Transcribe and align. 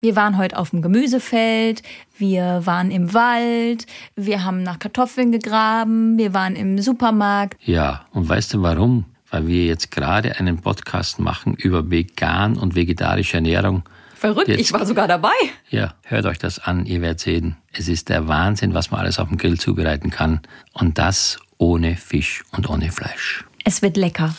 Wir 0.00 0.14
waren 0.14 0.38
heute 0.38 0.56
auf 0.56 0.70
dem 0.70 0.80
Gemüsefeld, 0.80 1.82
wir 2.16 2.60
waren 2.64 2.92
im 2.92 3.14
Wald, 3.14 3.84
wir 4.14 4.44
haben 4.44 4.62
nach 4.62 4.78
Kartoffeln 4.78 5.32
gegraben, 5.32 6.16
wir 6.16 6.32
waren 6.32 6.54
im 6.54 6.80
Supermarkt. 6.80 7.56
Ja, 7.64 8.06
und 8.12 8.28
weißt 8.28 8.54
du 8.54 8.62
warum? 8.62 9.06
Weil 9.32 9.48
wir 9.48 9.64
jetzt 9.64 9.90
gerade 9.90 10.38
einen 10.38 10.58
Podcast 10.58 11.18
machen 11.18 11.54
über 11.54 11.90
vegan 11.90 12.56
und 12.56 12.76
vegetarische 12.76 13.38
Ernährung. 13.38 13.82
Verrückt, 14.14 14.46
jetzt, 14.46 14.60
ich 14.60 14.72
war 14.72 14.86
sogar 14.86 15.08
dabei. 15.08 15.34
Ja, 15.68 15.94
hört 16.04 16.26
euch 16.26 16.38
das 16.38 16.60
an, 16.60 16.86
ihr 16.86 17.00
werdet 17.00 17.18
sehen. 17.18 17.56
Es 17.72 17.88
ist 17.88 18.08
der 18.08 18.28
Wahnsinn, 18.28 18.74
was 18.74 18.92
man 18.92 19.00
alles 19.00 19.18
auf 19.18 19.26
dem 19.26 19.36
Grill 19.36 19.58
zubereiten 19.58 20.10
kann. 20.10 20.42
Und 20.74 20.98
das 20.98 21.40
ohne 21.56 21.96
Fisch 21.96 22.44
und 22.52 22.70
ohne 22.70 22.92
Fleisch. 22.92 23.44
Es 23.64 23.82
wird 23.82 23.96
lecker. 23.96 24.32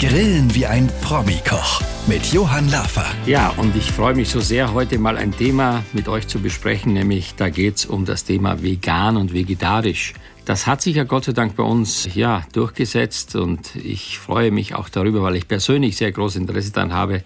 Grillen 0.00 0.54
wie 0.54 0.66
ein 0.66 0.88
Promi-Koch 1.02 1.82
mit 2.06 2.32
Johann 2.32 2.70
Lafer. 2.70 3.04
Ja, 3.26 3.50
und 3.58 3.76
ich 3.76 3.92
freue 3.92 4.14
mich 4.14 4.30
so 4.30 4.40
sehr, 4.40 4.72
heute 4.72 4.98
mal 4.98 5.16
ein 5.16 5.30
Thema 5.30 5.84
mit 5.92 6.08
euch 6.08 6.26
zu 6.26 6.40
besprechen, 6.40 6.94
nämlich 6.94 7.34
da 7.36 7.50
geht 7.50 7.76
es 7.76 7.86
um 7.86 8.04
das 8.04 8.24
Thema 8.24 8.62
vegan 8.62 9.16
und 9.16 9.34
vegetarisch. 9.34 10.14
Das 10.46 10.66
hat 10.66 10.80
sich 10.80 10.96
ja 10.96 11.04
Gott 11.04 11.24
sei 11.24 11.32
Dank 11.32 11.54
bei 11.54 11.62
uns 11.62 12.08
ja 12.14 12.44
durchgesetzt 12.52 13.36
und 13.36 13.76
ich 13.76 14.18
freue 14.18 14.50
mich 14.50 14.74
auch 14.74 14.88
darüber, 14.88 15.22
weil 15.22 15.36
ich 15.36 15.46
persönlich 15.46 15.96
sehr 15.96 16.12
großes 16.12 16.40
Interesse 16.40 16.72
daran 16.72 16.92
habe, 16.92 17.22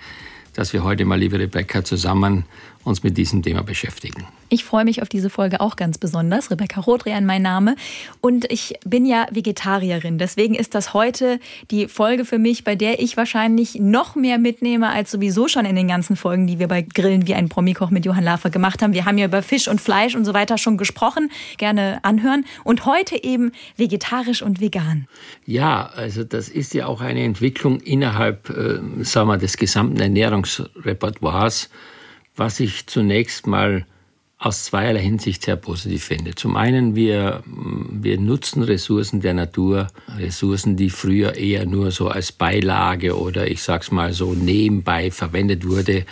dass 0.52 0.72
wir 0.72 0.84
heute 0.84 1.04
mal, 1.04 1.18
liebe 1.18 1.38
Rebecca, 1.38 1.84
zusammen 1.84 2.44
uns 2.84 3.02
mit 3.02 3.16
diesem 3.16 3.42
Thema 3.42 3.62
beschäftigen. 3.62 4.26
Ich 4.50 4.64
freue 4.64 4.84
mich 4.84 5.02
auf 5.02 5.08
diese 5.08 5.30
Folge 5.30 5.60
auch 5.60 5.76
ganz 5.76 5.98
besonders. 5.98 6.50
Rebecca 6.50 6.80
Rodrian 6.80 7.24
mein 7.24 7.42
Name. 7.42 7.76
Und 8.20 8.50
ich 8.52 8.74
bin 8.84 9.06
ja 9.06 9.26
Vegetarierin. 9.30 10.18
Deswegen 10.18 10.54
ist 10.54 10.74
das 10.74 10.94
heute 10.94 11.40
die 11.70 11.88
Folge 11.88 12.24
für 12.24 12.38
mich, 12.38 12.62
bei 12.62 12.76
der 12.76 13.00
ich 13.00 13.16
wahrscheinlich 13.16 13.76
noch 13.80 14.14
mehr 14.14 14.38
mitnehme 14.38 14.90
als 14.90 15.10
sowieso 15.10 15.48
schon 15.48 15.64
in 15.64 15.74
den 15.76 15.88
ganzen 15.88 16.14
Folgen, 16.14 16.46
die 16.46 16.58
wir 16.58 16.68
bei 16.68 16.82
Grillen 16.82 17.26
wie 17.26 17.34
ein 17.34 17.48
Promikoch 17.48 17.90
mit 17.90 18.04
Johann 18.04 18.22
Lafer 18.22 18.50
gemacht 18.50 18.82
haben. 18.82 18.92
Wir 18.92 19.06
haben 19.06 19.18
ja 19.18 19.26
über 19.26 19.42
Fisch 19.42 19.66
und 19.66 19.80
Fleisch 19.80 20.14
und 20.14 20.24
so 20.24 20.34
weiter 20.34 20.58
schon 20.58 20.76
gesprochen. 20.76 21.30
Gerne 21.56 21.98
anhören. 22.02 22.44
Und 22.64 22.84
heute 22.84 23.22
eben 23.24 23.52
vegetarisch 23.76 24.42
und 24.42 24.60
vegan. 24.60 25.08
Ja, 25.46 25.90
also 25.96 26.22
das 26.22 26.48
ist 26.48 26.74
ja 26.74 26.86
auch 26.86 27.00
eine 27.00 27.22
Entwicklung 27.24 27.80
innerhalb 27.80 28.50
äh, 28.50 29.04
sagen 29.04 29.28
wir, 29.28 29.38
des 29.38 29.56
gesamten 29.56 30.00
Ernährungsrepertoires 30.00 31.70
was 32.36 32.60
ich 32.60 32.86
zunächst 32.86 33.46
mal 33.46 33.86
aus 34.38 34.64
zweierlei 34.64 35.00
Hinsicht 35.00 35.42
sehr 35.44 35.56
positiv 35.56 36.04
finde. 36.04 36.34
Zum 36.34 36.56
einen, 36.56 36.94
wir, 36.94 37.42
wir 37.46 38.20
nutzen 38.20 38.62
Ressourcen 38.62 39.20
der 39.20 39.32
Natur, 39.32 39.86
Ressourcen, 40.18 40.76
die 40.76 40.90
früher 40.90 41.36
eher 41.36 41.64
nur 41.64 41.90
so 41.92 42.08
als 42.08 42.30
Beilage 42.30 43.18
oder 43.18 43.46
ich 43.50 43.62
sag's 43.62 43.90
mal 43.90 44.12
so 44.12 44.34
nebenbei 44.34 45.10
verwendet 45.10 45.66
wurde. 45.66 46.04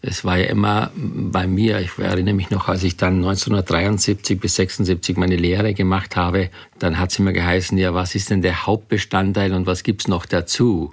Es 0.00 0.24
war 0.24 0.38
ja 0.38 0.46
immer 0.46 0.90
bei 0.94 1.46
mir, 1.46 1.80
ich 1.80 1.98
erinnere 1.98 2.34
mich 2.34 2.50
noch, 2.50 2.68
als 2.68 2.82
ich 2.82 2.96
dann 2.96 3.16
1973 3.16 4.40
bis 4.40 4.56
76 4.56 5.16
meine 5.16 5.36
Lehre 5.36 5.74
gemacht 5.74 6.16
habe, 6.16 6.50
dann 6.78 6.98
hat 6.98 7.10
es 7.10 7.18
immer 7.18 7.32
geheißen, 7.32 7.76
ja, 7.78 7.94
was 7.94 8.14
ist 8.14 8.30
denn 8.30 8.42
der 8.42 8.66
Hauptbestandteil 8.66 9.52
und 9.52 9.66
was 9.66 9.82
gibt's 9.82 10.08
noch 10.08 10.26
dazu? 10.26 10.90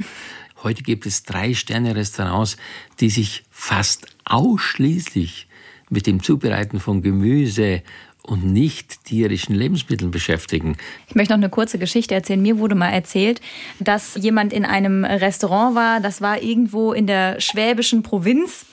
Heute 0.64 0.84
gibt 0.84 1.06
es 1.06 1.24
drei 1.24 1.54
Sterne-Restaurants, 1.54 2.58
die 3.00 3.12
sich 3.12 3.44
fast 3.52 4.15
ausschließlich 4.26 5.48
mit 5.90 6.08
dem 6.08 6.22
Zubereiten 6.22 6.80
von 6.80 7.02
Gemüse 7.02 7.82
und 8.24 8.44
nicht 8.44 9.06
tierischen 9.06 9.56
Lebensmitteln 9.56 10.12
beschäftigen. 10.12 10.78
Ich 11.08 11.16
möchte 11.16 11.34
noch 11.34 11.38
eine 11.38 11.50
kurze 11.50 11.78
Geschichte 11.78 12.16
erzählen. 12.16 12.42
Mir 12.42 12.58
wurde 12.58 12.76
mal 12.76 12.90
erzählt, 12.90 13.40
dass 13.80 14.16
jemand 14.16 14.52
in 14.52 14.66
einem 14.66 15.06
Restaurant 15.06 15.76
war, 15.76 16.00
das 16.00 16.22
war 16.22 16.42
irgendwo 16.42 16.94
in 16.94 17.08
der 17.08 17.40
schwäbischen 17.40 18.04
Provinz. 18.04 18.66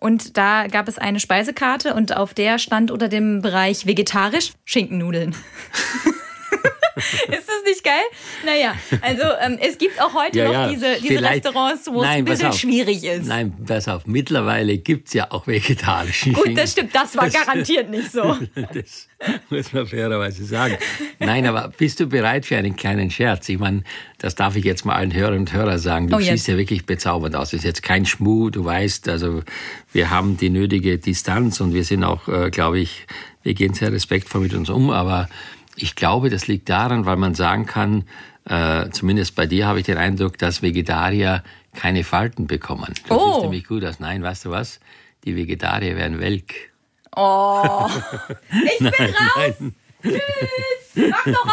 Und 0.00 0.36
da 0.36 0.68
gab 0.68 0.86
es 0.86 0.98
eine 0.98 1.18
Speisekarte 1.18 1.94
und 1.94 2.16
auf 2.16 2.32
der 2.32 2.58
stand 2.58 2.90
unter 2.90 3.08
dem 3.08 3.42
Bereich 3.42 3.86
vegetarisch 3.86 4.52
Schinkennudeln. 4.64 5.34
ist 7.28 7.48
das 7.48 7.64
nicht 7.64 7.84
geil? 7.84 7.94
Naja, 8.44 8.74
also 9.02 9.22
ähm, 9.40 9.58
es 9.60 9.78
gibt 9.78 10.00
auch 10.00 10.14
heute 10.14 10.38
ja, 10.38 10.52
noch 10.52 10.70
diese, 10.70 11.00
diese 11.00 11.22
Restaurants, 11.22 11.88
wo 11.90 12.02
es 12.02 12.08
ein 12.08 12.24
bisschen 12.24 12.52
schwierig 12.52 13.04
ist. 13.04 13.26
Nein, 13.26 13.54
pass 13.66 13.88
auf, 13.88 14.06
mittlerweile 14.06 14.78
gibt 14.78 15.08
es 15.08 15.14
ja 15.14 15.30
auch 15.30 15.46
vegetarische 15.46 16.32
Gut, 16.32 16.56
das 16.56 16.72
stimmt, 16.72 16.94
das 16.94 17.16
war 17.16 17.28
garantiert 17.30 17.90
nicht 17.90 18.12
so. 18.12 18.36
das 18.74 19.08
muss 19.50 19.72
man 19.72 19.86
fairerweise 19.86 20.44
sagen. 20.44 20.76
Nein, 21.18 21.46
aber 21.46 21.72
bist 21.76 22.00
du 22.00 22.06
bereit 22.06 22.46
für 22.46 22.56
einen 22.56 22.76
kleinen 22.76 23.10
Scherz? 23.10 23.48
Ich 23.48 23.58
meine, 23.58 23.82
das 24.18 24.34
darf 24.34 24.56
ich 24.56 24.64
jetzt 24.64 24.84
mal 24.84 24.94
allen 24.94 25.12
Hörern 25.12 25.38
und 25.38 25.52
Hörern 25.52 25.78
sagen. 25.78 26.08
Du 26.08 26.16
oh, 26.16 26.20
siehst 26.20 26.48
ja 26.48 26.56
wirklich 26.56 26.86
bezaubernd 26.86 27.34
aus. 27.34 27.50
Das 27.50 27.60
ist 27.60 27.64
jetzt 27.64 27.82
kein 27.82 28.06
Schmuh, 28.06 28.50
du 28.50 28.64
weißt, 28.64 29.08
also 29.08 29.42
wir 29.92 30.10
haben 30.10 30.36
die 30.36 30.50
nötige 30.50 30.98
Distanz 30.98 31.60
und 31.60 31.74
wir 31.74 31.84
sind 31.84 32.04
auch, 32.04 32.28
äh, 32.28 32.50
glaube 32.50 32.78
ich, 32.78 33.06
wir 33.42 33.54
gehen 33.54 33.74
sehr 33.74 33.92
respektvoll 33.92 34.42
mit 34.42 34.54
uns 34.54 34.68
um, 34.68 34.90
aber 34.90 35.28
ich 35.82 35.94
glaube, 35.94 36.30
das 36.30 36.46
liegt 36.46 36.68
daran, 36.68 37.06
weil 37.06 37.16
man 37.16 37.34
sagen 37.34 37.66
kann, 37.66 38.04
äh, 38.44 38.88
zumindest 38.90 39.34
bei 39.34 39.46
dir 39.46 39.66
habe 39.66 39.80
ich 39.80 39.86
den 39.86 39.98
Eindruck, 39.98 40.38
dass 40.38 40.62
Vegetarier 40.62 41.42
keine 41.74 42.04
Falten 42.04 42.46
bekommen. 42.46 42.94
Du 43.08 43.14
oh. 43.14 43.32
siehst 43.32 43.42
nämlich 43.42 43.66
gut 43.66 43.84
aus. 43.84 44.00
Nein, 44.00 44.22
weißt 44.22 44.46
du 44.46 44.50
was? 44.50 44.80
Die 45.24 45.36
Vegetarier 45.36 45.96
werden 45.96 46.20
welk. 46.20 46.54
Oh, 47.14 47.88
ich 48.50 48.78
bin 48.78 48.92
nein, 48.98 49.14
raus. 49.36 49.54
Nein. 49.60 49.74
Tschüss. 50.02 51.10
Mach 51.10 51.24
doch 51.24 51.44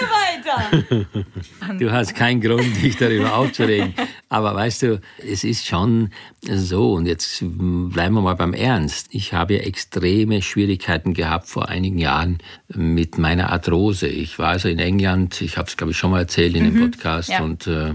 alleine 0.00 0.44
weiter. 0.44 1.04
Du 1.78 1.90
hast 1.90 2.14
keinen 2.14 2.40
Grund, 2.40 2.82
dich 2.82 2.96
darüber 2.96 3.34
aufzuregen. 3.34 3.94
Aber 4.28 4.54
weißt 4.54 4.82
du, 4.82 5.00
es 5.18 5.44
ist 5.44 5.66
schon 5.66 6.10
so, 6.42 6.92
und 6.92 7.06
jetzt 7.06 7.38
bleiben 7.40 8.14
wir 8.14 8.20
mal 8.20 8.34
beim 8.34 8.52
Ernst. 8.52 9.08
Ich 9.10 9.32
habe 9.32 9.60
extreme 9.62 10.42
Schwierigkeiten 10.42 11.14
gehabt 11.14 11.48
vor 11.48 11.68
einigen 11.68 11.98
Jahren 11.98 12.38
mit 12.68 13.18
meiner 13.18 13.50
Arthrose. 13.50 14.06
Ich 14.06 14.38
war 14.38 14.48
also 14.48 14.68
in 14.68 14.78
England, 14.78 15.40
ich 15.40 15.56
habe 15.56 15.68
es, 15.68 15.76
glaube 15.76 15.92
ich, 15.92 15.98
schon 15.98 16.10
mal 16.10 16.20
erzählt 16.20 16.54
in 16.54 16.66
mhm. 16.66 16.74
dem 16.74 16.90
Podcast, 16.90 17.30
ja. 17.30 17.42
und 17.42 17.66
äh, 17.66 17.94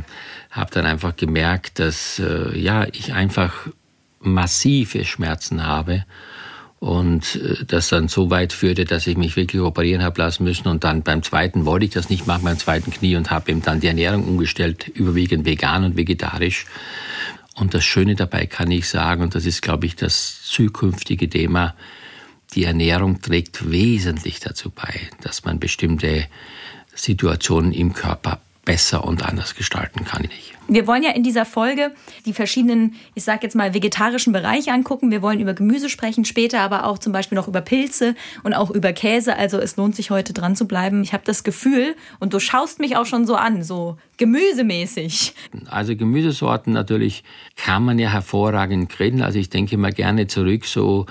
habe 0.50 0.72
dann 0.72 0.86
einfach 0.86 1.16
gemerkt, 1.16 1.80
dass 1.80 2.20
äh, 2.20 2.58
ja, 2.58 2.88
ich 2.92 3.14
einfach 3.14 3.68
massive 4.20 5.06
Schmerzen 5.06 5.66
habe 5.66 6.06
und 6.80 7.36
äh, 7.36 7.66
das 7.66 7.90
dann 7.90 8.08
so 8.08 8.30
weit 8.30 8.54
führte, 8.54 8.86
dass 8.86 9.06
ich 9.08 9.18
mich 9.18 9.36
wirklich 9.36 9.62
operieren 9.62 10.04
habe 10.04 10.22
lassen 10.22 10.44
müssen. 10.44 10.68
Und 10.68 10.84
dann 10.84 11.04
beim 11.04 11.24
zweiten 11.24 11.66
wollte 11.66 11.86
ich 11.86 11.92
das 11.92 12.10
nicht 12.10 12.26
machen, 12.26 12.46
beim 12.46 12.58
zweiten 12.58 12.92
Knie 12.92 13.16
und 13.16 13.32
habe 13.32 13.52
eben 13.52 13.62
dann 13.62 13.80
die 13.80 13.88
Ernährung 13.88 14.24
umgestellt, 14.24 14.88
überwiegend 14.88 15.46
vegan 15.46 15.84
und 15.84 15.98
vegetarisch. 15.98 16.66
Und 17.56 17.74
das 17.74 17.84
Schöne 17.84 18.16
dabei 18.16 18.46
kann 18.46 18.72
ich 18.72 18.88
sagen, 18.88 19.22
und 19.22 19.36
das 19.36 19.46
ist, 19.46 19.62
glaube 19.62 19.86
ich, 19.86 19.96
das 19.96 20.44
zukünftige 20.44 21.30
Thema, 21.30 21.76
die 22.56 22.64
Ernährung 22.64 23.22
trägt 23.22 23.70
wesentlich 23.70 24.40
dazu 24.40 24.72
bei, 24.72 25.02
dass 25.22 25.44
man 25.44 25.60
bestimmte 25.60 26.26
Situationen 26.96 27.74
im 27.74 27.94
Körper 27.94 28.40
besser 28.70 29.04
und 29.04 29.26
anders 29.26 29.56
gestalten 29.56 30.06
kann. 30.06 30.30
Wir 30.68 30.86
wollen 30.86 31.02
ja 31.02 31.10
in 31.10 31.24
dieser 31.24 31.46
Folge 31.46 31.92
die 32.28 32.34
verschiedenen, 32.34 32.94
ich 33.16 33.24
sage 33.24 33.40
jetzt 33.42 33.56
mal, 33.56 33.74
vegetarischen 33.74 34.32
Bereiche 34.32 34.72
angucken. 34.72 35.10
Wir 35.10 35.24
wollen 35.24 35.40
über 35.40 35.56
Gemüse 35.56 35.90
sprechen, 35.90 36.24
später 36.24 36.60
aber 36.60 36.86
auch 36.86 37.00
zum 37.00 37.12
Beispiel 37.12 37.36
noch 37.36 37.48
über 37.48 37.62
Pilze 37.62 38.14
und 38.44 38.54
auch 38.54 38.70
über 38.70 38.94
Käse. 38.94 39.36
Also 39.36 39.58
es 39.58 39.76
lohnt 39.76 39.96
sich 39.96 40.12
heute 40.12 40.34
dran 40.34 40.56
zu 40.56 40.68
bleiben. 40.68 41.02
Ich 41.02 41.14
habe 41.14 41.24
das 41.26 41.44
Gefühl, 41.44 41.96
und 42.20 42.36
du 42.36 42.40
schaust 42.40 42.80
mich 42.80 42.96
auch 42.96 43.08
schon 43.08 43.26
so 43.26 43.34
an, 43.34 43.64
so 43.64 43.98
gemüsemäßig. 44.18 45.34
Also 45.68 45.96
Gemüsesorten 45.96 46.72
natürlich 46.72 47.24
kann 47.56 47.84
man 47.84 47.98
ja 47.98 48.10
hervorragend 48.10 48.90
grillen. 48.90 49.24
Also 49.24 49.40
ich 49.40 49.50
denke 49.50 49.78
mal 49.78 49.94
gerne 49.94 50.28
zurück 50.28 50.66
so 50.66 51.08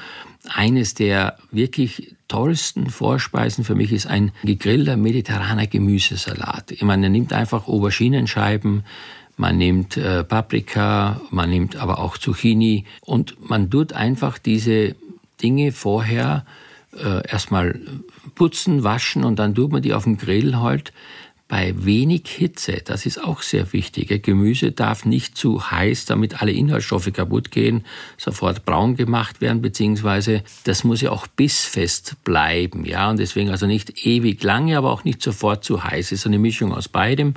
eines 0.49 0.95
der 0.95 1.39
wirklich 1.51 2.15
tollsten 2.29 2.91
Vorspeisen 2.91 3.65
für 3.65 3.75
mich 3.75 3.93
ist 3.93 4.07
ein 4.07 4.33
gegrillter 4.45 4.97
mediterraner 4.97 5.67
Gemüsesalat. 5.67 6.75
Man 6.83 7.01
nimmt 7.01 7.33
einfach 7.33 7.67
Auberginenscheiben, 7.67 8.85
man 9.37 9.57
nimmt 9.57 9.97
äh, 9.97 10.25
Paprika, 10.25 11.21
man 11.31 11.51
nimmt 11.51 11.77
aber 11.77 11.99
auch 11.99 12.19
Zucchini 12.19 12.85
und 13.01 13.49
man 13.49 13.71
tut 13.71 13.93
einfach 13.93 14.39
diese 14.39 14.95
Dinge 15.41 15.73
vorher 15.73 16.45
äh, 16.97 17.27
erstmal 17.29 17.79
putzen, 18.35 18.85
waschen 18.85 19.25
und 19.25 19.39
dann 19.39 19.55
tut 19.55 19.73
man 19.73 19.83
die 19.83 19.95
auf 19.95 20.05
dem 20.05 20.19
Grill 20.19 20.57
halt 20.57 20.93
bei 21.49 21.73
wenig 21.77 22.29
Hitze, 22.29 22.83
das 22.85 23.07
ist 23.07 23.25
auch 23.25 23.41
sehr 23.41 23.73
wichtig. 23.73 24.23
Gemüse 24.23 24.71
darf 24.71 25.07
nicht 25.07 25.37
zu 25.37 25.71
heiß, 25.71 26.05
damit 26.05 26.43
alle 26.43 26.53
Inhaltsstoffe 26.53 27.11
kaputt 27.11 27.51
gehen, 27.51 27.85
sofort 28.19 28.67
braun 28.67 28.97
gemacht 28.97 29.41
werden, 29.41 29.63
beziehungsweise 29.63 30.43
das 30.65 30.85
muss 30.85 31.01
ja 31.01 31.11
auch 31.11 31.27
bissfest 31.27 32.23
bleiben, 32.23 32.85
ja, 32.85 33.09
und 33.09 33.19
deswegen 33.19 33.49
also 33.49 33.67
nicht 33.67 34.07
ewig 34.07 34.43
lange, 34.43 34.77
aber 34.77 34.93
auch 34.93 35.05
nicht 35.05 35.23
sofort 35.23 35.65
zu 35.65 35.83
heiß. 35.83 36.07
Es 36.07 36.21
ist 36.21 36.27
eine 36.27 36.39
Mischung 36.39 36.75
aus 36.75 36.89
beidem. 36.89 37.35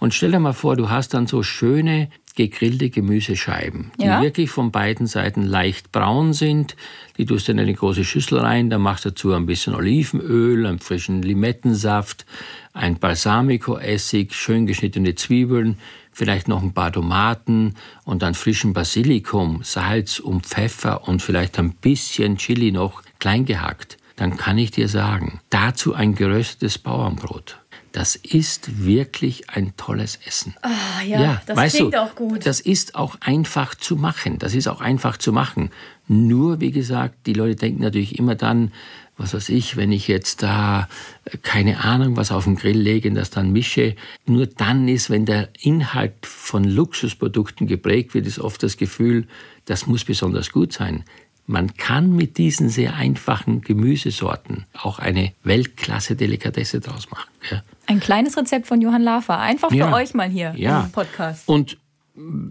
Und 0.00 0.12
stell 0.12 0.32
dir 0.32 0.40
mal 0.40 0.52
vor, 0.52 0.76
du 0.76 0.90
hast 0.90 1.14
dann 1.14 1.26
so 1.28 1.42
schöne 1.42 2.10
gegrillte 2.34 2.90
Gemüsescheiben, 2.90 3.92
die 4.00 4.06
ja. 4.06 4.20
wirklich 4.20 4.50
von 4.50 4.72
beiden 4.72 5.06
Seiten 5.06 5.42
leicht 5.42 5.92
braun 5.92 6.32
sind. 6.32 6.76
Die 7.16 7.26
tust 7.26 7.46
du 7.46 7.52
in 7.52 7.60
eine 7.60 7.74
große 7.74 8.04
Schüssel 8.04 8.38
rein, 8.38 8.70
dann 8.70 8.82
machst 8.82 9.04
du 9.04 9.10
dazu 9.10 9.32
ein 9.32 9.46
bisschen 9.46 9.74
Olivenöl, 9.74 10.66
einen 10.66 10.80
frischen 10.80 11.22
Limettensaft, 11.22 12.26
ein 12.72 12.98
Balsamico-Essig, 12.98 14.34
schön 14.34 14.66
geschnittene 14.66 15.14
Zwiebeln, 15.14 15.78
vielleicht 16.10 16.48
noch 16.48 16.62
ein 16.62 16.74
paar 16.74 16.92
Tomaten 16.92 17.74
und 18.04 18.22
dann 18.22 18.34
frischen 18.34 18.72
Basilikum, 18.72 19.60
Salz 19.62 20.18
und 20.18 20.46
Pfeffer 20.46 21.06
und 21.06 21.22
vielleicht 21.22 21.58
ein 21.58 21.72
bisschen 21.72 22.38
Chili 22.38 22.72
noch 22.72 23.02
klein 23.20 23.44
gehackt, 23.44 23.96
dann 24.16 24.36
kann 24.36 24.58
ich 24.58 24.70
dir 24.70 24.88
sagen, 24.88 25.40
dazu 25.50 25.94
ein 25.94 26.14
geröstetes 26.14 26.78
Bauernbrot. 26.78 27.58
Das 27.94 28.16
ist 28.16 28.84
wirklich 28.84 29.50
ein 29.50 29.76
tolles 29.76 30.18
Essen. 30.26 30.56
Ah, 30.62 30.70
ja, 31.06 31.22
ja, 31.22 31.42
das 31.46 31.56
weißt 31.56 31.76
klingt 31.76 31.94
du, 31.94 32.02
auch 32.02 32.16
gut. 32.16 32.44
Das 32.44 32.58
ist 32.60 32.96
auch 32.96 33.14
einfach 33.20 33.76
zu 33.76 33.94
machen. 33.94 34.40
Das 34.40 34.56
ist 34.56 34.66
auch 34.66 34.80
einfach 34.80 35.16
zu 35.16 35.32
machen. 35.32 35.70
Nur, 36.08 36.58
wie 36.58 36.72
gesagt, 36.72 37.14
die 37.26 37.34
Leute 37.34 37.54
denken 37.54 37.82
natürlich 37.82 38.18
immer 38.18 38.34
dann, 38.34 38.72
was 39.16 39.32
weiß 39.32 39.48
ich, 39.50 39.76
wenn 39.76 39.92
ich 39.92 40.08
jetzt 40.08 40.42
da 40.42 40.88
äh, 41.24 41.36
keine 41.38 41.84
Ahnung 41.84 42.16
was 42.16 42.32
auf 42.32 42.44
den 42.44 42.56
Grill 42.56 42.76
lege 42.80 43.08
und 43.10 43.14
das 43.14 43.30
dann 43.30 43.52
mische, 43.52 43.94
nur 44.26 44.48
dann 44.48 44.88
ist, 44.88 45.08
wenn 45.08 45.24
der 45.24 45.50
Inhalt 45.60 46.14
von 46.26 46.64
Luxusprodukten 46.64 47.68
geprägt 47.68 48.12
wird, 48.14 48.26
ist 48.26 48.40
oft 48.40 48.60
das 48.64 48.76
Gefühl, 48.76 49.28
das 49.66 49.86
muss 49.86 50.04
besonders 50.04 50.50
gut 50.50 50.72
sein. 50.72 51.04
Man 51.46 51.76
kann 51.76 52.16
mit 52.16 52.38
diesen 52.38 52.70
sehr 52.70 52.94
einfachen 52.94 53.60
Gemüsesorten 53.60 54.64
auch 54.72 54.98
eine 54.98 55.32
Weltklasse-Delikatesse 55.42 56.80
draus 56.80 57.10
machen. 57.10 57.30
Ja. 57.50 57.62
Ein 57.86 58.00
kleines 58.00 58.36
Rezept 58.36 58.66
von 58.66 58.80
Johann 58.80 59.02
Lafer, 59.02 59.38
einfach 59.38 59.68
für 59.68 59.76
ja. 59.76 59.92
euch 59.92 60.14
mal 60.14 60.28
hier 60.28 60.54
ja. 60.56 60.84
im 60.84 60.92
Podcast. 60.92 61.46
Und 61.48 61.76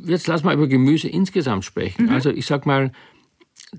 jetzt 0.06 0.28
lass 0.28 0.44
mal 0.44 0.54
über 0.54 0.68
Gemüse 0.68 1.08
insgesamt 1.08 1.66
sprechen. 1.66 2.06
Mhm. 2.06 2.12
Also 2.12 2.30
ich 2.30 2.46
sag 2.46 2.66
mal, 2.66 2.92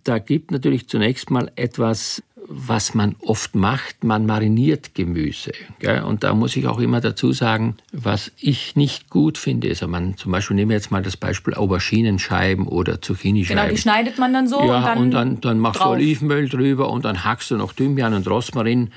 da 0.02 0.18
gibt 0.18 0.50
natürlich 0.50 0.88
zunächst 0.88 1.30
mal 1.30 1.52
etwas 1.54 2.22
was 2.46 2.94
man 2.94 3.16
oft 3.20 3.54
macht, 3.54 4.04
man 4.04 4.26
mariniert 4.26 4.94
Gemüse. 4.94 5.52
Gell? 5.78 6.02
Und 6.02 6.24
da 6.24 6.34
muss 6.34 6.56
ich 6.56 6.66
auch 6.66 6.78
immer 6.78 7.00
dazu 7.00 7.32
sagen, 7.32 7.76
was 7.92 8.32
ich 8.38 8.76
nicht 8.76 9.08
gut 9.08 9.38
finde, 9.38 9.68
ist, 9.68 9.82
also 9.82 9.90
man 9.90 10.16
zum 10.16 10.30
Beispiel 10.32 10.54
nehmen 10.56 10.70
wir 10.70 10.76
jetzt 10.76 10.90
mal 10.90 11.02
das 11.02 11.16
Beispiel 11.16 11.54
Auberginenscheiben 11.54 12.68
oder 12.68 13.00
Zucchini-Scheiben. 13.00 13.60
Genau, 13.60 13.70
die 13.70 13.80
schneidet 13.80 14.18
man 14.18 14.32
dann 14.32 14.46
so. 14.46 14.60
Ja, 14.62 14.76
und 14.76 14.84
dann, 14.84 14.98
und 14.98 15.10
dann, 15.12 15.40
dann 15.40 15.58
machst 15.58 15.80
drauf. 15.80 15.96
du 15.96 16.02
Olivenöl 16.02 16.48
drüber 16.48 16.90
und 16.90 17.04
dann 17.04 17.24
hackst 17.24 17.50
du 17.50 17.56
noch 17.56 17.72
Thymian 17.72 18.12
und 18.12 18.28
Rosmarin 18.28 18.90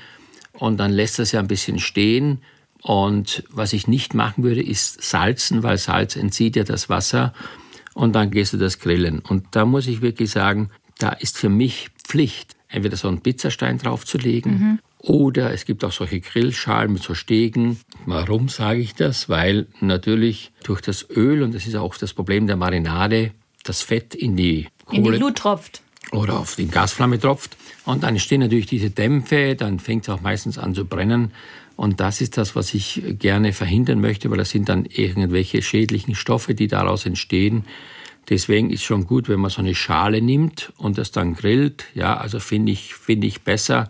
und 0.52 0.78
dann 0.78 0.92
lässt 0.92 1.18
das 1.18 1.32
ja 1.32 1.40
ein 1.40 1.48
bisschen 1.48 1.78
stehen. 1.78 2.42
Und 2.82 3.44
was 3.50 3.72
ich 3.72 3.88
nicht 3.88 4.14
machen 4.14 4.44
würde, 4.44 4.62
ist 4.62 5.02
salzen, 5.02 5.62
weil 5.62 5.78
Salz 5.78 6.16
entzieht 6.16 6.54
ja 6.54 6.64
das 6.64 6.88
Wasser 6.88 7.32
und 7.94 8.14
dann 8.14 8.30
gehst 8.30 8.52
du 8.52 8.56
das 8.58 8.78
grillen. 8.78 9.20
Und 9.20 9.46
da 9.52 9.64
muss 9.64 9.86
ich 9.86 10.02
wirklich 10.02 10.30
sagen, 10.30 10.70
da 10.98 11.10
ist 11.10 11.38
für 11.38 11.48
mich 11.48 11.88
Pflicht, 12.04 12.57
entweder 12.68 12.96
so 12.96 13.08
einen 13.08 13.20
Pizzastein 13.20 13.78
draufzulegen 13.78 14.52
mhm. 14.52 14.78
oder 14.98 15.52
es 15.52 15.64
gibt 15.64 15.84
auch 15.84 15.92
solche 15.92 16.20
Grillschalen 16.20 16.92
mit 16.92 17.02
so 17.02 17.14
Stegen. 17.14 17.80
Warum 18.06 18.48
sage 18.48 18.80
ich 18.80 18.94
das? 18.94 19.28
Weil 19.28 19.66
natürlich 19.80 20.52
durch 20.64 20.80
das 20.80 21.08
Öl, 21.10 21.42
und 21.42 21.54
das 21.54 21.66
ist 21.66 21.76
auch 21.76 21.96
das 21.96 22.12
Problem 22.12 22.46
der 22.46 22.56
Marinade, 22.56 23.32
das 23.64 23.82
Fett 23.82 24.14
in 24.14 24.36
die 24.36 24.68
Kohle 24.84 24.98
in 24.98 25.12
die 25.12 25.18
Glut 25.18 25.36
tropft. 25.36 25.82
Oder 26.12 26.38
auf 26.38 26.56
die 26.56 26.68
Gasflamme 26.68 27.18
tropft. 27.18 27.56
Und 27.84 28.02
dann 28.02 28.10
entstehen 28.10 28.40
natürlich 28.40 28.66
diese 28.66 28.90
Dämpfe, 28.90 29.54
dann 29.56 29.78
fängt 29.78 30.04
es 30.04 30.08
auch 30.08 30.22
meistens 30.22 30.56
an 30.56 30.74
zu 30.74 30.86
brennen. 30.86 31.32
Und 31.76 32.00
das 32.00 32.20
ist 32.20 32.36
das, 32.38 32.56
was 32.56 32.74
ich 32.74 33.02
gerne 33.18 33.52
verhindern 33.52 34.00
möchte, 34.00 34.30
weil 34.30 34.38
das 34.38 34.50
sind 34.50 34.68
dann 34.68 34.84
irgendwelche 34.86 35.62
schädlichen 35.62 36.14
Stoffe, 36.14 36.54
die 36.54 36.66
daraus 36.66 37.06
entstehen. 37.06 37.64
Deswegen 38.28 38.70
ist 38.70 38.84
schon 38.84 39.06
gut, 39.06 39.28
wenn 39.28 39.40
man 39.40 39.50
so 39.50 39.60
eine 39.60 39.74
Schale 39.74 40.20
nimmt 40.20 40.72
und 40.76 40.98
das 40.98 41.12
dann 41.12 41.34
grillt. 41.34 41.86
Ja, 41.94 42.16
also 42.16 42.40
finde 42.40 42.72
ich, 42.72 42.94
finde 42.94 43.26
ich 43.26 43.42
besser. 43.42 43.88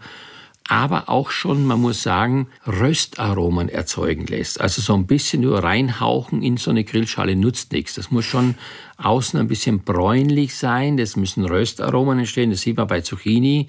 Aber 0.70 1.08
auch 1.08 1.30
schon, 1.30 1.64
man 1.64 1.80
muss 1.80 2.02
sagen, 2.02 2.48
Röstaromen 2.66 3.70
erzeugen 3.70 4.26
lässt. 4.26 4.60
Also 4.60 4.82
so 4.82 4.94
ein 4.94 5.06
bisschen 5.06 5.40
nur 5.40 5.64
reinhauchen 5.64 6.42
in 6.42 6.58
so 6.58 6.70
eine 6.70 6.84
Grillschale 6.84 7.36
nutzt 7.36 7.72
nichts. 7.72 7.94
Das 7.94 8.10
muss 8.10 8.26
schon 8.26 8.54
außen 8.98 9.40
ein 9.40 9.48
bisschen 9.48 9.80
bräunlich 9.80 10.54
sein. 10.54 10.98
Das 10.98 11.16
müssen 11.16 11.46
Röstaromen 11.46 12.18
entstehen. 12.18 12.50
Das 12.50 12.60
sieht 12.60 12.76
man 12.76 12.86
bei 12.86 13.00
Zucchini. 13.00 13.68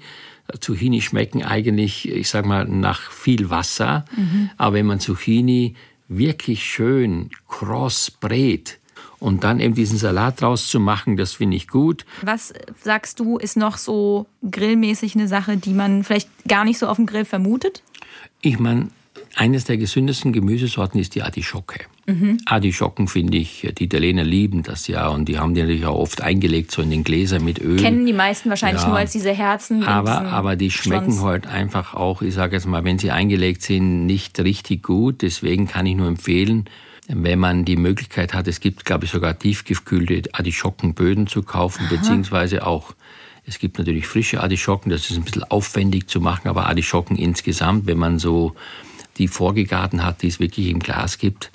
Zucchini 0.60 1.00
schmecken 1.00 1.42
eigentlich, 1.42 2.06
ich 2.06 2.28
sag 2.28 2.44
mal, 2.44 2.66
nach 2.66 3.10
viel 3.10 3.48
Wasser. 3.48 4.04
Mhm. 4.14 4.50
Aber 4.58 4.74
wenn 4.74 4.86
man 4.86 5.00
Zucchini 5.00 5.76
wirklich 6.06 6.64
schön 6.64 7.30
kross 7.48 8.10
brät, 8.10 8.79
und 9.20 9.44
dann 9.44 9.60
eben 9.60 9.74
diesen 9.74 9.98
Salat 9.98 10.40
draus 10.40 10.66
zu 10.66 10.80
machen, 10.80 11.16
das 11.16 11.34
finde 11.34 11.56
ich 11.56 11.68
gut. 11.68 12.04
Was 12.22 12.52
sagst 12.82 13.20
du, 13.20 13.36
ist 13.36 13.56
noch 13.56 13.76
so 13.76 14.26
grillmäßig 14.50 15.14
eine 15.14 15.28
Sache, 15.28 15.56
die 15.56 15.74
man 15.74 16.02
vielleicht 16.02 16.28
gar 16.48 16.64
nicht 16.64 16.78
so 16.78 16.88
auf 16.88 16.96
dem 16.96 17.06
Grill 17.06 17.24
vermutet? 17.26 17.82
Ich 18.40 18.58
meine, 18.58 18.88
eines 19.36 19.64
der 19.64 19.76
gesündesten 19.76 20.32
Gemüsesorten 20.32 20.98
ist 20.98 21.14
die 21.14 21.22
Artischocke. 21.22 21.84
Mhm. 22.06 22.38
Artischocken 22.46 23.06
finde 23.06 23.38
ich, 23.38 23.72
die 23.78 23.84
Italiener 23.84 24.24
lieben 24.24 24.62
das 24.62 24.88
ja 24.88 25.08
und 25.08 25.28
die 25.28 25.38
haben 25.38 25.54
die 25.54 25.60
natürlich 25.60 25.86
auch 25.86 25.98
oft 25.98 26.20
eingelegt, 26.20 26.72
so 26.72 26.82
in 26.82 26.90
den 26.90 27.04
Gläser 27.04 27.38
mit 27.38 27.60
Öl. 27.60 27.76
Kennen 27.76 28.06
die 28.06 28.12
meisten 28.12 28.48
wahrscheinlich 28.48 28.82
ja. 28.82 28.88
nur 28.88 28.98
als 28.98 29.12
diese 29.12 29.32
Herzen. 29.32 29.84
Aber, 29.84 30.22
aber 30.22 30.56
die 30.56 30.70
schmecken 30.70 31.12
Schwanz. 31.12 31.22
halt 31.22 31.46
einfach 31.46 31.94
auch, 31.94 32.22
ich 32.22 32.34
sage 32.34 32.56
jetzt 32.56 32.66
mal, 32.66 32.84
wenn 32.84 32.98
sie 32.98 33.10
eingelegt 33.10 33.62
sind, 33.62 34.06
nicht 34.06 34.38
richtig 34.40 34.82
gut. 34.82 35.22
Deswegen 35.22 35.68
kann 35.68 35.86
ich 35.86 35.94
nur 35.94 36.08
empfehlen, 36.08 36.64
wenn 37.12 37.38
man 37.38 37.64
die 37.64 37.76
Möglichkeit 37.76 38.34
hat, 38.34 38.46
es 38.46 38.60
gibt, 38.60 38.84
glaube 38.84 39.04
ich, 39.04 39.10
sogar 39.10 39.38
tiefgekühlte 39.38 40.30
Artischockenböden 40.32 41.26
zu 41.26 41.42
kaufen, 41.42 41.86
Aha. 41.86 41.96
beziehungsweise 41.96 42.66
auch, 42.66 42.94
es 43.46 43.58
gibt 43.58 43.78
natürlich 43.78 44.06
frische 44.06 44.40
Artischocken, 44.40 44.90
das 44.90 45.10
ist 45.10 45.16
ein 45.16 45.24
bisschen 45.24 45.44
aufwendig 45.44 46.08
zu 46.08 46.20
machen, 46.20 46.48
aber 46.48 46.66
Artischocken 46.66 47.16
insgesamt, 47.16 47.86
wenn 47.86 47.98
man 47.98 48.18
so 48.18 48.54
die 49.18 49.28
vorgegarten 49.28 50.04
hat, 50.04 50.22
die 50.22 50.28
es 50.28 50.38
wirklich 50.38 50.68
im 50.68 50.78
Glas 50.78 51.18
gibt, 51.18 51.50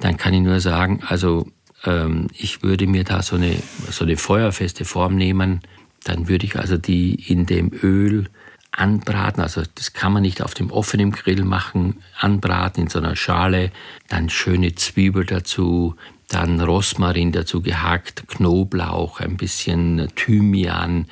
dann 0.00 0.16
kann 0.16 0.32
ich 0.32 0.40
nur 0.40 0.60
sagen, 0.60 1.00
also 1.06 1.46
ähm, 1.84 2.28
ich 2.32 2.62
würde 2.62 2.86
mir 2.86 3.04
da 3.04 3.22
so 3.22 3.36
eine, 3.36 3.56
so 3.90 4.04
eine 4.04 4.16
feuerfeste 4.16 4.84
Form 4.84 5.16
nehmen, 5.16 5.60
dann 6.04 6.28
würde 6.28 6.46
ich 6.46 6.56
also 6.56 6.78
die 6.78 7.14
in 7.14 7.44
dem 7.44 7.72
Öl 7.82 8.28
anbraten, 8.78 9.42
also 9.42 9.62
das 9.74 9.92
kann 9.92 10.12
man 10.12 10.22
nicht 10.22 10.42
auf 10.42 10.54
dem 10.54 10.70
offenen 10.70 11.12
Grill 11.12 11.44
machen, 11.44 11.96
anbraten 12.18 12.84
in 12.84 12.90
so 12.90 12.98
einer 12.98 13.16
Schale, 13.16 13.72
dann 14.08 14.30
schöne 14.30 14.74
Zwiebel 14.74 15.26
dazu, 15.26 15.96
dann 16.28 16.60
Rosmarin 16.60 17.32
dazu 17.32 17.62
gehackt, 17.62 18.28
Knoblauch, 18.28 19.20
ein 19.20 19.36
bisschen 19.36 20.08
Thymian, 20.14 21.06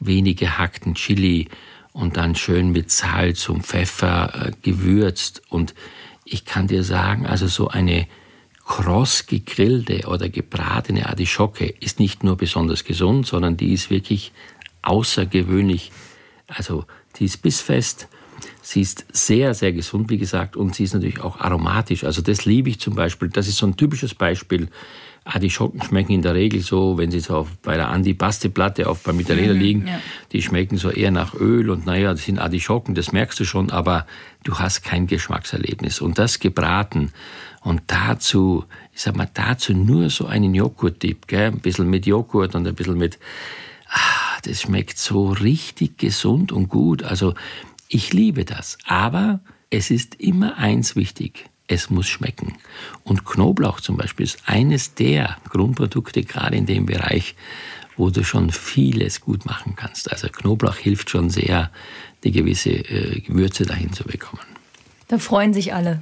wenig 0.00 0.36
gehackten 0.36 0.94
Chili 0.94 1.48
und 1.92 2.16
dann 2.16 2.34
schön 2.34 2.72
mit 2.72 2.90
Salz 2.90 3.48
und 3.48 3.66
Pfeffer 3.66 4.46
äh, 4.46 4.52
gewürzt. 4.62 5.42
Und 5.48 5.74
ich 6.24 6.44
kann 6.44 6.68
dir 6.68 6.84
sagen, 6.84 7.26
also 7.26 7.46
so 7.46 7.68
eine 7.68 8.06
kross 8.64 9.26
gegrillte 9.26 10.06
oder 10.06 10.28
gebratene 10.28 11.08
Artischocke 11.08 11.66
ist 11.66 11.98
nicht 11.98 12.24
nur 12.24 12.36
besonders 12.36 12.84
gesund, 12.84 13.26
sondern 13.26 13.56
die 13.56 13.72
ist 13.72 13.90
wirklich 13.90 14.32
außergewöhnlich 14.82 15.90
also 16.56 16.84
die 17.16 17.24
ist 17.24 17.42
bissfest, 17.42 18.08
sie 18.60 18.80
ist 18.80 19.04
sehr, 19.12 19.54
sehr 19.54 19.72
gesund, 19.72 20.10
wie 20.10 20.18
gesagt, 20.18 20.56
und 20.56 20.74
sie 20.74 20.84
ist 20.84 20.94
natürlich 20.94 21.20
auch 21.20 21.40
aromatisch. 21.40 22.04
Also 22.04 22.22
das 22.22 22.44
liebe 22.44 22.70
ich 22.70 22.80
zum 22.80 22.94
Beispiel. 22.94 23.28
Das 23.28 23.48
ist 23.48 23.56
so 23.56 23.66
ein 23.66 23.76
typisches 23.76 24.14
Beispiel. 24.14 24.68
Artischocken 25.24 25.80
ah, 25.80 25.84
schmecken 25.84 26.12
in 26.12 26.22
der 26.22 26.34
Regel 26.34 26.62
so, 26.62 26.98
wenn 26.98 27.12
sie 27.12 27.20
so 27.20 27.36
auf, 27.36 27.48
bei 27.62 27.76
der 27.76 27.90
Andi-Baste-Platte 27.90 28.88
auf 28.88 29.04
beim 29.04 29.20
Italiener 29.20 29.54
mhm, 29.54 29.60
liegen, 29.60 29.86
ja. 29.86 30.00
die 30.32 30.42
schmecken 30.42 30.78
so 30.78 30.90
eher 30.90 31.12
nach 31.12 31.34
Öl 31.34 31.70
und 31.70 31.86
naja, 31.86 32.10
das 32.10 32.24
sind 32.24 32.40
Artischocken, 32.40 32.96
das 32.96 33.12
merkst 33.12 33.38
du 33.38 33.44
schon, 33.44 33.70
aber 33.70 34.06
du 34.42 34.58
hast 34.58 34.82
kein 34.82 35.06
Geschmackserlebnis. 35.06 36.00
Und 36.00 36.18
das 36.18 36.40
gebraten 36.40 37.12
und 37.60 37.82
dazu, 37.86 38.64
ich 38.92 39.02
sag 39.02 39.14
mal, 39.14 39.28
dazu 39.32 39.72
nur 39.72 40.10
so 40.10 40.26
einen 40.26 40.54
Joghurt-Dip, 40.54 41.32
ein 41.32 41.60
bisschen 41.60 41.88
mit 41.88 42.04
Joghurt 42.04 42.56
und 42.56 42.66
ein 42.66 42.74
bisschen 42.74 42.98
mit, 42.98 43.20
das 44.44 44.62
schmeckt 44.62 44.98
so 44.98 45.30
richtig 45.30 45.98
gesund 45.98 46.52
und 46.52 46.68
gut. 46.68 47.02
Also 47.02 47.34
ich 47.88 48.12
liebe 48.12 48.44
das. 48.44 48.78
Aber 48.86 49.40
es 49.70 49.90
ist 49.90 50.16
immer 50.16 50.58
eins 50.58 50.96
wichtig. 50.96 51.46
Es 51.68 51.90
muss 51.90 52.08
schmecken. 52.08 52.58
Und 53.04 53.24
Knoblauch 53.24 53.80
zum 53.80 53.96
Beispiel 53.96 54.24
ist 54.24 54.38
eines 54.46 54.94
der 54.94 55.36
Grundprodukte, 55.48 56.22
gerade 56.22 56.56
in 56.56 56.66
dem 56.66 56.86
Bereich, 56.86 57.34
wo 57.96 58.10
du 58.10 58.24
schon 58.24 58.50
vieles 58.50 59.20
gut 59.20 59.46
machen 59.46 59.74
kannst. 59.76 60.10
Also 60.10 60.28
Knoblauch 60.28 60.76
hilft 60.76 61.10
schon 61.10 61.30
sehr, 61.30 61.70
die 62.24 62.32
gewisse 62.32 62.70
äh, 62.70 63.20
Gewürze 63.20 63.64
dahin 63.64 63.92
zu 63.92 64.04
bekommen. 64.04 64.42
Da 65.08 65.18
freuen 65.18 65.52
sich 65.52 65.74
alle, 65.74 66.00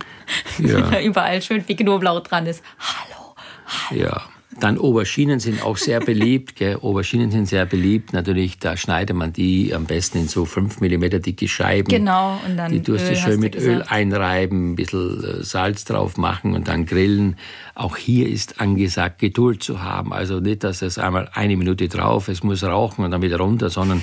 ja. 0.59 1.01
überall 1.05 1.43
schön 1.43 1.63
viel 1.63 1.77
Knoblauch 1.77 2.21
dran 2.21 2.47
ist. 2.47 2.63
Hallo, 2.79 3.35
hallo. 3.67 4.01
Ja. 4.03 4.30
Dann 4.59 4.79
Auberginen 4.79 5.39
sind 5.39 5.63
auch 5.63 5.77
sehr 5.77 6.01
beliebt. 6.01 6.57
Gell? 6.57 6.77
Auberginen 6.83 7.31
sind 7.31 7.47
sehr 7.47 7.67
beliebt. 7.67 8.13
Natürlich, 8.13 8.59
da 8.59 8.77
schneidet 8.77 9.15
man 9.15 9.33
die 9.33 9.73
am 9.73 9.85
besten 9.85 10.19
in 10.19 10.29
so 10.29 10.45
5 10.45 10.81
mm 10.81 11.23
dicke 11.23 11.47
Scheiben. 11.47 11.89
Genau. 11.89 12.41
Und 12.45 12.57
dann 12.57 12.73
die 12.73 12.83
tust 12.83 13.09
du 13.09 13.15
schön 13.15 13.39
mit 13.39 13.55
Öl 13.55 13.83
einreiben, 13.83 14.73
ein 14.73 14.77
bisschen 14.77 15.23
äh, 15.23 15.45
Salz 15.45 15.85
drauf 15.85 16.17
machen 16.17 16.55
und 16.55 16.67
dann 16.67 16.85
grillen. 16.85 17.37
Auch 17.77 17.97
hier 17.97 18.29
ist 18.29 18.61
angesagt, 18.61 19.21
Geduld 19.21 19.63
zu 19.63 19.83
haben. 19.83 20.13
Also 20.13 20.41
nicht, 20.41 20.65
dass 20.65 20.83
es 20.83 20.99
einmal 20.99 21.31
eine 21.33 21.57
Minute 21.57 21.89
drauf, 21.89 22.27
es 22.27 22.43
muss 22.43 22.65
rauchen 22.65 23.05
und 23.05 23.13
dann 23.13 23.23
wieder 23.23 23.39
runter, 23.39 23.71
sondern 23.71 24.03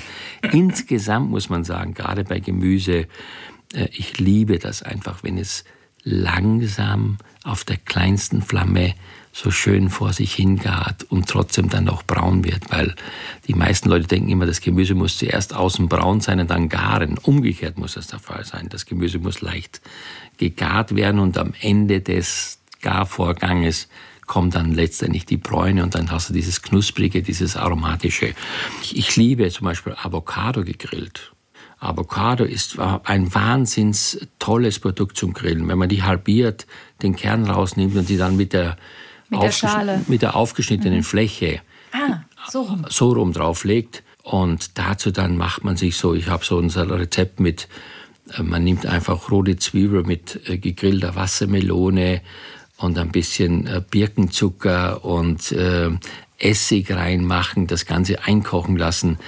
insgesamt 0.52 1.30
muss 1.30 1.50
man 1.50 1.64
sagen, 1.64 1.92
gerade 1.92 2.24
bei 2.24 2.40
Gemüse, 2.40 3.06
äh, 3.74 3.88
ich 3.92 4.18
liebe 4.18 4.58
das 4.58 4.82
einfach, 4.82 5.22
wenn 5.22 5.36
es 5.36 5.64
langsam 6.04 7.18
auf 7.44 7.64
der 7.64 7.76
kleinsten 7.76 8.40
Flamme 8.40 8.94
so 9.32 9.50
schön 9.50 9.90
vor 9.90 10.12
sich 10.12 10.34
hingart 10.34 11.04
und 11.04 11.28
trotzdem 11.28 11.68
dann 11.68 11.84
noch 11.84 12.02
braun 12.02 12.44
wird, 12.44 12.70
weil 12.70 12.94
die 13.46 13.54
meisten 13.54 13.88
Leute 13.88 14.06
denken 14.06 14.30
immer, 14.30 14.46
das 14.46 14.60
Gemüse 14.60 14.94
muss 14.94 15.18
zuerst 15.18 15.54
außen 15.54 15.88
braun 15.88 16.20
sein 16.20 16.40
und 16.40 16.50
dann 16.50 16.68
garen. 16.68 17.18
Umgekehrt 17.18 17.78
muss 17.78 17.94
das 17.94 18.08
der 18.08 18.18
Fall 18.18 18.44
sein. 18.44 18.68
Das 18.68 18.86
Gemüse 18.86 19.18
muss 19.18 19.40
leicht 19.40 19.80
gegart 20.38 20.94
werden 20.94 21.20
und 21.20 21.38
am 21.38 21.52
Ende 21.60 22.00
des 22.00 22.58
Garvorganges 22.80 23.88
kommt 24.26 24.54
dann 24.54 24.72
letztendlich 24.72 25.26
die 25.26 25.38
Bräune 25.38 25.82
und 25.82 25.94
dann 25.94 26.10
hast 26.10 26.28
du 26.28 26.32
dieses 26.34 26.62
knusprige, 26.62 27.22
dieses 27.22 27.56
aromatische. 27.56 28.34
Ich, 28.82 28.96
ich 28.96 29.16
liebe 29.16 29.50
zum 29.50 29.64
Beispiel 29.64 29.94
Avocado 30.00 30.64
gegrillt. 30.64 31.32
Avocado 31.80 32.44
ist 32.44 32.78
ein 32.78 33.32
wahnsinns 33.34 34.18
tolles 34.38 34.80
Produkt 34.80 35.16
zum 35.16 35.32
Grillen. 35.32 35.68
Wenn 35.68 35.78
man 35.78 35.88
die 35.88 36.02
halbiert, 36.02 36.66
den 37.02 37.14
Kern 37.14 37.48
rausnimmt 37.48 37.96
und 37.96 38.08
die 38.08 38.16
dann 38.16 38.36
mit 38.36 38.52
der 38.52 38.76
mit 39.28 39.42
der, 39.42 39.52
Schale. 39.52 40.04
Mit 40.08 40.22
der 40.22 40.36
aufgeschnittenen 40.36 40.98
mhm. 40.98 41.04
Fläche 41.04 41.60
ah, 41.92 42.20
so, 42.48 42.62
rum. 42.62 42.86
so 42.88 43.12
rum 43.12 43.32
drauflegt. 43.32 44.02
Und 44.22 44.78
dazu 44.78 45.10
dann 45.10 45.36
macht 45.36 45.64
man 45.64 45.76
sich 45.76 45.96
so, 45.96 46.14
ich 46.14 46.28
habe 46.28 46.44
so 46.44 46.58
unser 46.58 46.88
Rezept 46.90 47.40
mit, 47.40 47.68
äh, 48.36 48.42
man 48.42 48.64
nimmt 48.64 48.86
einfach 48.86 49.30
rote 49.30 49.56
Zwiebel 49.56 50.04
mit 50.04 50.40
äh, 50.48 50.58
gegrillter 50.58 51.14
Wassermelone 51.14 52.20
und 52.76 52.98
ein 52.98 53.10
bisschen 53.10 53.66
äh, 53.66 53.82
Birkenzucker 53.88 55.04
und 55.04 55.54
Essig 56.40 56.92
reinmachen, 56.92 57.66
das 57.66 57.84
Ganze 57.84 58.22
einkochen 58.24 58.76
lassen. 58.76 59.18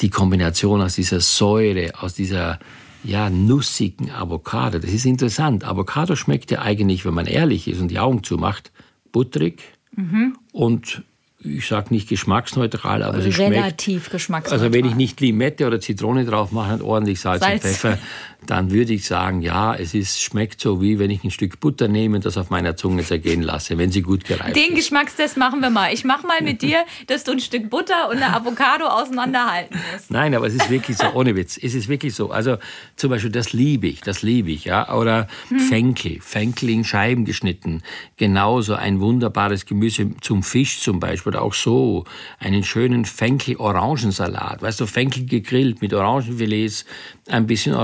Die 0.00 0.10
Kombination 0.10 0.82
aus 0.82 0.94
dieser 0.94 1.20
Säure, 1.20 1.92
aus 2.00 2.14
dieser 2.14 2.58
ja, 3.04 3.30
nussigen 3.30 4.10
Avocado, 4.10 4.80
das 4.80 4.90
ist 4.90 5.06
interessant. 5.06 5.62
Avocado 5.62 6.16
schmeckt 6.16 6.50
ja 6.50 6.62
eigentlich, 6.62 7.04
wenn 7.04 7.14
man 7.14 7.26
ehrlich 7.26 7.68
ist 7.68 7.80
und 7.80 7.88
die 7.88 8.00
Augen 8.00 8.24
zumacht, 8.24 8.72
butterig 9.12 9.62
mhm. 9.96 10.36
und 10.52 11.02
ich 11.40 11.68
sage 11.68 11.94
nicht 11.94 12.08
geschmacksneutral, 12.08 13.02
aber 13.02 13.20
sie 13.20 13.32
schmeckt. 13.32 13.52
Relativ 13.52 14.10
geschmacksneutral. 14.10 14.66
Also 14.66 14.74
wenn 14.74 14.84
ich 14.84 14.96
nicht 14.96 15.20
Limette 15.20 15.66
oder 15.66 15.80
Zitrone 15.80 16.24
drauf 16.24 16.50
mache 16.50 16.74
und 16.74 16.82
ordentlich 16.82 17.20
Salz, 17.20 17.42
Salz, 17.42 17.64
und 17.64 17.70
Pfeffer, 17.70 17.98
dann 18.46 18.70
würde 18.70 18.92
ich 18.92 19.04
sagen, 19.06 19.42
ja, 19.42 19.74
es 19.74 19.94
ist, 19.94 20.22
schmeckt 20.22 20.60
so 20.60 20.80
wie 20.80 20.98
wenn 20.98 21.10
ich 21.10 21.24
ein 21.24 21.30
Stück 21.30 21.58
Butter 21.60 21.88
nehme 21.88 22.16
und 22.16 22.24
das 22.24 22.36
auf 22.36 22.50
meiner 22.50 22.76
Zunge 22.76 23.02
zergehen 23.02 23.42
lasse, 23.42 23.78
wenn 23.78 23.90
sie 23.90 24.00
gut 24.02 24.24
gereift 24.24 24.54
Den 24.54 24.62
ist. 24.62 24.68
Den 24.68 24.76
Geschmackstest 24.76 25.36
machen 25.36 25.60
wir 25.60 25.70
mal. 25.70 25.92
Ich 25.92 26.04
mache 26.04 26.26
mal 26.26 26.40
mit 26.40 26.62
dir, 26.62 26.84
dass 27.08 27.24
du 27.24 27.32
ein 27.32 27.40
Stück 27.40 27.68
Butter 27.68 28.08
und 28.08 28.16
eine 28.16 28.34
Avocado 28.34 28.86
auseinanderhalten 28.86 29.78
musst. 29.92 30.10
Nein, 30.10 30.34
aber 30.34 30.46
es 30.46 30.54
ist 30.54 30.70
wirklich 30.70 30.96
so, 30.96 31.08
ohne 31.14 31.34
Witz, 31.34 31.58
es 31.60 31.74
ist 31.74 31.88
wirklich 31.88 32.14
so. 32.14 32.30
Also 32.30 32.58
zum 32.96 33.10
Beispiel, 33.10 33.30
das 33.30 33.52
liebe 33.52 33.88
ich, 33.88 34.00
das 34.02 34.22
liebe 34.22 34.50
ich, 34.50 34.66
ja. 34.66 34.94
Oder 34.94 35.26
hm. 35.48 35.58
Fenkel, 35.58 36.18
Fenkel 36.20 36.70
in 36.70 36.84
Scheiben 36.84 37.24
geschnitten. 37.24 37.82
Genauso 38.16 38.74
ein 38.74 39.00
wunderbares 39.00 39.66
Gemüse 39.66 40.12
zum 40.20 40.42
Fisch 40.42 40.80
zum 40.80 41.00
Beispiel 41.00 41.32
oder 41.32 41.42
auch 41.42 41.54
so 41.54 42.04
einen 42.38 42.62
schönen 42.62 43.04
Fenkel-Orangensalat. 43.04 44.62
Weißt 44.62 44.80
du, 44.80 44.86
Fenkel 44.86 45.26
gegrillt 45.26 45.82
mit 45.82 45.92
Orangenfilets, 45.92 46.84
ein 47.28 47.46
bisschen 47.46 47.74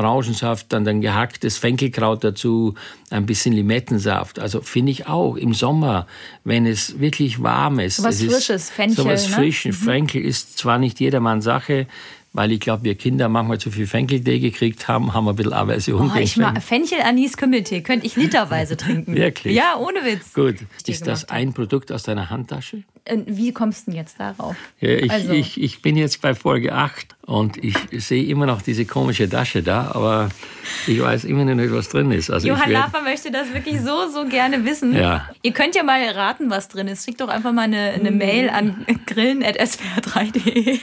Orangensaft, 0.44 0.72
dann 0.72 0.86
ein 0.86 1.00
gehacktes 1.00 1.58
Fenkelkraut 1.58 2.22
dazu, 2.22 2.74
ein 3.10 3.26
bisschen 3.26 3.52
Limettensaft. 3.52 4.38
Also 4.38 4.60
finde 4.60 4.92
ich 4.92 5.06
auch 5.06 5.36
im 5.36 5.54
Sommer, 5.54 6.06
wenn 6.44 6.66
es 6.66 7.00
wirklich 7.00 7.42
warm 7.42 7.78
ist. 7.78 8.02
Was 8.02 8.22
Frisches, 8.22 8.70
Fenchel. 8.70 9.04
So 9.04 9.04
was 9.06 9.28
ne? 9.28 9.36
Frisches. 9.36 9.80
Mhm. 9.80 9.84
Fenkel 9.84 10.22
ist 10.22 10.58
zwar 10.58 10.78
nicht 10.78 11.00
jedermanns 11.00 11.44
Sache, 11.44 11.86
weil 12.34 12.50
ich 12.50 12.60
glaube, 12.60 12.82
wir 12.82 12.96
Kinder 12.96 13.28
manchmal 13.28 13.58
zu 13.58 13.70
viel 13.70 13.86
Fenkeltee 13.86 14.40
gekriegt 14.40 14.88
haben, 14.88 15.14
haben 15.14 15.24
wir 15.24 15.30
ein 15.30 15.36
bisschen 15.36 15.52
Aversion 15.52 16.10
oh, 16.12 16.18
ich 16.18 16.36
mag 16.36 16.60
Fenchel, 16.60 16.98
Anis, 17.00 17.36
Kümmeltee 17.36 17.80
könnte 17.80 18.06
ich 18.06 18.16
literweise 18.16 18.76
trinken. 18.76 19.14
Wirklich? 19.14 19.54
Ja, 19.54 19.76
ohne 19.78 20.04
Witz. 20.04 20.34
Gut. 20.34 20.56
Ist 20.84 21.06
das 21.06 21.28
ein 21.28 21.54
Produkt 21.54 21.92
aus 21.92 22.02
deiner 22.02 22.30
Handtasche? 22.30 22.82
Äh, 23.04 23.18
wie 23.26 23.52
kommst 23.52 23.86
du 23.86 23.92
denn 23.92 24.00
jetzt 24.00 24.18
darauf? 24.18 24.56
Ja, 24.80 24.90
ich, 24.90 25.10
also. 25.10 25.32
ich, 25.32 25.62
ich 25.62 25.80
bin 25.80 25.96
jetzt 25.96 26.22
bei 26.22 26.34
Folge 26.34 26.72
8 26.72 27.14
und 27.26 27.62
ich 27.62 27.76
sehe 28.04 28.24
immer 28.24 28.46
noch 28.46 28.62
diese 28.62 28.84
komische 28.84 29.28
Tasche 29.28 29.62
da, 29.62 29.92
aber 29.92 30.28
ich 30.88 31.00
weiß 31.00 31.24
immer 31.24 31.44
noch 31.44 31.54
nicht, 31.54 31.72
was 31.72 31.88
drin 31.88 32.10
ist. 32.10 32.30
Also 32.30 32.48
Johann 32.48 32.72
Lafer 32.72 33.02
möchte 33.02 33.30
das 33.30 33.54
wirklich 33.54 33.80
so, 33.80 34.08
so 34.08 34.26
gerne 34.28 34.64
wissen. 34.64 34.92
Ja. 34.92 35.30
Ihr 35.42 35.52
könnt 35.52 35.76
ja 35.76 35.84
mal 35.84 36.02
raten, 36.08 36.50
was 36.50 36.66
drin 36.68 36.88
ist. 36.88 37.04
Schickt 37.04 37.20
doch 37.20 37.28
einfach 37.28 37.52
mal 37.52 37.62
eine, 37.62 37.90
eine 37.90 38.10
Mail 38.10 38.50
an 38.50 38.84
grillen.swr3.de. 39.06 40.80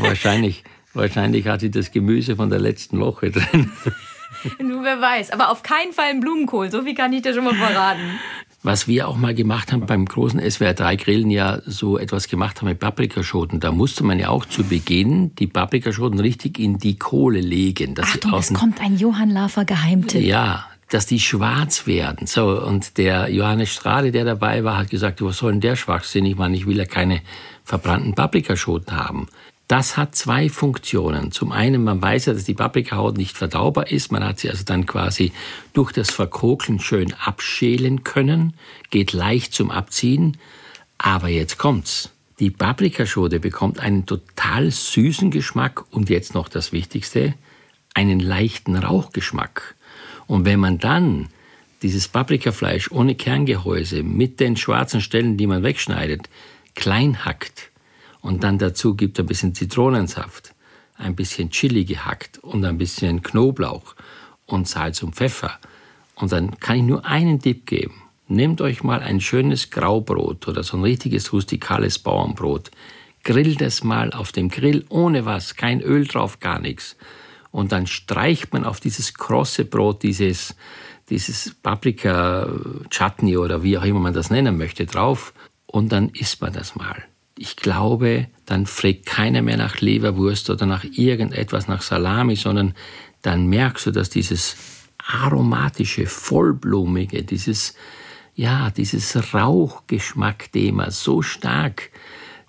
Wahrscheinlich, 0.00 0.64
wahrscheinlich 0.94 1.46
hat 1.46 1.60
sie 1.60 1.70
das 1.70 1.90
Gemüse 1.90 2.36
von 2.36 2.50
der 2.50 2.58
letzten 2.58 3.00
Woche 3.00 3.30
drin. 3.30 3.70
Nur 4.62 4.82
wer 4.82 5.00
weiß. 5.00 5.30
Aber 5.30 5.50
auf 5.50 5.62
keinen 5.62 5.92
Fall 5.92 6.10
ein 6.10 6.20
Blumenkohl. 6.20 6.70
So 6.70 6.82
viel 6.82 6.94
kann 6.94 7.12
ich 7.12 7.22
dir 7.22 7.34
schon 7.34 7.44
mal 7.44 7.54
verraten. 7.54 8.18
Was 8.64 8.86
wir 8.86 9.08
auch 9.08 9.16
mal 9.16 9.34
gemacht 9.34 9.72
haben 9.72 9.86
beim 9.86 10.04
großen 10.04 10.40
SWR3-Grillen 10.40 11.30
ja 11.30 11.60
so 11.66 11.98
etwas 11.98 12.28
gemacht 12.28 12.60
haben 12.60 12.68
mit 12.68 12.78
Paprikaschoten. 12.78 13.58
Da 13.58 13.72
musste 13.72 14.04
man 14.04 14.20
ja 14.20 14.28
auch 14.28 14.46
zu 14.46 14.62
Beginn 14.62 15.34
die 15.34 15.48
Paprikaschoten 15.48 16.20
richtig 16.20 16.60
in 16.60 16.78
die 16.78 16.96
Kohle 16.96 17.40
legen. 17.40 17.96
Dass 17.96 18.06
Achtung, 18.06 18.34
es 18.38 18.54
kommt 18.54 18.80
ein 18.80 18.96
Johann 18.96 19.30
Lafer 19.30 19.64
Geheimtipp. 19.64 20.22
Ja, 20.22 20.66
dass 20.92 21.06
die 21.06 21.20
schwarz 21.20 21.86
werden. 21.86 22.26
So, 22.26 22.60
und 22.60 22.98
der 22.98 23.30
Johannes 23.30 23.70
Strahle, 23.70 24.12
der 24.12 24.24
dabei 24.24 24.62
war, 24.62 24.78
hat 24.78 24.90
gesagt, 24.90 25.22
was 25.22 25.38
soll 25.38 25.52
denn 25.52 25.60
der 25.60 25.76
Schwachsinn? 25.76 26.26
Ich 26.26 26.36
meine, 26.36 26.56
ich 26.56 26.66
will 26.66 26.76
ja 26.76 26.84
keine 26.84 27.22
verbrannten 27.64 28.14
Paprikaschoten 28.14 28.94
haben. 28.94 29.28
Das 29.68 29.96
hat 29.96 30.14
zwei 30.14 30.50
Funktionen. 30.50 31.32
Zum 31.32 31.50
einen, 31.50 31.82
man 31.82 32.02
weiß 32.02 32.26
ja, 32.26 32.34
dass 32.34 32.44
die 32.44 32.52
Paprikahaut 32.52 33.16
nicht 33.16 33.38
verdaubar 33.38 33.90
ist. 33.90 34.12
Man 34.12 34.22
hat 34.22 34.40
sie 34.40 34.50
also 34.50 34.64
dann 34.64 34.84
quasi 34.84 35.32
durch 35.72 35.92
das 35.92 36.10
Verkokeln 36.10 36.78
schön 36.78 37.14
abschälen 37.14 38.04
können, 38.04 38.52
geht 38.90 39.14
leicht 39.14 39.54
zum 39.54 39.70
Abziehen. 39.70 40.36
Aber 40.98 41.28
jetzt 41.28 41.56
kommt's. 41.56 42.10
Die 42.38 42.50
Paprikaschote 42.50 43.40
bekommt 43.40 43.78
einen 43.78 44.04
total 44.04 44.70
süßen 44.70 45.30
Geschmack 45.30 45.84
und 45.90 46.10
jetzt 46.10 46.34
noch 46.34 46.48
das 46.48 46.72
Wichtigste, 46.72 47.32
einen 47.94 48.20
leichten 48.20 48.76
Rauchgeschmack. 48.76 49.74
Und 50.32 50.46
wenn 50.46 50.60
man 50.60 50.78
dann 50.78 51.28
dieses 51.82 52.08
Paprikafleisch 52.08 52.90
ohne 52.90 53.14
Kerngehäuse 53.14 54.02
mit 54.02 54.40
den 54.40 54.56
schwarzen 54.56 55.02
Stellen, 55.02 55.36
die 55.36 55.46
man 55.46 55.62
wegschneidet, 55.62 56.30
klein 56.74 57.26
hackt, 57.26 57.70
und 58.22 58.42
dann 58.42 58.56
dazu 58.56 58.94
gibt 58.94 59.20
ein 59.20 59.26
bisschen 59.26 59.54
Zitronensaft, 59.54 60.54
ein 60.96 61.14
bisschen 61.14 61.50
Chili 61.50 61.84
gehackt 61.84 62.38
und 62.38 62.64
ein 62.64 62.78
bisschen 62.78 63.20
Knoblauch 63.20 63.94
und 64.46 64.66
Salz 64.66 65.02
und 65.02 65.14
Pfeffer. 65.14 65.58
Und 66.14 66.32
dann 66.32 66.58
kann 66.60 66.76
ich 66.78 66.84
nur 66.84 67.04
einen 67.04 67.38
Tipp 67.38 67.66
geben. 67.66 68.00
Nehmt 68.26 68.62
euch 68.62 68.82
mal 68.82 69.00
ein 69.00 69.20
schönes 69.20 69.68
Graubrot 69.68 70.48
oder 70.48 70.62
so 70.62 70.78
ein 70.78 70.82
richtiges 70.82 71.30
rustikales 71.34 71.98
Bauernbrot. 71.98 72.70
Grillt 73.22 73.60
es 73.60 73.84
mal 73.84 74.14
auf 74.14 74.32
dem 74.32 74.48
Grill 74.48 74.86
ohne 74.88 75.26
was, 75.26 75.56
kein 75.56 75.82
Öl 75.82 76.06
drauf, 76.06 76.40
gar 76.40 76.58
nichts. 76.58 76.96
Und 77.52 77.70
dann 77.70 77.86
streicht 77.86 78.52
man 78.52 78.64
auf 78.64 78.80
dieses 78.80 79.14
krosse 79.14 79.64
Brot 79.64 80.02
dieses, 80.02 80.56
dieses 81.08 81.54
Paprika-Chutney 81.62 83.36
oder 83.36 83.62
wie 83.62 83.78
auch 83.78 83.84
immer 83.84 84.00
man 84.00 84.14
das 84.14 84.30
nennen 84.30 84.58
möchte 84.58 84.86
drauf. 84.86 85.32
Und 85.66 85.92
dann 85.92 86.08
isst 86.08 86.40
man 86.40 86.52
das 86.52 86.74
mal 86.74 87.04
ich 87.42 87.56
glaube, 87.56 88.28
dann 88.46 88.66
fragt 88.66 89.06
keiner 89.06 89.42
mehr 89.42 89.56
nach 89.56 89.80
Leberwurst 89.80 90.50
oder 90.50 90.66
nach 90.66 90.84
irgendetwas, 90.84 91.68
nach 91.68 91.82
Salami, 91.82 92.36
sondern 92.36 92.74
dann 93.22 93.46
merkst 93.46 93.86
du, 93.86 93.90
dass 93.90 94.10
dieses 94.10 94.56
aromatische, 94.98 96.06
vollblumige, 96.06 97.24
dieses, 97.24 97.74
ja, 98.34 98.70
dieses 98.70 99.34
Rauchgeschmack-Thema 99.34 100.90
so 100.90 101.22
stark 101.22 101.90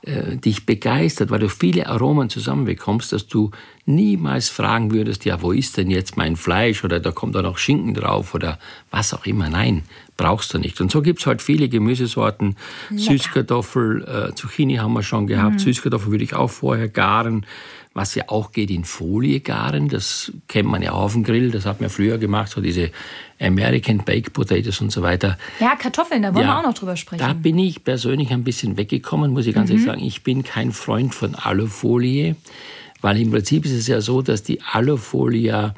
äh, 0.05 0.36
dich 0.36 0.65
begeistert, 0.65 1.31
weil 1.31 1.39
du 1.39 1.48
viele 1.48 1.88
Aromen 1.88 2.29
zusammenbekommst, 2.29 3.13
dass 3.13 3.27
du 3.27 3.51
niemals 3.86 4.50
fragen 4.50 4.91
würdest, 4.91 5.24
ja, 5.24 5.41
wo 5.41 5.51
ist 5.53 5.77
denn 5.77 5.89
jetzt 5.89 6.17
mein 6.17 6.36
Fleisch 6.36 6.83
oder 6.83 7.00
da 7.00 7.12
kommt 7.12 7.36
da 7.36 7.41
noch 7.41 7.57
Schinken 7.57 7.93
drauf 7.93 8.33
oder 8.33 8.60
was 8.91 9.13
auch 9.13 9.25
immer. 9.25 9.50
Nein, 9.50 9.83
brauchst 10.17 10.53
du 10.53 10.57
nicht. 10.57 10.81
Und 10.81 10.91
so 10.91 11.01
gibt's 11.01 11.25
halt 11.25 11.41
viele 11.41 11.69
Gemüsesorten. 11.69 12.57
Lecker. 12.89 13.01
Süßkartoffel, 13.01 14.03
äh, 14.03 14.36
Zucchini 14.36 14.75
haben 14.75 14.93
wir 14.93 15.03
schon 15.03 15.25
gehabt. 15.25 15.55
Mhm. 15.55 15.60
Süßkartoffel 15.60 16.12
würde 16.12 16.24
ich 16.24 16.33
auch 16.33 16.50
vorher 16.50 16.89
garen. 16.89 17.45
Was 17.95 18.15
ja 18.15 18.23
auch 18.27 18.51
geht 18.51 18.71
in 18.71 18.85
Folie 18.85 19.39
garen, 19.39 19.88
das 19.88 20.31
kennt 20.47 20.67
man 20.67 20.81
ja 20.81 20.93
auch 20.93 21.03
auf 21.03 21.13
dem 21.13 21.23
Grill, 21.23 21.51
das 21.51 21.65
hat 21.65 21.79
man 21.79 21.91
früher 21.91 22.17
gemacht, 22.17 22.50
so 22.50 22.59
diese 22.59 22.89
American 23.39 24.00
Baked 24.00 24.33
Potatoes 24.33 24.81
und 24.81 24.91
so 24.91 25.03
weiter. 25.03 25.38
Ja, 25.59 25.75
Kartoffeln, 25.75 26.23
da 26.23 26.33
wollen 26.33 26.47
ja, 26.47 26.53
wir 26.53 26.59
auch 26.59 26.63
noch 26.63 26.73
drüber 26.73 26.95
sprechen. 26.95 27.19
Da 27.19 27.33
bin 27.33 27.59
ich 27.59 27.83
persönlich 27.83 28.31
ein 28.31 28.43
bisschen 28.43 28.77
weggekommen, 28.77 29.31
muss 29.31 29.45
ich 29.45 29.53
ganz 29.53 29.69
mhm. 29.69 29.75
ehrlich 29.75 29.85
sagen. 29.85 30.03
Ich 30.03 30.23
bin 30.23 30.43
kein 30.43 30.71
Freund 30.71 31.13
von 31.13 31.35
Alufolie, 31.35 32.35
weil 33.01 33.19
im 33.19 33.29
Prinzip 33.29 33.65
ist 33.65 33.73
es 33.73 33.85
ja 33.88 34.01
so, 34.01 34.23
dass 34.23 34.41
die 34.41 34.62
Alufolie 34.62 35.73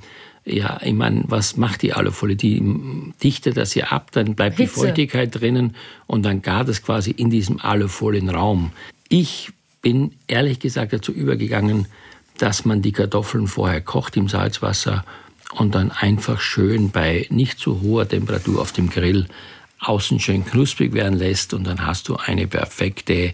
ja, 0.46 0.80
ich 0.84 0.94
meine, 0.94 1.24
was 1.26 1.58
macht 1.58 1.82
die 1.82 1.94
Alufolie? 1.94 2.36
Die 2.36 2.62
dichtet 3.24 3.58
das 3.58 3.74
ja 3.74 3.86
ab, 3.86 4.12
dann 4.12 4.36
bleibt 4.36 4.58
Hitze. 4.58 4.74
die 4.74 4.80
Feuchtigkeit 4.80 5.34
drinnen 5.34 5.76
und 6.06 6.24
dann 6.24 6.44
gart 6.44 6.70
es 6.70 6.84
quasi 6.84 7.12
in 7.12 7.32
diesem 7.32 7.60
Alufolienraum. 7.60 8.72
Ich 9.10 9.52
bin 9.82 10.12
ehrlich 10.28 10.60
gesagt 10.60 10.94
dazu 10.94 11.12
übergegangen, 11.12 11.88
dass 12.38 12.66
man 12.66 12.82
die 12.82 12.92
Kartoffeln 12.92 13.48
vorher 13.48 13.82
kocht 13.82 14.18
im 14.18 14.28
Salzwasser 14.28 15.06
und 15.54 15.76
dann 15.76 15.92
einfach 15.92 16.42
schön 16.42 16.92
bei 16.92 17.28
nicht 17.30 17.60
zu 17.60 17.82
hoher 17.82 18.08
Temperatur 18.08 18.62
auf 18.62 18.72
dem 18.72 18.90
Grill 18.90 19.28
außen 19.80 20.20
schön 20.20 20.46
knusprig 20.46 20.94
werden 20.94 21.18
lässt 21.18 21.54
und 21.54 21.66
dann 21.66 21.86
hast 21.86 22.08
du 22.08 22.16
eine 22.16 22.48
perfekte 22.48 23.34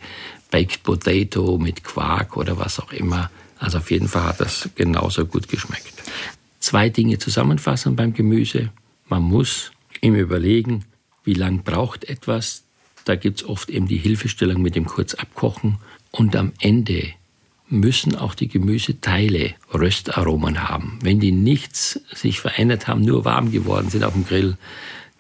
Baked 0.50 0.84
Potato 0.84 1.58
mit 1.58 1.84
Quark 1.84 2.36
oder 2.36 2.58
was 2.58 2.80
auch 2.80 2.92
immer. 2.92 3.30
Also 3.58 3.78
auf 3.78 3.90
jeden 3.92 4.08
Fall 4.08 4.24
hat 4.24 4.42
das 4.42 4.70
genauso 4.76 5.26
gut 5.26 5.48
geschmeckt. 5.48 5.94
Zwei 6.60 6.90
Dinge 6.90 7.20
zusammenfassen 7.20 7.96
beim 7.96 8.14
Gemüse. 8.14 8.70
Man 9.08 9.24
muss 9.24 9.72
immer 10.02 10.18
überlegen, 10.18 10.86
wie 11.24 11.34
lang 11.34 11.64
braucht 11.64 12.06
etwas. 12.06 12.64
Da 13.06 13.16
gibt 13.16 13.42
es 13.42 13.48
oft 13.48 13.70
eben 13.70 13.88
die 13.88 13.98
Hilfestellung 13.98 14.62
mit 14.62 14.76
dem 14.76 14.86
kurz 14.86 15.14
abkochen. 15.14 15.78
Und 16.12 16.36
am 16.36 16.52
Ende 16.60 17.14
müssen 17.72 18.16
auch 18.16 18.36
die 18.36 18.48
Gemüseteile 18.48 19.54
Röstaromen 19.74 20.70
haben. 20.70 21.00
Wenn 21.02 21.20
die 21.20 21.32
nichts 21.32 22.00
sich 22.14 22.40
verändert 22.40 22.88
haben, 22.88 23.02
nur 23.02 23.26
warm 23.26 23.52
geworden 23.52 23.90
sind 23.90 24.04
auf 24.04 24.14
dem 24.14 24.26
Grill, 24.26 24.58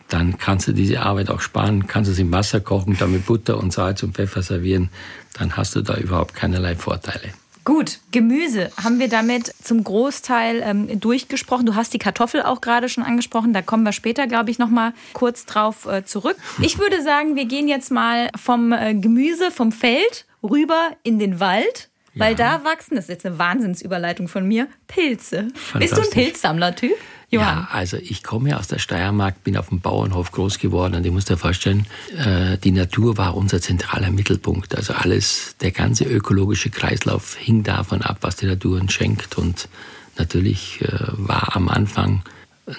dann 0.09 0.37
kannst 0.37 0.67
du 0.67 0.73
diese 0.73 1.01
Arbeit 1.01 1.29
auch 1.29 1.41
sparen, 1.41 1.87
kannst 1.87 2.11
es 2.11 2.19
im 2.19 2.31
Wasser 2.31 2.59
kochen, 2.59 2.97
dann 2.99 3.13
mit 3.13 3.25
Butter 3.25 3.57
und 3.57 3.71
Salz 3.71 4.03
und 4.03 4.15
Pfeffer 4.15 4.41
servieren, 4.41 4.89
dann 5.33 5.55
hast 5.55 5.75
du 5.75 5.81
da 5.81 5.95
überhaupt 5.95 6.33
keinerlei 6.33 6.75
Vorteile. 6.75 7.29
Gut, 7.63 7.99
Gemüse 8.11 8.71
haben 8.83 8.99
wir 8.99 9.07
damit 9.07 9.53
zum 9.63 9.83
Großteil 9.83 10.63
ähm, 10.65 10.99
durchgesprochen. 10.99 11.67
Du 11.67 11.75
hast 11.75 11.93
die 11.93 11.99
Kartoffel 11.99 12.41
auch 12.41 12.59
gerade 12.59 12.89
schon 12.89 13.03
angesprochen. 13.03 13.53
Da 13.53 13.61
kommen 13.61 13.83
wir 13.83 13.91
später, 13.91 14.25
glaube 14.25 14.49
ich, 14.49 14.57
noch 14.57 14.69
mal 14.69 14.93
kurz 15.13 15.45
drauf 15.45 15.85
äh, 15.85 16.03
zurück. 16.03 16.37
Ich 16.61 16.79
würde 16.79 17.03
sagen, 17.03 17.35
wir 17.35 17.45
gehen 17.45 17.67
jetzt 17.67 17.91
mal 17.91 18.29
vom 18.35 18.71
äh, 18.71 18.95
Gemüse, 18.95 19.51
vom 19.51 19.71
Feld 19.71 20.25
rüber 20.41 20.91
in 21.03 21.19
den 21.19 21.39
Wald. 21.39 21.90
Weil 22.15 22.37
ja. 22.37 22.59
da 22.59 22.65
wachsen, 22.65 22.95
das 22.95 23.05
ist 23.05 23.09
jetzt 23.09 23.25
eine 23.25 23.39
Wahnsinnsüberleitung 23.39 24.27
von 24.27 24.47
mir, 24.47 24.67
Pilze. 24.87 25.47
Bist 25.77 25.95
du 25.95 26.01
ein 26.01 26.09
Pilzsammler-Typ? 26.09 26.97
Johann. 27.29 27.59
Ja, 27.59 27.67
also 27.71 27.95
ich 27.95 28.23
komme 28.23 28.49
ja 28.49 28.59
aus 28.59 28.67
der 28.67 28.79
Steiermark, 28.79 29.41
bin 29.45 29.55
auf 29.55 29.69
dem 29.69 29.79
Bauernhof 29.79 30.33
groß 30.33 30.59
geworden 30.59 30.95
und 30.95 31.05
ich 31.05 31.13
muss 31.13 31.23
dir 31.23 31.37
vorstellen, 31.37 31.87
äh, 32.17 32.57
die 32.57 32.71
Natur 32.71 33.17
war 33.17 33.37
unser 33.37 33.61
zentraler 33.61 34.11
Mittelpunkt. 34.11 34.75
Also 34.75 34.93
alles, 34.93 35.55
der 35.61 35.71
ganze 35.71 36.03
ökologische 36.03 36.69
Kreislauf 36.69 37.37
hing 37.37 37.63
davon 37.63 38.01
ab, 38.01 38.17
was 38.21 38.35
die 38.35 38.47
Natur 38.47 38.81
uns 38.81 38.91
schenkt. 38.91 39.37
Und 39.37 39.69
natürlich 40.17 40.81
äh, 40.81 40.89
war 41.11 41.55
am 41.55 41.69
Anfang 41.69 42.21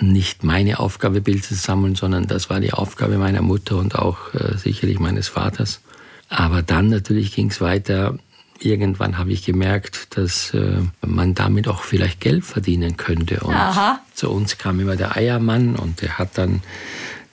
nicht 0.00 0.44
meine 0.44 0.78
Aufgabe, 0.80 1.22
Pilze 1.22 1.54
zu 1.54 1.54
sammeln, 1.54 1.94
sondern 1.94 2.26
das 2.26 2.50
war 2.50 2.60
die 2.60 2.74
Aufgabe 2.74 3.16
meiner 3.16 3.42
Mutter 3.42 3.76
und 3.78 3.94
auch 3.94 4.34
äh, 4.34 4.58
sicherlich 4.58 4.98
meines 4.98 5.28
Vaters. 5.28 5.80
Aber 6.28 6.60
dann 6.60 6.88
natürlich 6.88 7.34
ging 7.34 7.50
es 7.50 7.62
weiter 7.62 8.18
irgendwann 8.64 9.18
habe 9.18 9.32
ich 9.32 9.44
gemerkt, 9.44 10.16
dass 10.16 10.54
äh, 10.54 10.78
man 11.04 11.34
damit 11.34 11.68
auch 11.68 11.82
vielleicht 11.82 12.20
Geld 12.20 12.44
verdienen 12.44 12.96
könnte. 12.96 13.40
Und 13.40 13.54
Aha. 13.54 14.00
zu 14.14 14.30
uns 14.30 14.58
kam 14.58 14.80
immer 14.80 14.96
der 14.96 15.16
Eiermann 15.16 15.76
und 15.76 16.02
der 16.02 16.18
hat 16.18 16.38
dann 16.38 16.62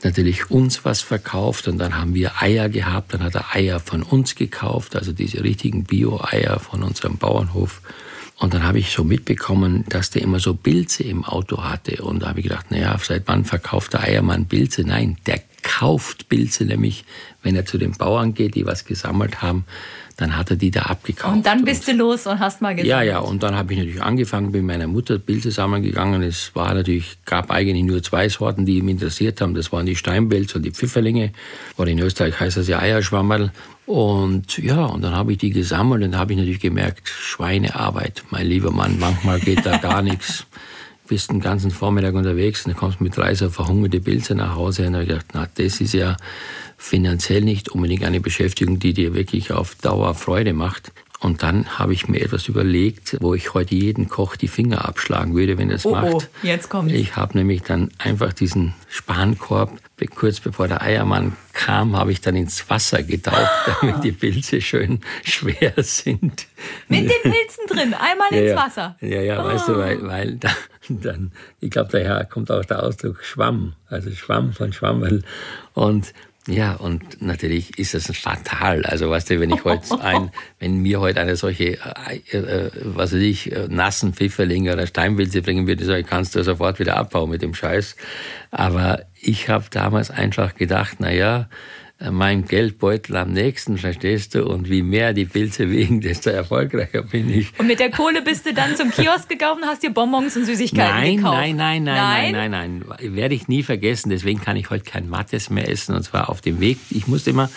natürlich 0.03 0.49
uns 0.49 0.85
was 0.85 1.01
verkauft 1.01 1.67
und 1.67 1.77
dann 1.77 1.97
haben 1.97 2.13
wir 2.13 2.41
Eier 2.41 2.69
gehabt, 2.69 3.13
dann 3.13 3.23
hat 3.23 3.35
er 3.35 3.55
Eier 3.55 3.79
von 3.79 4.03
uns 4.03 4.35
gekauft, 4.35 4.95
also 4.95 5.11
diese 5.11 5.43
richtigen 5.43 5.83
Bio-Eier 5.83 6.59
von 6.59 6.83
unserem 6.83 7.17
Bauernhof. 7.17 7.81
Und 8.37 8.53
dann 8.53 8.63
habe 8.63 8.79
ich 8.79 8.91
so 8.91 9.03
mitbekommen, 9.03 9.83
dass 9.89 10.11
der 10.11 10.21
immer 10.21 10.39
so 10.39 10.53
Pilze 10.53 11.03
im 11.03 11.25
Auto 11.25 11.61
hatte. 11.61 12.01
Und 12.01 12.23
da 12.23 12.29
habe 12.29 12.39
ich 12.39 12.43
gedacht, 12.43 12.71
naja, 12.71 12.97
seit 13.03 13.23
wann 13.27 13.43
verkauft 13.43 13.91
der 13.91 14.03
Eiermann 14.03 14.45
Pilze? 14.45 14.83
Nein, 14.85 15.17
der 15.25 15.41
kauft 15.63 16.29
Pilze, 16.29 16.65
nämlich 16.65 17.05
wenn 17.43 17.55
er 17.55 17.65
zu 17.65 17.77
den 17.77 17.91
Bauern 17.93 18.33
geht, 18.33 18.55
die 18.55 18.65
was 18.65 18.85
gesammelt 18.85 19.41
haben, 19.41 19.65
dann 20.19 20.35
hat 20.35 20.49
er 20.49 20.57
die 20.57 20.71
da 20.71 20.81
abgekauft. 20.83 21.33
Und 21.33 21.45
dann 21.45 21.63
bist 21.63 21.87
du 21.87 21.93
los 21.93 22.27
und 22.27 22.39
hast 22.39 22.61
mal 22.61 22.75
gesagt. 22.75 22.87
Ja, 22.87 23.01
ja, 23.01 23.19
und 23.19 23.41
dann 23.41 23.55
habe 23.55 23.71
ich 23.73 23.79
natürlich 23.79 24.01
angefangen, 24.01 24.51
bin 24.51 24.65
meiner 24.65 24.87
Mutter 24.87 25.17
Pilze 25.17 25.51
sammeln 25.51 25.83
Es 26.23 26.53
war 26.55 26.73
natürlich, 26.73 27.17
gab 27.25 27.51
eigentlich 27.51 27.83
nur 27.83 28.03
zwei 28.03 28.27
Sorten, 28.27 28.65
die 28.65 28.81
mich 28.81 28.95
interessiert 28.95 29.39
haben. 29.39 29.53
Das 29.53 29.71
waren 29.71 29.85
die 29.85 29.95
Steinpilze 29.95 30.57
und 30.57 30.63
die 30.63 30.71
Pfifferlinge. 30.71 31.31
Oder 31.77 31.91
in 31.91 31.99
Österreich 31.99 32.37
heißt 32.39 32.57
das 32.57 32.67
ja 32.67 32.79
Eierschwammerl. 32.79 33.51
Und 33.85 34.57
ja, 34.57 34.85
und 34.85 35.01
dann 35.01 35.15
habe 35.15 35.31
ich 35.31 35.37
die 35.37 35.49
gesammelt 35.51 36.03
und 36.03 36.17
habe 36.17 36.33
ich 36.33 36.37
natürlich 36.37 36.59
gemerkt, 36.59 37.07
Schweinearbeit, 37.07 38.23
mein 38.29 38.45
lieber 38.45 38.71
Mann, 38.71 38.99
manchmal 38.99 39.39
geht 39.39 39.65
da 39.65 39.77
gar 39.77 40.01
nichts. 40.03 40.45
Bist 41.09 41.31
den 41.31 41.39
ganzen 41.39 41.71
Vormittag 41.71 42.13
unterwegs 42.13 42.65
und 42.65 42.73
dann 42.73 42.79
kommst 42.79 43.01
mit 43.01 43.17
drei 43.17 43.33
so 43.33 43.49
verhungerte 43.49 43.99
Pilze 43.99 44.35
nach 44.35 44.55
Hause. 44.55 44.85
Und 44.85 44.93
dann 44.93 45.01
habe 45.01 45.03
ich 45.03 45.09
gedacht, 45.09 45.25
na, 45.33 45.47
das 45.55 45.81
ist 45.81 45.93
ja 45.93 46.15
finanziell 46.77 47.41
nicht 47.41 47.69
unbedingt 47.69 48.03
eine 48.03 48.21
Beschäftigung, 48.21 48.79
die 48.79 48.93
dir 48.93 49.13
wirklich 49.13 49.51
auf 49.51 49.75
Dauer 49.75 50.13
Freude 50.13 50.53
macht. 50.53 50.91
Und 51.19 51.43
dann 51.43 51.77
habe 51.77 51.93
ich 51.93 52.07
mir 52.07 52.21
etwas 52.21 52.47
überlegt, 52.47 53.17
wo 53.19 53.33
ich 53.33 53.53
heute 53.53 53.75
jeden 53.75 54.07
Koch 54.07 54.37
die 54.37 54.47
Finger 54.47 54.87
abschlagen 54.87 55.35
würde, 55.35 55.57
wenn 55.57 55.69
er 55.69 55.75
es 55.75 55.85
oh, 55.85 55.91
macht. 55.91 56.13
Oh, 56.13 56.21
jetzt 56.43 56.69
kommt. 56.69 56.93
Ich 56.93 57.17
habe 57.17 57.37
nämlich 57.37 57.61
dann 57.61 57.89
einfach 57.97 58.31
diesen 58.31 58.73
Spankorb, 58.87 59.77
kurz 60.15 60.39
bevor 60.39 60.69
der 60.69 60.81
Eiermann 60.81 61.35
kam, 61.51 61.97
habe 61.97 62.13
ich 62.13 62.21
dann 62.21 62.37
ins 62.37 62.69
Wasser 62.69 63.03
getaucht, 63.03 63.49
damit 63.81 64.01
die 64.03 64.13
Pilze 64.13 64.61
schön 64.61 65.01
schwer 65.25 65.73
sind. 65.77 66.47
Mit 66.87 67.09
den 67.09 67.31
Pilzen 67.31 67.67
drin, 67.67 67.93
einmal 67.93 68.31
ja, 68.31 68.39
ins 68.39 68.55
Wasser. 68.55 68.95
Ja, 69.01 69.21
ja, 69.21 69.43
oh. 69.43 69.47
weißt 69.47 69.67
du, 69.67 69.77
weil, 69.77 70.07
weil 70.07 70.35
da, 70.37 70.51
dann, 70.89 71.33
ich 71.59 71.69
glaube, 71.69 71.89
daher 71.91 72.23
kommt 72.25 72.49
auch 72.49 72.63
der 72.63 72.81
Ausdruck 72.81 73.23
Schwamm, 73.25 73.73
also 73.89 74.09
Schwamm 74.11 74.53
von 74.53 74.71
Schwammerl. 74.71 75.23
Und 75.73 76.13
ja, 76.47 76.73
und 76.73 77.21
natürlich 77.21 77.77
ist 77.77 77.93
das 77.93 78.05
fatal. 78.17 78.85
Also, 78.85 79.09
weißt 79.09 79.29
du, 79.29 79.39
wenn 79.39 79.51
ich 79.51 79.63
heute 79.65 80.01
ein, 80.01 80.31
wenn 80.59 80.81
mir 80.81 80.99
heute 80.99 81.21
eine 81.21 81.35
solche, 81.35 81.77
äh, 81.77 82.37
äh, 82.37 82.71
was 82.83 83.13
weiß 83.13 83.21
ich, 83.21 83.51
äh, 83.51 83.67
nassen 83.69 84.13
Pfifferlinge 84.13 84.73
oder 84.73 84.87
Steinpilze 84.87 85.41
bringen 85.41 85.67
würde, 85.67 85.85
so, 85.85 85.93
kannst 86.03 86.35
du 86.35 86.43
sofort 86.43 86.79
wieder 86.79 86.97
abbauen 86.97 87.29
mit 87.29 87.41
dem 87.41 87.53
Scheiß. 87.53 87.95
Aber 88.51 89.03
ich 89.21 89.49
habe 89.49 89.65
damals 89.69 90.11
einfach 90.11 90.55
gedacht, 90.55 90.97
na 90.99 91.11
ja, 91.11 91.49
mein 92.11 92.45
Geldbeutel 92.45 93.17
am 93.17 93.33
nächsten, 93.33 93.77
verstehst 93.77 94.33
du? 94.33 94.45
Und 94.45 94.69
wie 94.69 94.81
mehr 94.83 95.13
die 95.13 95.25
Pilze 95.25 95.69
wiegen, 95.69 95.99
desto 96.01 96.29
erfolgreicher 96.29 97.03
bin 97.03 97.29
ich. 97.29 97.57
Und 97.59 97.67
mit 97.67 97.79
der 97.79 97.91
Kohle 97.91 98.21
bist 98.21 98.45
du 98.45 98.53
dann 98.53 98.75
zum 98.75 98.89
Kiosk 98.89 99.27
gegangen 99.27 99.63
und 99.63 99.67
hast 99.67 99.83
dir 99.83 99.91
Bonbons 99.91 100.37
und 100.37 100.45
Süßigkeiten 100.45 100.95
nein, 100.95 101.17
gekauft? 101.17 101.37
Nein, 101.37 101.55
nein, 101.57 101.83
nein, 101.83 101.95
nein, 101.95 102.31
nein, 102.31 102.51
nein, 102.51 102.83
nein. 102.87 103.15
Werde 103.15 103.35
ich 103.35 103.49
nie 103.49 103.63
vergessen. 103.63 104.09
Deswegen 104.09 104.39
kann 104.39 104.55
ich 104.55 104.69
heute 104.69 104.85
kein 104.85 105.09
Mattes 105.09 105.49
mehr 105.49 105.69
essen. 105.69 105.93
Und 105.93 106.03
zwar 106.03 106.29
auf 106.29 106.39
dem 106.39 106.61
Weg. 106.61 106.77
Ich 106.89 107.07
musste 107.07 107.31
immer 107.31 107.49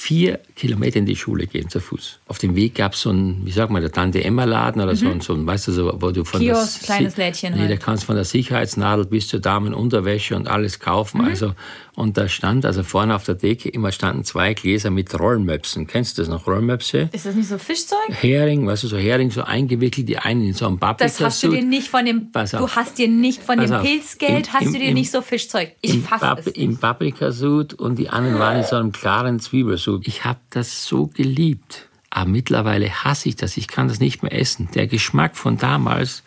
vier 0.00 0.40
Kilometer 0.56 0.98
in 0.98 1.04
die 1.04 1.14
Schule 1.14 1.46
gehen 1.46 1.68
zu 1.68 1.78
Fuß. 1.78 2.20
Auf 2.26 2.38
dem 2.38 2.56
Weg 2.56 2.74
gab 2.76 2.94
es 2.94 3.02
so 3.02 3.10
ein, 3.10 3.42
wie 3.44 3.50
sagt 3.50 3.70
man, 3.70 3.82
der 3.82 3.92
Tante 3.92 4.24
Emma 4.24 4.44
Laden 4.44 4.80
oder 4.80 4.92
mhm. 4.92 4.96
so, 4.96 5.10
ein, 5.10 5.20
so 5.20 5.34
ein, 5.34 5.46
weißt 5.46 5.68
du, 5.68 5.72
so, 5.72 5.92
wo 6.00 6.10
du 6.10 6.24
von 6.24 6.40
Kiosk, 6.40 6.80
der, 6.80 6.86
kleines 6.86 7.16
Lädchen. 7.18 7.52
Nee, 7.52 7.60
halt. 7.60 7.72
da 7.72 7.76
kannst 7.76 8.04
von 8.04 8.14
der 8.14 8.24
Sicherheitsnadel 8.24 9.04
bis 9.04 9.28
zur 9.28 9.40
Damenunterwäsche 9.40 10.36
und 10.36 10.48
alles 10.48 10.80
kaufen. 10.80 11.20
Mhm. 11.20 11.28
Also 11.28 11.52
und 12.00 12.16
da 12.16 12.28
stand, 12.28 12.64
also 12.64 12.82
vorne 12.82 13.14
auf 13.14 13.24
der 13.24 13.34
Decke 13.34 13.68
immer 13.68 13.92
standen 13.92 14.24
zwei 14.24 14.54
Gläser 14.54 14.90
mit 14.90 15.18
Rollmöpsen. 15.18 15.86
Kennst 15.86 16.16
du 16.16 16.22
das 16.22 16.30
noch, 16.30 16.46
Rollmöpse? 16.46 17.10
Ist 17.12 17.26
das 17.26 17.34
nicht 17.34 17.48
so 17.48 17.58
Fischzeug? 17.58 17.98
Hering, 18.08 18.66
weißt 18.66 18.84
du, 18.84 18.88
so 18.88 18.96
Hering, 18.96 19.30
so 19.30 19.42
eingewickelt, 19.42 20.08
die 20.08 20.16
einen 20.16 20.46
in 20.46 20.54
so 20.54 20.66
einem 20.66 20.78
Paprika 20.78 21.04
Das 21.04 21.20
hast 21.20 21.42
du 21.42 21.50
dir 21.50 21.62
nicht 21.62 21.88
von 21.88 22.06
dem, 22.06 22.32
du 22.32 22.68
hast 22.70 22.96
dir 22.96 23.06
nicht 23.06 23.42
von 23.42 23.58
dem 23.60 23.82
Pilzgeld, 23.82 24.46
im, 24.46 24.52
hast 24.54 24.62
im, 24.62 24.72
du 24.72 24.78
dir 24.78 24.88
im, 24.88 24.94
nicht 24.94 25.10
so 25.10 25.20
Fischzeug. 25.20 25.72
Ich 25.82 25.98
fasse 25.98 26.36
es. 26.38 26.46
Im 26.46 26.78
Paprikasud 26.78 27.74
und 27.74 27.98
die 27.98 28.08
anderen 28.08 28.38
waren 28.38 28.56
in 28.56 28.64
so 28.64 28.76
einem 28.76 28.92
klaren 28.92 29.38
Zwiebelsud. 29.38 30.08
Ich 30.08 30.24
habe 30.24 30.40
das 30.48 30.86
so 30.86 31.06
geliebt. 31.06 31.86
Aber 32.08 32.28
mittlerweile 32.28 33.04
hasse 33.04 33.28
ich 33.28 33.36
das. 33.36 33.56
Ich 33.56 33.68
kann 33.68 33.88
das 33.88 34.00
nicht 34.00 34.22
mehr 34.22 34.32
essen. 34.32 34.68
Der 34.74 34.86
Geschmack 34.86 35.36
von 35.36 35.58
damals, 35.58 36.24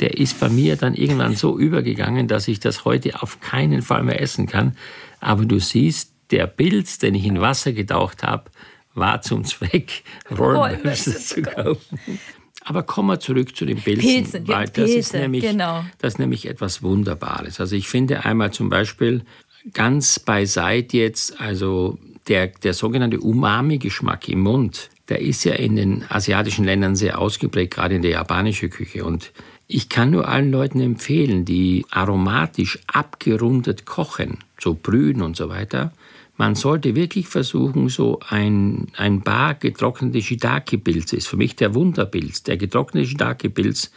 der 0.00 0.18
ist 0.18 0.40
bei 0.40 0.48
mir 0.48 0.76
dann 0.76 0.94
irgendwann 0.94 1.36
so 1.36 1.58
übergegangen, 1.58 2.28
dass 2.28 2.48
ich 2.48 2.60
das 2.60 2.84
heute 2.84 3.22
auf 3.22 3.40
keinen 3.40 3.82
Fall 3.82 4.02
mehr 4.02 4.20
essen 4.20 4.46
kann. 4.46 4.76
Aber 5.24 5.44
du 5.44 5.58
siehst, 5.58 6.12
der 6.30 6.46
Pilz, 6.46 6.98
den 6.98 7.14
ich 7.14 7.24
in 7.24 7.40
Wasser 7.40 7.72
getaucht 7.72 8.22
habe, 8.22 8.50
war 8.94 9.22
zum 9.22 9.44
Zweck, 9.44 10.02
Rollmöpse 10.38 11.18
zu 11.18 11.42
kaufen. 11.42 11.98
Aber 12.64 12.82
kommen 12.82 13.08
wir 13.08 13.20
zurück 13.20 13.54
zu 13.56 13.66
den 13.66 13.78
Pilzen. 13.78 14.08
Pilzen, 14.08 14.48
weil 14.48 14.64
das, 14.64 14.72
Pilze, 14.72 14.98
ist 14.98 15.12
nämlich, 15.12 15.42
genau. 15.42 15.84
das 15.98 16.14
ist 16.14 16.18
nämlich 16.18 16.46
etwas 16.46 16.82
Wunderbares. 16.82 17.60
Also 17.60 17.76
ich 17.76 17.88
finde 17.88 18.24
einmal 18.24 18.52
zum 18.52 18.68
Beispiel 18.68 19.22
ganz 19.72 20.18
beiseite 20.18 20.98
jetzt, 20.98 21.40
also 21.40 21.98
der, 22.28 22.48
der 22.48 22.74
sogenannte 22.74 23.20
Umami-Geschmack 23.20 24.28
im 24.28 24.40
Mund, 24.40 24.90
der 25.08 25.20
ist 25.20 25.44
ja 25.44 25.54
in 25.54 25.76
den 25.76 26.04
asiatischen 26.08 26.64
Ländern 26.64 26.96
sehr 26.96 27.18
ausgeprägt, 27.18 27.74
gerade 27.74 27.96
in 27.96 28.02
der 28.02 28.12
japanischen 28.12 28.70
Küche. 28.70 29.04
Und 29.04 29.32
ich 29.74 29.88
kann 29.88 30.10
nur 30.10 30.28
allen 30.28 30.52
Leuten 30.52 30.78
empfehlen, 30.78 31.44
die 31.44 31.84
aromatisch 31.90 32.78
abgerundet 32.86 33.84
kochen, 33.86 34.38
so 34.56 34.78
brühen 34.80 35.20
und 35.20 35.36
so 35.36 35.48
weiter, 35.48 35.92
man 36.36 36.54
sollte 36.54 36.94
wirklich 36.94 37.26
versuchen, 37.26 37.88
so 37.88 38.20
ein, 38.28 38.86
ein 38.96 39.22
Bar 39.22 39.54
getrocknete 39.54 40.22
Shiitake-Pilz 40.22 41.12
ist 41.12 41.26
für 41.26 41.36
mich 41.36 41.56
der 41.56 41.74
Wunderpilz, 41.74 42.44
der 42.44 42.56
getrocknete 42.56 43.08
Shiitake-Pilz, 43.08 43.90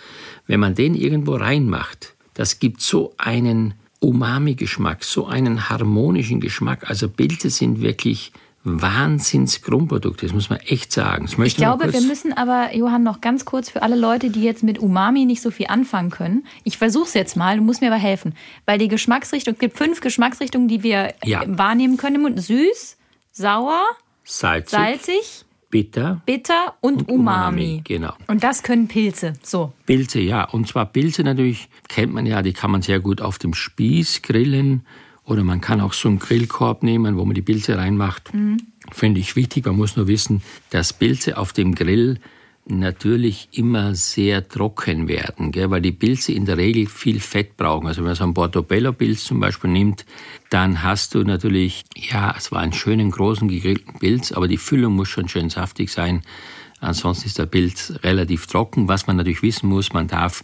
wenn 0.47 0.59
man 0.59 0.73
den 0.73 0.95
irgendwo 0.95 1.35
reinmacht, 1.35 2.15
das 2.33 2.57
gibt 2.57 2.81
so 2.81 3.13
einen 3.19 3.75
Umami-Geschmack, 3.99 5.03
so 5.03 5.27
einen 5.27 5.69
harmonischen 5.69 6.39
Geschmack. 6.39 6.89
Also 6.89 7.07
Pilze 7.07 7.51
sind 7.51 7.81
wirklich 7.81 8.31
Wahnsinns-Grundprodukt, 8.67 10.23
das 10.23 10.33
muss 10.33 10.49
man 10.49 10.59
echt 10.59 10.91
sagen. 10.91 11.27
ich 11.43 11.55
glaube, 11.55 11.91
wir 11.91 12.01
müssen 12.01 12.33
aber, 12.33 12.75
Johann, 12.75 13.03
noch 13.03 13.21
ganz 13.21 13.45
kurz 13.45 13.69
für 13.69 13.81
alle 13.81 13.95
Leute, 13.95 14.29
die 14.29 14.43
jetzt 14.43 14.63
mit 14.63 14.79
Umami 14.79 15.25
nicht 15.25 15.41
so 15.41 15.51
viel 15.51 15.67
anfangen 15.67 16.09
können. 16.09 16.45
Ich 16.63 16.77
versuche 16.77 17.05
es 17.05 17.13
jetzt 17.13 17.35
mal, 17.35 17.57
du 17.57 17.63
musst 17.63 17.81
mir 17.81 17.87
aber 17.87 18.01
helfen. 18.01 18.35
Weil 18.65 18.77
die 18.77 18.87
Geschmacksrichtung, 18.87 19.53
es 19.53 19.59
gibt 19.59 19.77
fünf 19.77 20.01
Geschmacksrichtungen, 20.01 20.67
die 20.67 20.83
wir 20.83 21.13
ja. 21.23 21.43
wahrnehmen 21.45 21.97
können. 21.97 22.37
Süß, 22.37 22.97
sauer, 23.31 23.83
salzig, 24.23 24.69
salzig 24.71 25.45
bitter, 25.69 26.21
bitter 26.25 26.75
und, 26.81 27.07
und 27.07 27.09
Umami. 27.09 27.61
Umami. 27.61 27.81
Genau. 27.83 28.13
Und 28.27 28.43
das 28.43 28.63
können 28.63 28.87
Pilze. 28.87 29.33
So. 29.43 29.73
Pilze, 29.85 30.19
ja. 30.19 30.45
Und 30.45 30.67
zwar 30.67 30.85
Pilze 30.85 31.23
natürlich 31.23 31.69
kennt 31.87 32.13
man 32.13 32.25
ja, 32.25 32.41
die 32.41 32.53
kann 32.53 32.71
man 32.71 32.81
sehr 32.81 32.99
gut 32.99 33.21
auf 33.21 33.37
dem 33.37 33.53
Spieß 33.53 34.21
grillen 34.21 34.85
oder 35.27 35.43
man 35.43 35.61
kann 35.61 35.81
auch 35.81 35.93
so 35.93 36.07
einen 36.07 36.19
Grillkorb 36.19 36.83
nehmen, 36.83 37.17
wo 37.17 37.25
man 37.25 37.35
die 37.35 37.41
Pilze 37.41 37.77
reinmacht. 37.77 38.33
Mhm. 38.33 38.57
Finde 38.91 39.19
ich 39.19 39.35
wichtig. 39.35 39.65
Man 39.65 39.75
muss 39.75 39.97
nur 39.97 40.07
wissen, 40.07 40.41
dass 40.69 40.93
Pilze 40.93 41.37
auf 41.37 41.51
dem 41.51 41.75
Grill 41.75 42.19
natürlich 42.65 43.49
immer 43.51 43.93
sehr 43.95 44.47
trocken 44.47 45.07
werden, 45.07 45.51
gell? 45.51 45.69
weil 45.69 45.81
die 45.81 45.91
Pilze 45.91 46.31
in 46.31 46.45
der 46.45 46.57
Regel 46.57 46.87
viel 46.87 47.19
Fett 47.19 47.57
brauchen. 47.57 47.87
Also 47.87 47.99
wenn 47.99 48.07
man 48.07 48.15
so 48.15 48.23
einen 48.23 48.33
Portobello-Pilz 48.33 49.25
zum 49.25 49.39
Beispiel 49.39 49.69
nimmt, 49.69 50.05
dann 50.49 50.81
hast 50.83 51.13
du 51.13 51.23
natürlich, 51.23 51.85
ja, 51.95 52.33
es 52.37 52.51
war 52.51 52.61
einen 52.61 52.73
schönen, 52.73 53.11
großen, 53.11 53.47
gegrillten 53.47 53.99
Pilz, 53.99 54.31
aber 54.31 54.47
die 54.47 54.57
Füllung 54.57 54.95
muss 54.95 55.09
schon 55.09 55.27
schön 55.27 55.49
saftig 55.49 55.91
sein. 55.91 56.23
Ansonsten 56.79 57.27
ist 57.27 57.39
der 57.39 57.47
Pilz 57.47 57.93
relativ 58.03 58.47
trocken. 58.47 58.87
Was 58.87 59.07
man 59.07 59.17
natürlich 59.17 59.41
wissen 59.41 59.67
muss, 59.67 59.93
man 59.93 60.07
darf 60.07 60.43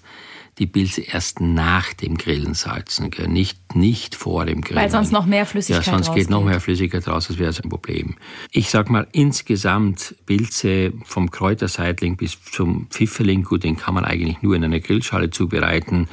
die 0.60 0.68
Pilze 0.68 1.02
erst 1.02 1.42
nach 1.42 1.94
dem 1.94 2.18
Grillen 2.18 2.54
salzen, 2.54 3.10
gell? 3.10 3.28
Nicht, 3.28 3.76
nicht 3.76 4.16
vor 4.16 4.46
dem 4.46 4.62
Grillen. 4.62 4.82
Weil 4.82 4.92
sonst 4.92 5.12
noch 5.12 5.26
mehr 5.26 5.46
Flüssigkeit 5.46 5.86
Ja, 5.86 5.92
sonst 5.94 6.10
rausgeht. 6.10 6.24
geht 6.26 6.30
noch 6.30 6.44
mehr 6.44 6.60
Flüssigkeit 6.60 7.08
raus, 7.08 7.28
das 7.28 7.40
wäre 7.40 7.52
ein 7.52 7.70
Problem. 7.70 8.16
Ich 8.52 8.70
sag 8.70 8.90
mal, 8.90 9.08
insgesamt 9.12 10.16
Pilze 10.26 10.94
vom 11.06 11.32
Kräuterseitling 11.32 12.18
bis 12.18 12.38
zum 12.52 12.88
Pfifferling, 12.90 13.44
gut, 13.44 13.64
den 13.64 13.78
kann 13.78 13.96
man 13.96 14.06
eigentlich 14.06 14.42
nur 14.42 14.56
in 14.56 14.64
einer 14.64 14.80
Grillschale 14.80 15.32
zubereiten. 15.32 16.08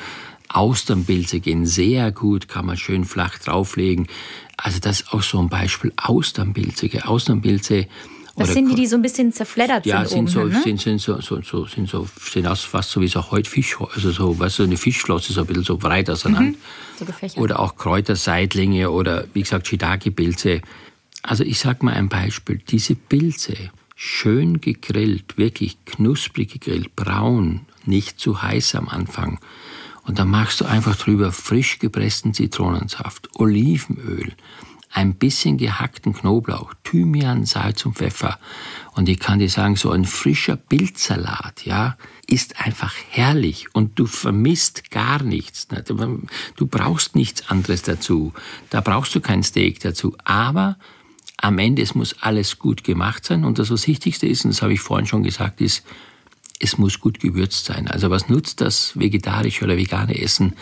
Austernpilze 0.49 1.41
gehen 1.41 1.65
sehr 1.65 2.11
gut, 2.11 2.49
kann 2.49 2.67
man 2.67 2.77
schön 2.77 3.05
flach 3.05 3.39
drauflegen. 3.39 4.09
Also 4.57 4.81
das 4.81 5.03
ist 5.03 5.13
auch 5.13 5.23
so 5.23 5.39
ein 5.39 5.49
Beispiel 5.49 5.93
Austernpilze. 5.97 6.89
Austernpilze 7.07 7.87
das 8.37 8.53
sind 8.53 8.69
die, 8.71 8.75
die 8.75 8.87
so 8.87 8.97
ein 8.97 9.03
bisschen 9.03 9.33
zerfleddert 9.33 9.87
ja, 9.87 10.05
sind. 10.05 10.29
Ja, 10.29 10.31
sind, 10.31 10.31
so, 10.31 10.45
ne? 10.45 10.63
sind, 10.63 10.81
sind, 10.81 11.01
so, 11.01 11.21
so, 11.21 11.43
so, 11.43 11.67
sind 11.67 11.89
so, 11.89 12.07
sehen 12.21 12.47
aus 12.47 12.65
fast 12.65 12.91
so 12.91 13.01
wie 13.01 13.09
so 13.09 13.31
heute 13.31 13.49
Fisch, 13.49 13.77
also 13.81 14.11
so, 14.11 14.39
weißt 14.39 14.61
du, 14.61 14.63
eine 14.65 14.77
Fischflosse, 14.77 15.33
so 15.33 15.41
ein 15.41 15.47
bisschen 15.47 15.65
so 15.65 15.77
breit 15.77 16.09
auseinander. 16.09 16.53
Mhm. 16.53 16.57
So 16.99 17.05
gefächert. 17.05 17.39
Oder 17.39 17.61
auch 17.61 17.77
Kräuterseitlinge 17.77 18.91
oder, 18.91 19.27
wie 19.33 19.43
gesagt, 19.43 19.67
Shiitake-Pilze. 19.69 20.63
Also 21.23 21.45
ich 21.45 21.59
sag 21.59 21.83
mal 21.83 21.95
ein 21.95 22.09
Beispiel. 22.09 22.61
Diese 22.69 22.95
Pilze, 22.95 23.55
schön 23.97 24.61
gegrillt, 24.61 25.37
wirklich 25.37 25.85
knusprig 25.85 26.53
gegrillt, 26.53 26.97
braun, 26.97 27.67
nicht 27.85 28.19
zu 28.19 28.43
heiß 28.43 28.75
am 28.77 28.89
Anfang. 28.89 29.39
Und 30.07 30.19
dann 30.19 30.29
machst 30.29 30.61
du 30.61 30.65
einfach 30.65 30.97
drüber 30.97 31.33
frisch 31.33 31.79
gepressten 31.79 32.33
Zitronensaft, 32.33 33.29
Olivenöl, 33.39 34.33
ein 34.93 35.15
bisschen 35.15 35.57
gehackten 35.57 36.13
Knoblauch, 36.13 36.75
Thymian, 36.83 37.47
Salz 37.47 37.87
und 37.87 37.97
Pfeffer. 37.97 38.39
Und 38.93 39.09
ich 39.09 39.21
kann 39.21 39.39
dir 39.39 39.49
sagen, 39.49 39.77
so 39.77 39.91
ein 39.93 40.05
frischer 40.05 40.57
Bildsalat, 40.57 41.65
ja, 41.65 41.97
ist 42.27 42.61
einfach 42.61 42.95
herrlich 43.11 43.67
und 43.73 43.99
du 43.99 44.07
vermisst 44.07 44.91
gar 44.91 45.23
nichts. 45.23 45.69
Du 46.57 46.67
brauchst 46.67 47.15
nichts 47.15 47.49
anderes 47.49 47.83
dazu. 47.83 48.33
Da 48.71 48.81
brauchst 48.81 49.15
du 49.15 49.21
kein 49.21 49.43
Steak 49.43 49.81
dazu. 49.81 50.17
Aber 50.25 50.77
am 51.37 51.59
Ende, 51.59 51.83
es 51.83 51.95
muss 51.95 52.17
alles 52.21 52.59
gut 52.59 52.85
gemacht 52.85 53.25
sein. 53.25 53.45
Und 53.45 53.59
das, 53.59 53.71
was 53.71 53.87
Wichtigste 53.87 54.27
ist, 54.27 54.45
und 54.45 54.51
das 54.51 54.63
habe 54.63 54.73
ich 54.73 54.81
vorhin 54.81 55.07
schon 55.07 55.23
gesagt, 55.23 55.61
ist, 55.61 55.85
es 56.63 56.77
muss 56.77 57.01
gut 57.01 57.21
gewürzt 57.21 57.65
sein. 57.65 57.89
Also 57.89 58.11
was 58.11 58.29
nutzt 58.29 58.61
das 58.61 58.93
vegetarische 58.95 59.65
oder 59.65 59.79
vegane 59.79 60.21
Essen, 60.21 60.53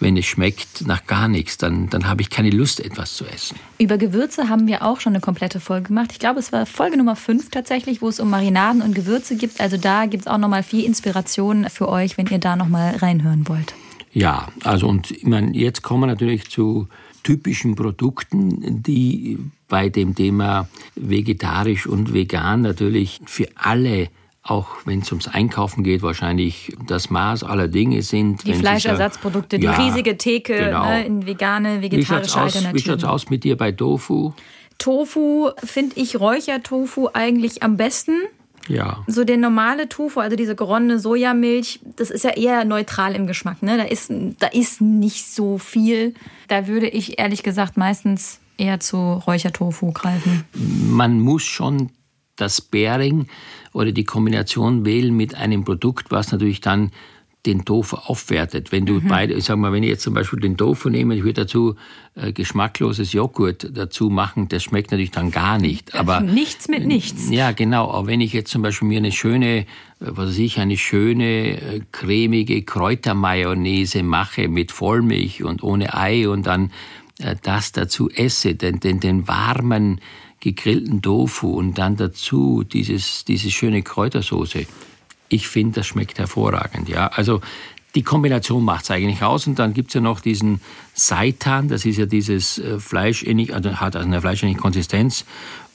wenn 0.00 0.16
es 0.16 0.24
schmeckt 0.24 0.86
nach 0.86 1.06
gar 1.06 1.28
nichts? 1.28 1.58
Dann, 1.58 1.90
dann 1.90 2.08
habe 2.08 2.22
ich 2.22 2.30
keine 2.30 2.50
Lust, 2.50 2.80
etwas 2.80 3.14
zu 3.14 3.26
essen. 3.26 3.58
Über 3.78 3.98
Gewürze 3.98 4.48
haben 4.48 4.66
wir 4.66 4.82
auch 4.82 5.00
schon 5.00 5.12
eine 5.12 5.20
komplette 5.20 5.60
Folge 5.60 5.88
gemacht. 5.88 6.08
Ich 6.12 6.18
glaube, 6.18 6.40
es 6.40 6.52
war 6.52 6.64
Folge 6.64 6.96
Nummer 6.96 7.16
5 7.16 7.50
tatsächlich, 7.50 8.00
wo 8.00 8.08
es 8.08 8.18
um 8.18 8.30
Marinaden 8.30 8.80
und 8.80 8.94
Gewürze 8.94 9.36
gibt. 9.36 9.60
Also 9.60 9.76
da 9.76 10.06
gibt 10.06 10.22
es 10.22 10.26
auch 10.26 10.38
nochmal 10.38 10.62
viel 10.62 10.84
Inspiration 10.84 11.68
für 11.68 11.88
euch, 11.88 12.16
wenn 12.16 12.26
ihr 12.28 12.38
da 12.38 12.56
nochmal 12.56 12.96
reinhören 12.96 13.46
wollt. 13.46 13.74
Ja, 14.14 14.48
also 14.64 14.88
und 14.88 15.10
ich 15.10 15.24
meine, 15.24 15.54
jetzt 15.54 15.82
kommen 15.82 16.02
wir 16.02 16.06
natürlich 16.06 16.48
zu 16.48 16.88
typischen 17.22 17.76
Produkten, 17.76 18.82
die 18.82 19.38
bei 19.68 19.90
dem 19.90 20.14
Thema 20.14 20.68
vegetarisch 20.96 21.86
und 21.86 22.12
vegan 22.12 22.62
natürlich 22.62 23.20
für 23.26 23.48
alle 23.54 24.08
auch 24.42 24.68
wenn 24.84 25.00
es 25.00 25.12
ums 25.12 25.28
Einkaufen 25.28 25.84
geht, 25.84 26.02
wahrscheinlich 26.02 26.76
das 26.86 27.10
Maß 27.10 27.44
aller 27.44 27.68
Dinge 27.68 28.02
sind. 28.02 28.44
Die 28.46 28.54
Fleischersatzprodukte, 28.54 29.58
die 29.58 29.66
ja, 29.66 29.72
riesige 29.72 30.18
Theke 30.18 30.56
genau. 30.56 30.84
ne, 30.84 31.06
in 31.06 31.26
vegane, 31.26 31.80
vegetarische 31.80 32.34
wie 32.34 32.40
Alternativen. 32.40 32.74
Wie 32.74 32.82
schaut 32.82 32.98
es 32.98 33.04
aus 33.04 33.30
mit 33.30 33.44
dir 33.44 33.56
bei 33.56 33.70
Tofu? 33.70 34.32
Tofu 34.78 35.50
finde 35.62 35.96
ich 35.96 36.18
Räuchertofu 36.18 37.10
eigentlich 37.12 37.62
am 37.62 37.76
besten. 37.76 38.14
Ja. 38.68 39.04
So 39.06 39.24
der 39.24 39.36
normale 39.36 39.88
Tofu, 39.88 40.20
also 40.20 40.36
diese 40.36 40.56
geronnene 40.56 40.98
Sojamilch, 40.98 41.80
das 41.96 42.10
ist 42.10 42.24
ja 42.24 42.30
eher 42.30 42.64
neutral 42.64 43.14
im 43.14 43.26
Geschmack. 43.26 43.62
Ne? 43.62 43.76
Da, 43.76 43.84
ist, 43.84 44.12
da 44.38 44.48
ist 44.48 44.80
nicht 44.80 45.26
so 45.26 45.58
viel. 45.58 46.14
Da 46.48 46.66
würde 46.66 46.88
ich 46.88 47.18
ehrlich 47.18 47.42
gesagt 47.42 47.76
meistens 47.76 48.40
eher 48.56 48.80
zu 48.80 48.96
Räuchertofu 49.26 49.92
greifen. 49.92 50.44
Man 50.54 51.20
muss 51.20 51.42
schon 51.42 51.90
das 52.36 52.60
Bearing 52.60 53.26
oder 53.72 53.92
die 53.92 54.04
Kombination 54.04 54.84
wählen 54.84 55.16
mit 55.16 55.34
einem 55.34 55.64
Produkt, 55.64 56.10
was 56.10 56.32
natürlich 56.32 56.60
dann 56.60 56.90
den 57.46 57.64
Tofu 57.64 57.96
aufwertet. 57.96 58.70
Wenn 58.70 58.86
du 58.86 58.94
mhm. 58.94 59.08
beide, 59.08 59.34
ich 59.34 59.44
sag 59.44 59.56
mal, 59.56 59.72
wenn 59.72 59.82
ich 59.82 59.88
jetzt 59.88 60.02
zum 60.02 60.14
Beispiel 60.14 60.38
den 60.38 60.56
Tofu 60.56 60.88
nehme, 60.88 61.16
ich 61.16 61.24
würde 61.24 61.42
dazu 61.42 61.74
äh, 62.14 62.32
geschmackloses 62.32 63.12
Joghurt 63.12 63.68
dazu 63.76 64.10
machen, 64.10 64.48
das 64.48 64.62
schmeckt 64.62 64.92
natürlich 64.92 65.10
dann 65.10 65.32
gar 65.32 65.58
nicht. 65.58 65.94
Aber 65.94 66.20
nichts 66.20 66.68
mit 66.68 66.86
nichts. 66.86 67.30
Ja, 67.30 67.50
genau. 67.50 67.90
Aber 67.90 68.06
wenn 68.06 68.20
ich 68.20 68.32
jetzt 68.32 68.50
zum 68.50 68.62
Beispiel 68.62 68.86
mir 68.86 68.98
eine 68.98 69.10
schöne, 69.10 69.58
äh, 69.58 69.64
was 69.98 70.30
weiß 70.30 70.38
ich, 70.38 70.60
eine 70.60 70.76
schöne 70.76 71.60
äh, 71.60 71.80
cremige 71.90 72.62
Kräutermayonnaise 72.62 74.04
mache 74.04 74.46
mit 74.48 74.70
Vollmilch 74.70 75.42
und 75.42 75.64
ohne 75.64 75.94
Ei 75.94 76.28
und 76.28 76.46
dann 76.46 76.70
äh, 77.18 77.34
das 77.42 77.72
dazu 77.72 78.08
esse, 78.08 78.54
den, 78.54 78.78
den, 78.78 79.00
den 79.00 79.26
warmen 79.26 80.00
gegrillten 80.42 81.00
Tofu 81.00 81.50
und 81.52 81.78
dann 81.78 81.96
dazu 81.96 82.64
dieses, 82.64 83.24
diese 83.24 83.50
schöne 83.50 83.82
Kräutersoße. 83.82 84.66
Ich 85.28 85.48
finde, 85.48 85.76
das 85.76 85.86
schmeckt 85.86 86.18
hervorragend. 86.18 86.88
Ja, 86.88 87.06
also 87.06 87.40
die 87.94 88.02
Kombination 88.02 88.64
macht 88.64 88.84
es 88.84 88.90
eigentlich 88.90 89.22
aus. 89.22 89.46
Und 89.46 89.58
dann 89.58 89.72
gibt 89.72 89.88
es 89.88 89.94
ja 89.94 90.00
noch 90.00 90.20
diesen 90.20 90.60
Seitan, 90.94 91.68
das 91.68 91.84
ist 91.84 91.96
ja 91.96 92.06
dieses 92.06 92.58
äh, 92.58 92.78
fleischähnlich, 92.80 93.54
also 93.54 93.76
hat 93.76 93.94
also 93.94 94.06
eine 94.06 94.20
fleischähnliche 94.20 94.60
Konsistenz 94.60 95.24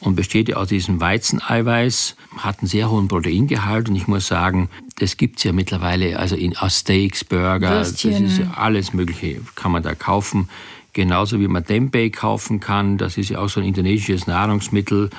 und 0.01 0.15
besteht 0.15 0.49
ja 0.49 0.57
aus 0.57 0.67
diesem 0.67 0.99
Weizeneiweiß, 0.99 2.15
hat 2.37 2.59
einen 2.59 2.67
sehr 2.67 2.91
hohen 2.91 3.07
Proteingehalt. 3.07 3.87
Und 3.87 3.95
ich 3.95 4.07
muss 4.07 4.27
sagen, 4.27 4.69
das 4.99 5.15
gibt 5.15 5.37
es 5.37 5.45
ja 5.45 5.53
mittlerweile, 5.53 6.19
also 6.19 6.35
in, 6.35 6.57
aus 6.57 6.79
Steaks, 6.79 7.23
Burger, 7.23 7.69
Würstchen. 7.69 8.23
das 8.23 8.33
ist 8.33 8.41
alles 8.55 8.93
Mögliche, 8.93 9.39
kann 9.55 9.71
man 9.71 9.81
da 9.81 9.95
kaufen. 9.95 10.49
Genauso 10.97 11.39
wie 11.39 11.47
man 11.47 11.63
Tempeh 11.63 12.09
kaufen 12.09 12.59
kann, 12.59 12.97
das 12.97 13.19
ist 13.19 13.29
ja 13.29 13.37
auch 13.37 13.49
so 13.49 13.59
ein 13.59 13.67
indonesisches 13.67 14.25
Nahrungsmittel 14.25 15.11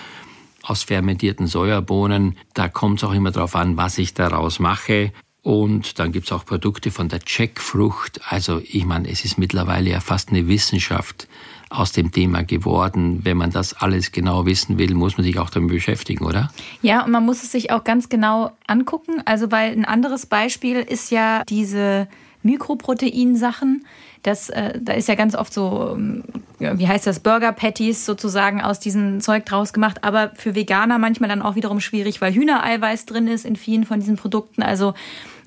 aus 0.65 0.83
fermentierten 0.83 1.47
Sojabohnen. 1.47 2.37
Da 2.53 2.69
kommt 2.69 2.99
es 2.99 3.05
auch 3.05 3.13
immer 3.13 3.31
darauf 3.31 3.55
an, 3.55 3.77
was 3.77 3.97
ich 3.97 4.13
daraus 4.13 4.59
mache. 4.59 5.13
Und 5.41 6.01
dann 6.01 6.11
gibt 6.11 6.27
es 6.27 6.33
auch 6.33 6.45
Produkte 6.45 6.91
von 6.91 7.09
der 7.09 7.21
Jackfrucht. 7.25 8.21
Also 8.29 8.61
ich 8.69 8.87
meine, 8.87 9.09
es 9.09 9.25
ist 9.25 9.39
mittlerweile 9.39 9.91
ja 9.91 10.01
fast 10.01 10.31
eine 10.31 10.49
Wissenschaft 10.49 11.29
aus 11.71 11.93
dem 11.93 12.11
Thema 12.11 12.43
geworden. 12.43 13.21
Wenn 13.23 13.37
man 13.37 13.53
das 13.53 13.73
alles 13.73 14.11
genau 14.11 14.47
wissen 14.47 14.79
will, 14.79 14.97
muss 14.97 15.17
man 15.17 15.23
sich 15.23 15.39
auch 15.39 15.49
damit 15.49 15.71
beschäftigen, 15.71 16.25
oder? 16.25 16.51
Ja, 16.83 17.05
und 17.05 17.13
man 17.13 17.25
muss 17.25 17.45
es 17.45 17.53
sich 17.53 17.71
auch 17.71 17.85
ganz 17.85 18.09
genau 18.09 18.51
angucken. 18.67 19.23
Also 19.27 19.53
weil 19.53 19.71
ein 19.71 19.85
anderes 19.85 20.27
Beispiel 20.27 20.79
ist 20.79 21.13
ja 21.13 21.45
diese 21.49 22.09
Mikroproteinsachen. 22.43 23.85
Das, 24.23 24.51
äh, 24.51 24.79
da 24.81 24.93
ist 24.95 25.09
ja 25.09 25.15
ganz 25.15 25.35
oft 25.35 25.53
so, 25.53 25.95
ähm, 25.95 26.25
wie 26.59 26.89
heißt 26.89 27.07
das, 27.07 27.21
Burger 27.21 27.53
Patties 27.53 28.05
sozusagen 28.05 28.61
aus 28.61 28.81
diesem 28.81 29.21
Zeug 29.21 29.47
draus 29.47 29.73
gemacht. 29.73 30.05
Aber 30.05 30.33
für 30.35 30.55
Veganer 30.55 30.99
manchmal 30.99 31.29
dann 31.29 31.43
auch 31.43 31.55
wiederum 31.55 31.81
schwierig, 31.81 32.21
weil 32.21 32.33
Hühnereiweiß 32.33 33.07
drin 33.07 33.29
ist 33.29 33.45
in 33.45 33.57
vielen 33.57 33.85
von 33.85 34.01
diesen 34.01 34.17
Produkten. 34.17 34.63
Also, 34.63 34.95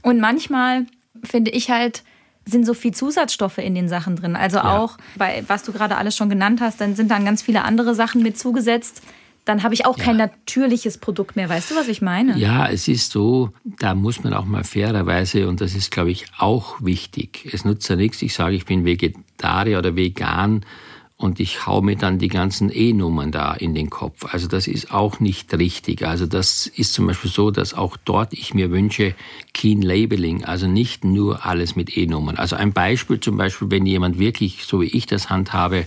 und 0.01 0.19
manchmal 0.19 0.85
finde 1.23 1.51
ich 1.51 1.69
halt, 1.69 2.03
sind 2.45 2.65
so 2.65 2.73
viel 2.73 2.93
Zusatzstoffe 2.93 3.59
in 3.59 3.75
den 3.75 3.87
Sachen 3.87 4.15
drin. 4.15 4.35
Also 4.35 4.57
ja. 4.57 4.77
auch 4.77 4.97
bei, 5.15 5.43
was 5.47 5.63
du 5.63 5.71
gerade 5.71 5.97
alles 5.97 6.17
schon 6.17 6.29
genannt 6.29 6.59
hast, 6.59 6.81
dann 6.81 6.95
sind 6.95 7.11
dann 7.11 7.23
ganz 7.23 7.41
viele 7.41 7.63
andere 7.63 7.93
Sachen 7.93 8.23
mit 8.23 8.37
zugesetzt 8.37 9.01
dann 9.45 9.63
habe 9.63 9.73
ich 9.73 9.85
auch 9.85 9.97
ja. 9.97 10.05
kein 10.05 10.17
natürliches 10.17 10.97
Produkt 10.97 11.35
mehr. 11.35 11.49
Weißt 11.49 11.71
du, 11.71 11.75
was 11.75 11.87
ich 11.87 12.01
meine? 12.01 12.37
Ja, 12.37 12.67
es 12.67 12.87
ist 12.87 13.11
so, 13.11 13.49
da 13.63 13.95
muss 13.95 14.23
man 14.23 14.33
auch 14.33 14.45
mal 14.45 14.63
fairerweise, 14.63 15.47
und 15.47 15.61
das 15.61 15.73
ist, 15.73 15.91
glaube 15.91 16.11
ich, 16.11 16.25
auch 16.37 16.75
wichtig. 16.81 17.49
Es 17.51 17.65
nutzt 17.65 17.89
ja 17.89 17.95
nichts, 17.95 18.21
ich 18.21 18.33
sage, 18.33 18.55
ich 18.55 18.65
bin 18.65 18.85
Vegetarier 18.85 19.79
oder 19.79 19.95
vegan 19.95 20.63
und 21.21 21.39
ich 21.39 21.65
hau 21.67 21.81
mir 21.81 21.95
dann 21.95 22.17
die 22.17 22.27
ganzen 22.27 22.71
E-Nummern 22.73 23.31
da 23.31 23.53
in 23.53 23.75
den 23.75 23.89
Kopf. 23.89 24.25
Also 24.33 24.47
das 24.47 24.67
ist 24.67 24.91
auch 24.91 25.19
nicht 25.19 25.53
richtig. 25.53 26.05
Also 26.05 26.25
das 26.25 26.67
ist 26.67 26.93
zum 26.93 27.07
Beispiel 27.07 27.29
so, 27.29 27.51
dass 27.51 27.73
auch 27.73 27.95
dort 27.97 28.33
ich 28.33 28.53
mir 28.53 28.71
wünsche, 28.71 29.13
Keen 29.53 29.81
Labeling, 29.81 30.43
also 30.45 30.67
nicht 30.67 31.03
nur 31.03 31.45
alles 31.45 31.75
mit 31.75 31.95
E-Nummern. 31.95 32.37
Also 32.37 32.55
ein 32.55 32.73
Beispiel 32.73 33.19
zum 33.19 33.37
Beispiel, 33.37 33.69
wenn 33.69 33.85
jemand 33.85 34.17
wirklich, 34.17 34.63
so 34.65 34.81
wie 34.81 34.85
ich 34.85 35.05
das 35.05 35.29
handhabe, 35.29 35.85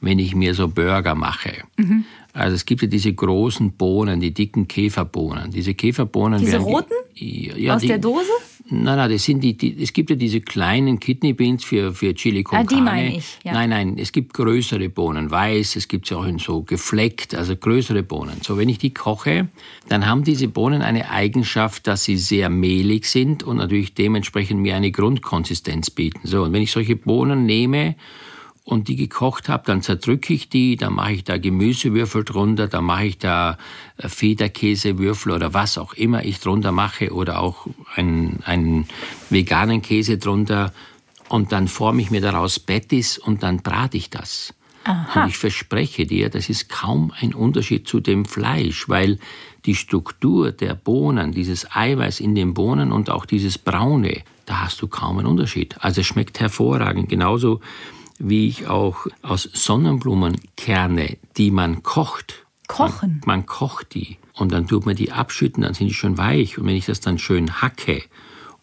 wenn 0.00 0.18
ich 0.18 0.34
mir 0.34 0.54
so 0.54 0.68
Burger 0.68 1.14
mache. 1.14 1.52
Mhm. 1.76 2.04
Also 2.32 2.54
es 2.54 2.64
gibt 2.64 2.82
ja 2.82 2.88
diese 2.88 3.12
großen 3.12 3.72
Bohnen, 3.72 4.20
die 4.20 4.32
dicken 4.32 4.68
Käferbohnen. 4.68 5.50
Diese 5.50 5.74
Käferbohnen 5.74 6.38
diese 6.38 6.52
werden 6.52 6.62
roten? 6.64 6.92
Ja, 7.14 7.74
Aus 7.74 7.82
die, 7.82 7.88
der 7.88 7.98
Dose? 7.98 8.30
Nein, 8.72 8.96
nein, 8.96 9.10
das 9.10 9.24
sind 9.24 9.40
die, 9.40 9.56
die, 9.56 9.82
es 9.82 9.92
gibt 9.92 10.10
ja 10.10 10.16
diese 10.16 10.40
kleinen 10.40 11.00
Kidney 11.00 11.32
Beans 11.32 11.64
für, 11.64 11.92
für 11.92 12.14
Chili 12.14 12.44
con 12.44 12.60
Ah, 12.60 12.62
die 12.62 12.76
Carne. 12.76 12.84
meine 12.84 13.16
ich, 13.16 13.38
ja. 13.42 13.52
Nein, 13.52 13.70
nein, 13.70 13.96
es 13.98 14.12
gibt 14.12 14.32
größere 14.32 14.88
Bohnen, 14.88 15.28
weiß, 15.28 15.74
es 15.74 15.88
gibt 15.88 16.06
sie 16.06 16.14
auch 16.16 16.24
in 16.24 16.38
so 16.38 16.62
gefleckt, 16.62 17.34
also 17.34 17.56
größere 17.56 18.04
Bohnen. 18.04 18.36
So, 18.42 18.56
wenn 18.58 18.68
ich 18.68 18.78
die 18.78 18.94
koche, 18.94 19.48
dann 19.88 20.06
haben 20.06 20.22
diese 20.22 20.46
Bohnen 20.46 20.82
eine 20.82 21.10
Eigenschaft, 21.10 21.88
dass 21.88 22.04
sie 22.04 22.16
sehr 22.16 22.48
mehlig 22.48 23.06
sind 23.06 23.42
und 23.42 23.56
natürlich 23.56 23.92
dementsprechend 23.94 24.60
mir 24.60 24.76
eine 24.76 24.92
Grundkonsistenz 24.92 25.90
bieten. 25.90 26.20
So, 26.22 26.44
und 26.44 26.52
wenn 26.52 26.62
ich 26.62 26.70
solche 26.70 26.94
Bohnen 26.94 27.46
nehme 27.46 27.96
und 28.64 28.88
die 28.88 28.96
gekocht 28.96 29.48
habe, 29.48 29.64
dann 29.66 29.82
zerdrücke 29.82 30.32
ich 30.32 30.48
die, 30.48 30.76
dann 30.76 30.94
mache 30.94 31.12
ich 31.12 31.24
da 31.24 31.38
Gemüsewürfel 31.38 32.24
drunter, 32.24 32.68
dann 32.68 32.84
mache 32.84 33.06
ich 33.06 33.18
da 33.18 33.58
äh, 33.96 34.08
Federkäsewürfel 34.08 35.32
oder 35.32 35.54
was 35.54 35.78
auch 35.78 35.94
immer 35.94 36.24
ich 36.24 36.40
drunter 36.40 36.72
mache 36.72 37.12
oder 37.12 37.40
auch 37.40 37.66
einen, 37.94 38.40
einen 38.44 38.86
veganen 39.28 39.82
Käse 39.82 40.18
drunter 40.18 40.72
und 41.28 41.52
dann 41.52 41.68
forme 41.68 42.02
ich 42.02 42.10
mir 42.10 42.20
daraus 42.20 42.58
Patties 42.58 43.18
und 43.18 43.42
dann 43.42 43.62
brate 43.62 43.96
ich 43.96 44.10
das. 44.10 44.54
Aha. 44.84 45.22
Und 45.24 45.28
ich 45.28 45.36
verspreche 45.36 46.06
dir, 46.06 46.30
das 46.30 46.48
ist 46.48 46.68
kaum 46.68 47.12
ein 47.20 47.34
Unterschied 47.34 47.86
zu 47.86 48.00
dem 48.00 48.24
Fleisch, 48.24 48.88
weil 48.88 49.18
die 49.66 49.74
Struktur 49.74 50.52
der 50.52 50.74
Bohnen, 50.74 51.32
dieses 51.32 51.70
Eiweiß 51.74 52.20
in 52.20 52.34
den 52.34 52.54
Bohnen 52.54 52.92
und 52.92 53.10
auch 53.10 53.26
dieses 53.26 53.58
Braune, 53.58 54.22
da 54.46 54.62
hast 54.62 54.80
du 54.80 54.88
kaum 54.88 55.18
einen 55.18 55.26
Unterschied. 55.26 55.76
Also 55.80 56.00
es 56.00 56.06
schmeckt 56.06 56.40
hervorragend. 56.40 57.08
Genauso 57.08 57.60
wie 58.20 58.46
ich 58.46 58.68
auch 58.68 59.06
aus 59.22 59.42
Sonnenblumenkerne, 59.42 61.16
die 61.36 61.50
man 61.50 61.82
kocht. 61.82 62.46
Kochen? 62.68 63.20
Man, 63.24 63.38
man 63.38 63.46
kocht 63.46 63.94
die 63.94 64.18
und 64.34 64.52
dann 64.52 64.68
tut 64.68 64.86
man 64.86 64.94
die 64.94 65.10
abschütten, 65.10 65.62
dann 65.62 65.74
sind 65.74 65.88
die 65.88 65.94
schon 65.94 66.18
weich. 66.18 66.58
Und 66.58 66.66
wenn 66.66 66.76
ich 66.76 66.86
das 66.86 67.00
dann 67.00 67.18
schön 67.18 67.60
hacke 67.60 68.02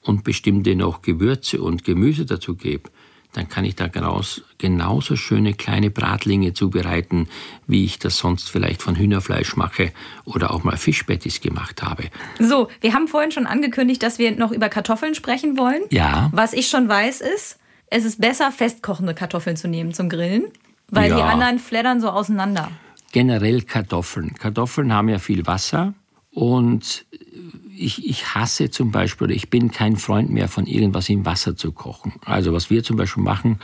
und 0.01 0.23
bestimmte 0.23 0.75
noch 0.75 1.01
Gewürze 1.01 1.61
und 1.61 1.83
Gemüse 1.83 2.25
dazu 2.25 2.55
gebe, 2.55 2.89
dann 3.33 3.49
kann 3.49 3.65
ich 3.65 3.75
da 3.75 3.87
genauso, 3.87 4.41
genauso 4.57 5.15
schöne 5.15 5.53
kleine 5.53 5.89
Bratlinge 5.89 6.53
zubereiten, 6.53 7.27
wie 7.67 7.83
ich 7.83 7.99
das 7.99 8.17
sonst 8.17 8.49
vielleicht 8.49 8.81
von 8.81 8.95
Hühnerfleisch 8.95 9.55
mache 9.55 9.91
oder 10.25 10.51
auch 10.51 10.63
mal 10.63 10.77
Fischbettis 10.77 11.41
gemacht 11.41 11.83
habe. 11.83 12.05
So, 12.39 12.69
wir 12.81 12.93
haben 12.93 13.07
vorhin 13.07 13.31
schon 13.31 13.45
angekündigt, 13.45 14.01
dass 14.01 14.17
wir 14.17 14.31
noch 14.35 14.51
über 14.51 14.69
Kartoffeln 14.69 15.13
sprechen 15.13 15.57
wollen. 15.57 15.83
Ja. 15.89 16.29
Was 16.33 16.53
ich 16.53 16.67
schon 16.67 16.87
weiß 16.87 17.21
ist, 17.21 17.59
es 17.89 18.05
ist 18.05 18.19
besser, 18.21 18.51
festkochende 18.51 19.13
Kartoffeln 19.13 19.55
zu 19.57 19.67
nehmen 19.67 19.93
zum 19.93 20.09
Grillen, 20.09 20.45
weil 20.89 21.11
die 21.11 21.19
Ja. 21.19 21.27
anderen 21.27 21.59
fleddern 21.59 22.01
so 22.01 22.09
auseinander. 22.09 22.69
generell 23.13 23.61
Kartoffeln. 23.61 24.33
Kartoffeln 24.35 24.91
haben 24.93 25.09
ja 25.09 25.17
viel 25.19 25.47
Wasser 25.47 25.93
und 26.31 27.05
ich, 27.75 28.05
ich 28.07 28.35
hasse 28.35 28.69
zum 28.69 28.91
Beispiel, 28.91 29.25
oder 29.25 29.35
ich 29.35 29.49
bin 29.49 29.71
kein 29.71 29.95
Freund 29.95 30.29
mehr 30.29 30.47
von 30.47 30.65
irgendwas 30.65 31.09
im 31.09 31.25
Wasser 31.25 31.55
zu 31.55 31.71
kochen. 31.71 32.13
Also 32.25 32.51
was 32.53 32.69
wir 32.69 32.83
zum 32.83 32.97
Beispiel 32.97 33.23
machen, 33.23 33.59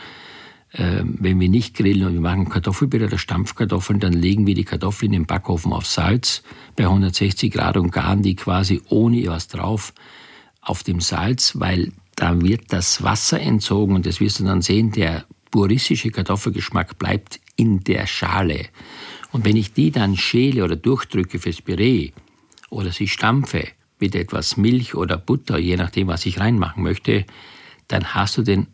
äh, 0.71 1.01
wenn 1.03 1.39
wir 1.39 1.49
nicht 1.49 1.75
grillen 1.75 2.05
und 2.07 2.13
wir 2.13 2.21
machen 2.21 2.47
Kartoffelbitter 2.49 3.05
oder 3.05 3.17
Stampfkartoffeln, 3.17 3.99
dann 3.99 4.13
legen 4.13 4.47
wir 4.47 4.55
die 4.55 4.63
Kartoffeln 4.63 5.13
in 5.13 5.21
den 5.21 5.25
Backofen 5.27 5.73
auf 5.73 5.85
Salz 5.85 6.41
bei 6.75 6.83
160 6.85 7.51
Grad 7.51 7.75
und 7.77 7.91
garen 7.91 8.21
die 8.23 8.35
quasi 8.35 8.81
ohne 8.89 9.25
was 9.27 9.47
drauf 9.49 9.93
auf 10.61 10.83
dem 10.83 11.01
Salz, 11.01 11.59
weil 11.59 11.91
da 12.15 12.41
wird 12.41 12.71
das 12.71 13.03
Wasser 13.03 13.39
entzogen 13.39 13.95
und 13.95 14.05
das 14.05 14.19
wirst 14.19 14.39
du 14.39 14.43
dann 14.43 14.61
sehen, 14.61 14.91
der 14.91 15.25
puristische 15.51 16.09
Kartoffelgeschmack 16.09 16.97
bleibt 16.97 17.39
in 17.55 17.83
der 17.83 18.07
Schale. 18.07 18.67
Und 19.31 19.45
wenn 19.45 19.55
ich 19.55 19.73
die 19.73 19.91
dann 19.91 20.17
schäle 20.17 20.63
oder 20.63 20.75
durchdrücke 20.75 21.39
fürs 21.39 21.61
Püree 21.61 22.11
oder 22.69 22.91
sie 22.91 23.07
stampfe 23.07 23.67
mit 23.99 24.15
etwas 24.15 24.57
Milch 24.57 24.95
oder 24.95 25.17
Butter, 25.17 25.57
je 25.57 25.77
nachdem, 25.77 26.07
was 26.07 26.25
ich 26.25 26.39
reinmachen 26.39 26.83
möchte, 26.83 27.25
dann 27.87 28.13
hast 28.13 28.37
du 28.37 28.41
den 28.41 28.67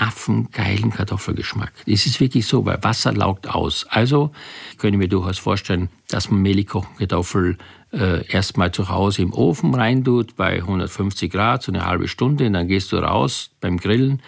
affengeilen 0.00 0.90
Kartoffelgeschmack. 0.90 1.72
Das 1.86 2.06
ist 2.06 2.20
wirklich 2.20 2.46
so, 2.46 2.64
weil 2.64 2.82
Wasser 2.82 3.12
laugt 3.12 3.48
aus. 3.48 3.86
Also 3.88 4.30
ich 4.72 4.78
könnte 4.78 4.96
mir 4.96 5.08
durchaus 5.08 5.38
vorstellen, 5.38 5.90
dass 6.08 6.30
man 6.30 6.40
mehlig 6.40 6.68
kochende 6.68 7.06
Kartoffel 7.06 7.58
äh, 7.92 8.26
erstmal 8.28 8.72
zu 8.72 8.88
Hause 8.88 9.22
im 9.22 9.34
Ofen 9.34 9.74
reintut 9.74 10.36
bei 10.36 10.56
150 10.56 11.30
Grad, 11.30 11.62
so 11.62 11.70
eine 11.70 11.84
halbe 11.84 12.08
Stunde, 12.08 12.46
und 12.46 12.54
dann 12.54 12.66
gehst 12.66 12.92
du 12.92 12.96
raus 12.96 13.50
beim 13.60 13.76
Grillen, 13.76 14.22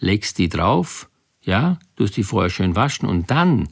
legst 0.00 0.38
die 0.38 0.48
drauf, 0.48 1.08
ja, 1.42 1.78
tust 1.96 2.16
die 2.16 2.22
vorher 2.22 2.50
schön 2.50 2.74
waschen 2.74 3.08
und 3.08 3.30
dann, 3.30 3.68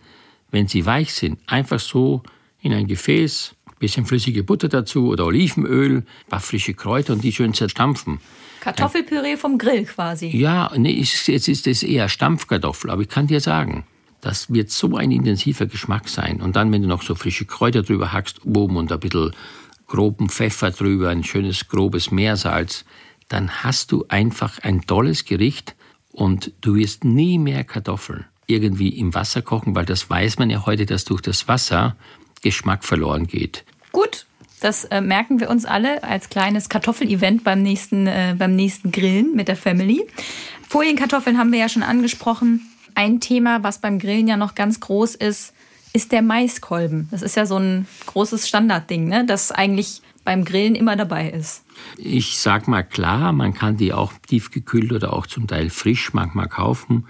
wenn 0.50 0.68
sie 0.68 0.84
weich 0.84 1.14
sind, 1.14 1.38
einfach 1.46 1.80
so 1.80 2.22
in 2.60 2.74
ein 2.74 2.86
Gefäß, 2.86 3.54
bisschen 3.78 4.06
flüssige 4.06 4.42
Butter 4.42 4.68
dazu 4.68 5.08
oder 5.08 5.26
Olivenöl, 5.26 5.98
ein 5.98 6.06
paar 6.28 6.40
frische 6.40 6.74
Kräuter 6.74 7.12
und 7.12 7.22
die 7.24 7.32
schön 7.32 7.54
zerstampfen. 7.54 8.20
Kartoffelpüree 8.60 9.36
vom 9.36 9.58
Grill 9.58 9.84
quasi. 9.84 10.28
Ja, 10.28 10.72
nee, 10.76 10.92
jetzt 10.92 11.48
ist 11.48 11.66
es 11.66 11.82
eher 11.82 12.08
Stampfkartoffel, 12.08 12.90
aber 12.90 13.02
ich 13.02 13.08
kann 13.08 13.26
dir 13.26 13.40
sagen, 13.40 13.84
das 14.20 14.52
wird 14.52 14.70
so 14.70 14.96
ein 14.96 15.12
intensiver 15.12 15.66
Geschmack 15.66 16.08
sein. 16.08 16.40
Und 16.40 16.56
dann, 16.56 16.72
wenn 16.72 16.82
du 16.82 16.88
noch 16.88 17.02
so 17.02 17.14
frische 17.14 17.44
Kräuter 17.44 17.82
drüber 17.82 18.12
hackst, 18.12 18.44
oben 18.44 18.76
und 18.76 18.90
ein 18.90 18.98
bisschen 18.98 19.32
groben 19.86 20.28
Pfeffer 20.28 20.72
drüber, 20.72 21.10
ein 21.10 21.22
schönes 21.22 21.68
grobes 21.68 22.10
Meersalz, 22.10 22.84
dann 23.28 23.62
hast 23.62 23.92
du 23.92 24.04
einfach 24.08 24.58
ein 24.60 24.82
tolles 24.82 25.24
Gericht 25.24 25.76
und 26.10 26.52
du 26.60 26.74
wirst 26.74 27.04
nie 27.04 27.38
mehr 27.38 27.62
Kartoffeln 27.62 28.24
irgendwie 28.46 28.88
im 28.88 29.14
Wasser 29.14 29.42
kochen, 29.42 29.74
weil 29.74 29.84
das 29.84 30.08
weiß 30.08 30.38
man 30.38 30.50
ja 30.50 30.66
heute, 30.66 30.86
dass 30.86 31.04
durch 31.04 31.20
das 31.20 31.48
Wasser 31.48 31.96
Geschmack 32.42 32.84
verloren 32.84 33.26
geht. 33.26 33.64
Gut, 33.92 34.26
das 34.60 34.84
äh, 34.84 35.00
merken 35.00 35.40
wir 35.40 35.50
uns 35.50 35.64
alle 35.64 36.02
als 36.02 36.28
kleines 36.28 36.68
Kartoffelevent 36.68 37.44
beim 37.44 37.62
nächsten, 37.62 38.06
äh, 38.06 38.34
beim 38.38 38.56
nächsten 38.56 38.90
Grillen 38.90 39.34
mit 39.34 39.48
der 39.48 39.56
Family. 39.56 40.06
Folienkartoffeln 40.68 41.38
haben 41.38 41.52
wir 41.52 41.58
ja 41.58 41.68
schon 41.68 41.82
angesprochen. 41.82 42.68
Ein 42.94 43.20
Thema, 43.20 43.62
was 43.62 43.80
beim 43.80 43.98
Grillen 43.98 44.26
ja 44.26 44.36
noch 44.36 44.54
ganz 44.54 44.80
groß 44.80 45.14
ist, 45.14 45.52
ist 45.92 46.12
der 46.12 46.22
Maiskolben. 46.22 47.08
Das 47.10 47.22
ist 47.22 47.36
ja 47.36 47.46
so 47.46 47.58
ein 47.58 47.86
großes 48.06 48.48
Standardding, 48.48 49.08
ne? 49.08 49.24
das 49.26 49.52
eigentlich 49.52 50.02
beim 50.24 50.44
Grillen 50.44 50.74
immer 50.74 50.96
dabei 50.96 51.30
ist. 51.30 51.62
Ich 51.96 52.38
sag 52.38 52.68
mal 52.68 52.82
klar, 52.82 53.32
man 53.32 53.54
kann 53.54 53.76
die 53.76 53.92
auch 53.92 54.12
tiefgekühlt 54.26 54.92
oder 54.92 55.12
auch 55.12 55.26
zum 55.26 55.46
Teil 55.46 55.70
frisch 55.70 56.12
manchmal 56.12 56.48
kaufen. 56.48 57.06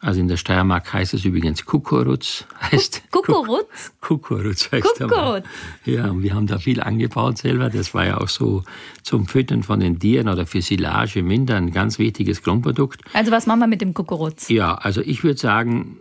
Also 0.00 0.20
in 0.20 0.28
der 0.28 0.36
Steiermark 0.36 0.92
heißt 0.92 1.14
es 1.14 1.24
übrigens 1.24 1.64
Kukuruz. 1.64 2.44
Heißt 2.60 3.02
Kukuruz? 3.10 3.92
Kukuruz 4.00 4.70
heißt. 4.70 4.98
Kukuruz. 4.98 5.44
Ja, 5.84 6.10
und 6.10 6.22
wir 6.22 6.34
haben 6.34 6.46
da 6.46 6.58
viel 6.58 6.80
angebaut 6.80 7.38
selber. 7.38 7.70
Das 7.70 7.94
war 7.94 8.06
ja 8.06 8.18
auch 8.18 8.28
so 8.28 8.62
zum 9.02 9.26
Füttern 9.26 9.62
von 9.62 9.80
den 9.80 9.98
Tieren 9.98 10.28
oder 10.28 10.46
für 10.46 10.62
Silage 10.62 11.20
im 11.20 11.28
Winter 11.28 11.56
ein 11.56 11.72
ganz 11.72 11.98
wichtiges 11.98 12.42
Grundprodukt. 12.42 13.00
Also 13.14 13.32
was 13.32 13.46
machen 13.46 13.60
wir 13.60 13.66
mit 13.66 13.80
dem 13.80 13.94
Kukuruz? 13.94 14.48
Ja, 14.48 14.74
also 14.74 15.00
ich 15.00 15.24
würde 15.24 15.38
sagen, 15.38 15.98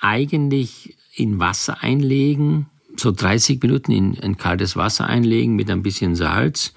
eigentlich 0.00 0.96
in 1.14 1.38
Wasser 1.38 1.82
einlegen, 1.82 2.66
so 2.96 3.12
30 3.12 3.62
Minuten 3.62 3.92
in, 3.92 4.14
in 4.14 4.36
kaltes 4.36 4.76
Wasser 4.76 5.06
einlegen 5.06 5.54
mit 5.56 5.70
ein 5.70 5.82
bisschen 5.82 6.14
Salz 6.14 6.72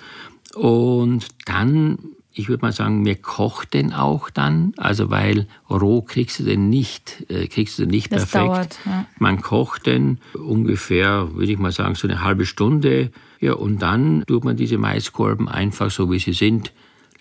und 0.56 1.28
dann, 1.46 1.98
ich 2.34 2.50
würde 2.50 2.66
mal 2.66 2.72
sagen, 2.72 3.06
wir 3.06 3.16
kocht 3.16 3.74
den 3.74 3.94
auch 3.94 4.30
dann, 4.30 4.74
also 4.78 5.10
weil 5.12 5.48
roh 5.70 6.02
kriegst 6.02 6.40
du 6.40 6.44
den 6.44 6.70
nicht, 6.70 7.26
äh, 7.30 7.48
kriegst 7.48 7.78
du 7.78 7.84
den 7.84 7.92
nicht 7.92 8.12
Das 8.12 8.26
perfekt. 8.26 8.44
dauert, 8.44 8.80
ja. 8.86 9.06
Man 9.20 9.42
kocht 9.42 9.86
den 9.86 10.18
ungefähr, 10.34 11.34
würde 11.36 11.52
ich 11.52 11.60
mal 11.60 11.72
sagen, 11.72 11.96
so 11.96 12.08
eine 12.08 12.24
halbe 12.24 12.46
Stunde. 12.46 13.12
Ja, 13.40 13.54
und 13.54 13.82
dann 13.82 14.24
tut 14.26 14.46
man 14.46 14.58
diese 14.58 14.78
Maiskolben 14.78 15.48
einfach 15.48 15.92
so, 15.92 16.12
wie 16.12 16.20
sie 16.20 16.34
sind, 16.34 16.72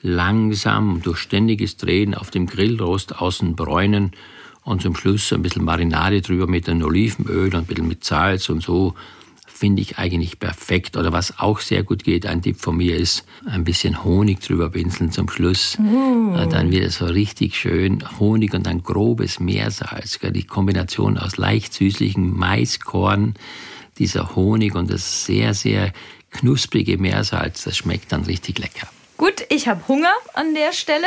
langsam 0.00 1.00
durch 1.02 1.18
ständiges 1.18 1.76
Drehen 1.76 2.14
auf 2.14 2.30
dem 2.30 2.46
Grillrost 2.46 3.20
außen 3.20 3.54
bräunen 3.54 4.12
und 4.64 4.82
zum 4.82 4.94
Schluss 4.94 5.32
ein 5.32 5.42
bisschen 5.42 5.64
Marinade 5.64 6.22
drüber 6.22 6.46
mit 6.46 6.68
einem 6.68 6.82
Olivenöl 6.82 7.46
und 7.46 7.54
ein 7.54 7.66
bisschen 7.66 7.88
mit 7.88 8.04
Salz 8.04 8.48
und 8.48 8.62
so 8.62 8.94
finde 9.62 9.80
ich 9.80 9.96
eigentlich 9.96 10.40
perfekt. 10.40 10.96
Oder 10.96 11.12
was 11.12 11.38
auch 11.38 11.60
sehr 11.60 11.84
gut 11.84 12.02
geht, 12.02 12.26
ein 12.26 12.42
Tipp 12.42 12.58
von 12.58 12.76
mir 12.78 12.96
ist, 12.96 13.24
ein 13.46 13.62
bisschen 13.62 14.02
Honig 14.02 14.40
drüber 14.40 14.70
pinseln 14.70 15.12
zum 15.12 15.28
Schluss. 15.28 15.76
Äh, 15.78 16.48
Dann 16.48 16.72
wird 16.72 16.86
es 16.86 16.96
so 16.96 17.04
richtig 17.04 17.56
schön 17.56 18.02
Honig 18.18 18.54
und 18.54 18.66
dann 18.66 18.82
grobes 18.82 19.38
Meersalz. 19.38 20.18
Die 20.20 20.42
Kombination 20.42 21.16
aus 21.16 21.36
leicht 21.36 21.74
süßlichem 21.74 22.36
Maiskorn, 22.36 23.34
dieser 23.98 24.34
Honig 24.34 24.74
und 24.74 24.90
das 24.90 25.26
sehr, 25.26 25.54
sehr 25.54 25.92
knusprige 26.32 26.98
Meersalz, 26.98 27.62
das 27.62 27.76
schmeckt 27.76 28.10
dann 28.10 28.22
richtig 28.24 28.58
lecker. 28.58 28.88
Gut, 29.16 29.46
ich 29.48 29.68
habe 29.68 29.86
Hunger 29.86 30.14
an 30.34 30.54
der 30.54 30.72
Stelle. 30.72 31.06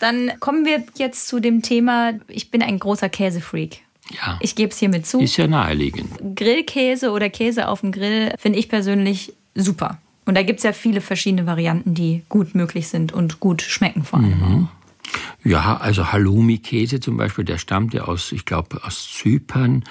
Dann 0.00 0.38
kommen 0.38 0.66
wir 0.66 0.84
jetzt 0.98 1.28
zu 1.28 1.40
dem 1.40 1.62
Thema, 1.62 2.12
ich 2.28 2.50
bin 2.50 2.62
ein 2.62 2.78
großer 2.78 3.08
Käsefreak. 3.08 3.85
Ja. 4.10 4.38
Ich 4.40 4.54
gebe 4.54 4.72
es 4.72 4.78
hiermit 4.78 5.06
zu. 5.06 5.20
Ist 5.20 5.36
ja 5.36 5.46
naheliegend. 5.46 6.10
Grillkäse 6.36 7.10
oder 7.10 7.28
Käse 7.28 7.68
auf 7.68 7.80
dem 7.80 7.92
Grill 7.92 8.32
finde 8.38 8.58
ich 8.58 8.68
persönlich 8.68 9.32
super. 9.54 9.98
Und 10.26 10.36
da 10.36 10.42
gibt 10.42 10.58
es 10.58 10.64
ja 10.64 10.72
viele 10.72 11.00
verschiedene 11.00 11.46
Varianten, 11.46 11.94
die 11.94 12.22
gut 12.28 12.54
möglich 12.54 12.88
sind 12.88 13.12
und 13.12 13.40
gut 13.40 13.62
schmecken 13.62 14.04
vor 14.04 14.18
allem. 14.18 14.38
Mhm. 14.38 14.68
Ja, 15.44 15.76
also 15.76 16.12
Halloumi-Käse 16.12 16.98
zum 16.98 17.16
Beispiel, 17.16 17.44
der 17.44 17.58
stammt 17.58 17.94
ja 17.94 18.04
aus, 18.04 18.32
ich 18.32 18.44
glaube, 18.44 18.82
aus 18.82 19.08
Zypern. 19.12 19.84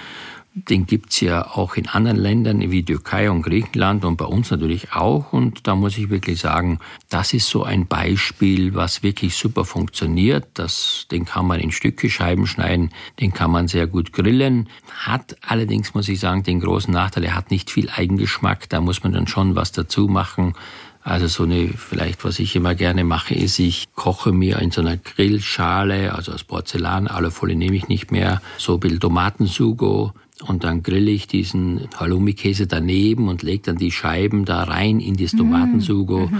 Den 0.57 0.85
gibt's 0.85 1.19
ja 1.19 1.45
auch 1.45 1.75
in 1.75 1.89
anderen 1.89 2.15
Ländern 2.15 2.71
wie 2.71 2.81
Türkei 2.81 3.29
und 3.29 3.41
Griechenland 3.41 4.05
und 4.05 4.15
bei 4.15 4.23
uns 4.23 4.51
natürlich 4.51 4.93
auch. 4.93 5.33
Und 5.33 5.67
da 5.67 5.75
muss 5.75 5.97
ich 5.97 6.09
wirklich 6.09 6.39
sagen, 6.39 6.79
das 7.09 7.33
ist 7.33 7.49
so 7.49 7.65
ein 7.65 7.87
Beispiel, 7.87 8.73
was 8.73 9.03
wirklich 9.03 9.35
super 9.35 9.65
funktioniert. 9.65 10.47
Das, 10.53 11.07
den 11.11 11.25
kann 11.25 11.45
man 11.45 11.59
in 11.59 11.73
Stücke 11.73 12.09
Scheiben 12.09 12.47
schneiden, 12.47 12.91
den 13.19 13.33
kann 13.33 13.51
man 13.51 13.67
sehr 13.67 13.85
gut 13.85 14.13
grillen. 14.13 14.69
Hat 14.97 15.35
allerdings, 15.45 15.93
muss 15.93 16.07
ich 16.07 16.21
sagen, 16.21 16.43
den 16.43 16.61
großen 16.61 16.93
Nachteil, 16.93 17.25
er 17.25 17.35
hat 17.35 17.51
nicht 17.51 17.69
viel 17.69 17.89
Eigengeschmack. 17.89 18.69
Da 18.69 18.79
muss 18.79 19.03
man 19.03 19.11
dann 19.11 19.27
schon 19.27 19.57
was 19.57 19.73
dazu 19.73 20.07
machen. 20.07 20.53
Also 21.01 21.27
so 21.27 21.43
eine, 21.43 21.67
vielleicht 21.67 22.23
was 22.23 22.39
ich 22.39 22.55
immer 22.55 22.75
gerne 22.75 23.03
mache, 23.03 23.35
ist, 23.35 23.59
ich 23.59 23.93
koche 23.93 24.31
mir 24.31 24.59
in 24.59 24.71
so 24.71 24.79
einer 24.79 24.95
Grillschale, 24.95 26.15
also 26.15 26.31
aus 26.31 26.45
Porzellan, 26.45 27.07
alle 27.07 27.29
Folie 27.29 27.57
nehme 27.57 27.75
ich 27.75 27.89
nicht 27.89 28.11
mehr, 28.11 28.41
so 28.57 28.75
ein 28.75 28.79
bisschen 28.79 29.01
Tomatensugo, 29.01 30.13
und 30.43 30.65
dann 30.65 30.83
grille 30.83 31.11
ich 31.11 31.27
diesen 31.27 31.87
Halloumi-Käse 31.95 32.67
daneben 32.67 33.29
und 33.29 33.41
lege 33.41 33.63
dann 33.63 33.77
die 33.77 33.91
Scheiben 33.91 34.43
da 34.43 34.63
rein 34.63 34.99
in 34.99 35.15
das 35.15 35.31
Tomatensugo 35.31 36.27
mm. 36.27 36.37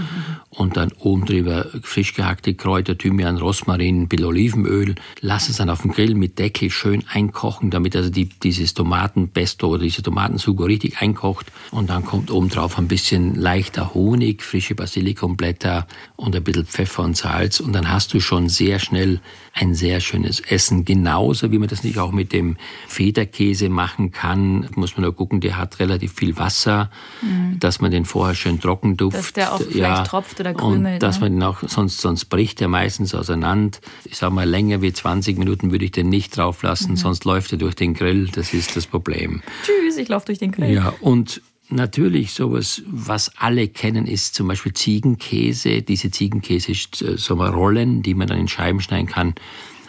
und 0.50 0.76
dann 0.76 0.92
oben 0.98 1.24
drüber 1.24 1.66
frisch 1.82 2.12
gehackte 2.12 2.52
Kräuter, 2.52 2.98
Thymian, 2.98 3.38
Rosmarin, 3.38 4.02
ein 4.02 4.08
bisschen 4.08 4.26
Olivenöl. 4.26 4.96
Lass 5.22 5.48
es 5.48 5.56
dann 5.56 5.70
auf 5.70 5.80
dem 5.80 5.92
Grill 5.92 6.14
mit 6.14 6.38
Deckel 6.38 6.68
schön 6.68 7.04
einkochen, 7.10 7.70
damit 7.70 7.96
also 7.96 8.10
die, 8.10 8.28
dieses 8.28 8.74
Tomatenpesto 8.74 9.66
oder 9.66 9.84
diese 9.84 10.02
Tomatensugo 10.02 10.64
richtig 10.64 11.00
einkocht. 11.00 11.46
Und 11.70 11.88
dann 11.88 12.04
kommt 12.04 12.30
oben 12.30 12.50
drauf 12.50 12.78
ein 12.78 12.88
bisschen 12.88 13.34
leichter 13.34 13.94
Honig, 13.94 14.42
frische 14.42 14.74
Basilikumblätter 14.74 15.86
und 16.16 16.36
ein 16.36 16.44
bisschen 16.44 16.66
Pfeffer 16.66 17.02
und 17.02 17.16
Salz. 17.16 17.60
Und 17.60 17.72
dann 17.72 17.90
hast 17.90 18.12
du 18.12 18.20
schon 18.20 18.50
sehr 18.50 18.78
schnell 18.78 19.20
ein 19.56 19.74
sehr 19.74 20.00
schönes 20.00 20.40
Essen. 20.40 20.84
Genauso 20.84 21.50
wie 21.50 21.58
man 21.58 21.68
das 21.68 21.82
nicht 21.82 21.98
auch 21.98 22.12
mit 22.12 22.32
dem 22.32 22.56
Federkäse 22.86 23.68
machen 23.70 24.12
kann, 24.12 24.68
muss 24.74 24.96
man 24.96 25.04
nur 25.04 25.14
gucken, 25.14 25.40
der 25.40 25.56
hat 25.56 25.78
relativ 25.80 26.12
viel 26.12 26.36
Wasser, 26.36 26.90
mhm. 27.22 27.58
dass 27.58 27.80
man 27.80 27.90
den 27.90 28.04
vorher 28.04 28.34
schön 28.34 28.60
trocken 28.60 28.96
duft. 28.96 29.16
Dass 29.16 29.32
der 29.32 29.54
auch 29.54 29.60
vielleicht 29.60 29.78
ja, 29.78 30.02
tropft 30.04 30.38
oder 30.40 30.52
krümelt. 30.52 30.94
Und 30.94 31.02
dass 31.02 31.16
ne? 31.16 31.22
man 31.22 31.32
den 31.32 31.42
auch, 31.42 31.62
sonst, 31.66 32.00
sonst 32.00 32.26
bricht 32.26 32.60
er 32.60 32.68
meistens 32.68 33.14
auseinander. 33.14 33.78
Ich 34.04 34.18
sag 34.18 34.30
mal, 34.30 34.48
länger 34.48 34.82
wie 34.82 34.92
20 34.92 35.38
Minuten 35.38 35.72
würde 35.72 35.86
ich 35.86 35.92
den 35.92 36.10
nicht 36.10 36.36
drauf 36.36 36.62
lassen, 36.62 36.92
mhm. 36.92 36.96
sonst 36.96 37.24
läuft 37.24 37.52
er 37.52 37.58
durch 37.58 37.74
den 37.74 37.94
Grill. 37.94 38.28
Das 38.28 38.52
ist 38.52 38.76
das 38.76 38.86
Problem. 38.86 39.42
Tschüss, 39.64 39.96
ich 39.96 40.08
laufe 40.08 40.26
durch 40.26 40.38
den 40.38 40.52
Grill. 40.52 40.72
Ja, 40.72 40.92
und 41.00 41.40
Natürlich, 41.68 42.32
sowas, 42.32 42.82
was 42.86 43.32
alle 43.36 43.66
kennen, 43.66 44.06
ist 44.06 44.34
zum 44.34 44.46
Beispiel 44.46 44.72
Ziegenkäse. 44.72 45.82
Diese 45.82 46.10
Ziegenkäse, 46.10 46.72
äh, 46.72 47.16
so 47.16 47.34
mal 47.34 47.50
Rollen, 47.50 48.02
die 48.02 48.14
man 48.14 48.28
dann 48.28 48.38
in 48.38 48.48
Scheiben 48.48 48.80
schneiden 48.80 49.08
kann. 49.08 49.34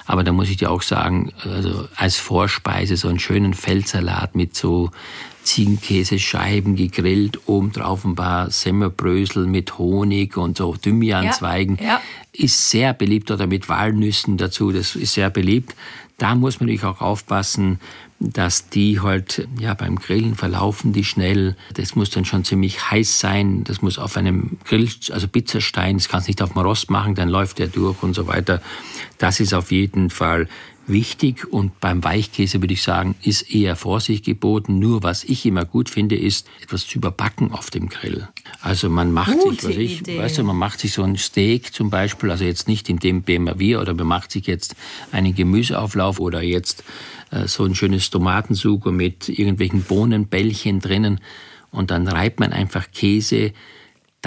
Aber 0.07 0.23
da 0.23 0.31
muss 0.31 0.49
ich 0.49 0.57
dir 0.57 0.71
auch 0.71 0.81
sagen, 0.81 1.33
also 1.43 1.87
als 1.95 2.15
Vorspeise 2.15 2.95
so 2.95 3.09
einen 3.09 3.19
schönen 3.19 3.53
Feldsalat 3.53 4.35
mit 4.35 4.55
so 4.55 4.89
Ziegenkäsescheiben 5.43 6.75
gegrillt, 6.75 7.47
obendrauf 7.47 8.05
ein 8.05 8.15
paar 8.15 8.49
Semmelbrösel 8.49 9.45
mit 9.45 9.77
Honig 9.77 10.37
und 10.37 10.57
so 10.57 10.75
Thymianzweigen, 10.75 11.77
ja, 11.77 11.85
ja. 11.85 12.01
ist 12.31 12.69
sehr 12.69 12.93
beliebt 12.93 13.31
oder 13.31 13.47
mit 13.47 13.69
Walnüssen 13.69 14.37
dazu, 14.37 14.71
das 14.71 14.95
ist 14.95 15.13
sehr 15.13 15.29
beliebt. 15.29 15.75
Da 16.17 16.35
muss 16.35 16.59
man 16.59 16.67
natürlich 16.67 16.85
auch 16.85 17.01
aufpassen, 17.01 17.79
dass 18.19 18.69
die 18.69 18.99
halt, 18.99 19.47
ja, 19.59 19.73
beim 19.73 19.97
Grillen 19.97 20.35
verlaufen 20.35 20.91
die 20.91 21.03
schnell. 21.03 21.55
Das 21.75 21.95
muss 21.95 22.09
dann 22.09 22.25
schon 22.25 22.43
ziemlich 22.43 22.89
heiß 22.89 23.19
sein. 23.19 23.63
Das 23.63 23.81
muss 23.81 23.99
auf 23.99 24.17
einem 24.17 24.57
Grill, 24.65 24.89
also 25.11 25.27
Pizzastein, 25.27 25.97
das 25.97 26.09
kannst 26.09 26.27
nicht 26.27 26.41
auf 26.41 26.53
dem 26.53 26.61
Rost 26.61 26.89
machen, 26.89 27.13
dann 27.13 27.29
läuft 27.29 27.59
der 27.59 27.67
durch 27.67 28.01
und 28.01 28.15
so 28.15 28.27
weiter. 28.27 28.61
Das 29.19 29.39
ist 29.39 29.53
auf 29.53 29.71
jeden 29.71 30.09
Fall 30.09 30.47
wichtig 30.87 31.51
und 31.51 31.79
beim 31.79 32.03
Weichkäse 32.03 32.61
würde 32.61 32.73
ich 32.73 32.81
sagen, 32.81 33.15
ist 33.21 33.53
eher 33.53 33.75
Vorsicht 33.75 34.25
geboten. 34.25 34.79
Nur 34.79 35.03
was 35.03 35.23
ich 35.23 35.45
immer 35.45 35.65
gut 35.65 35.89
finde, 35.89 36.15
ist 36.15 36.47
etwas 36.61 36.87
zu 36.87 36.97
überbacken 36.97 37.51
auf 37.51 37.69
dem 37.69 37.89
Grill. 37.89 38.27
Also 38.61 38.89
man 38.89 39.11
macht 39.11 39.37
Gute 39.37 39.67
sich, 39.67 39.75
was 39.75 39.77
ich, 39.77 39.99
Idee. 40.01 40.19
weißt 40.19 40.37
du, 40.37 40.43
man 40.43 40.57
macht 40.57 40.79
sich 40.79 40.93
so 40.93 41.03
ein 41.03 41.17
Steak 41.17 41.73
zum 41.73 41.89
Beispiel, 41.89 42.31
also 42.31 42.43
jetzt 42.43 42.67
nicht 42.67 42.89
in 42.89 42.99
dem 42.99 43.21
BMW 43.21 43.77
oder 43.77 43.93
man 43.93 44.07
macht 44.07 44.31
sich 44.31 44.47
jetzt 44.47 44.75
einen 45.11 45.35
Gemüseauflauf 45.35 46.19
oder 46.19 46.41
jetzt 46.41 46.83
äh, 47.31 47.47
so 47.47 47.65
ein 47.65 47.75
schönes 47.75 48.09
Tomatensugo 48.09 48.91
mit 48.91 49.29
irgendwelchen 49.29 49.83
Bohnenbällchen 49.83 50.79
drinnen 50.79 51.19
und 51.71 51.91
dann 51.91 52.07
reibt 52.07 52.39
man 52.39 52.53
einfach 52.53 52.91
Käse 52.91 53.51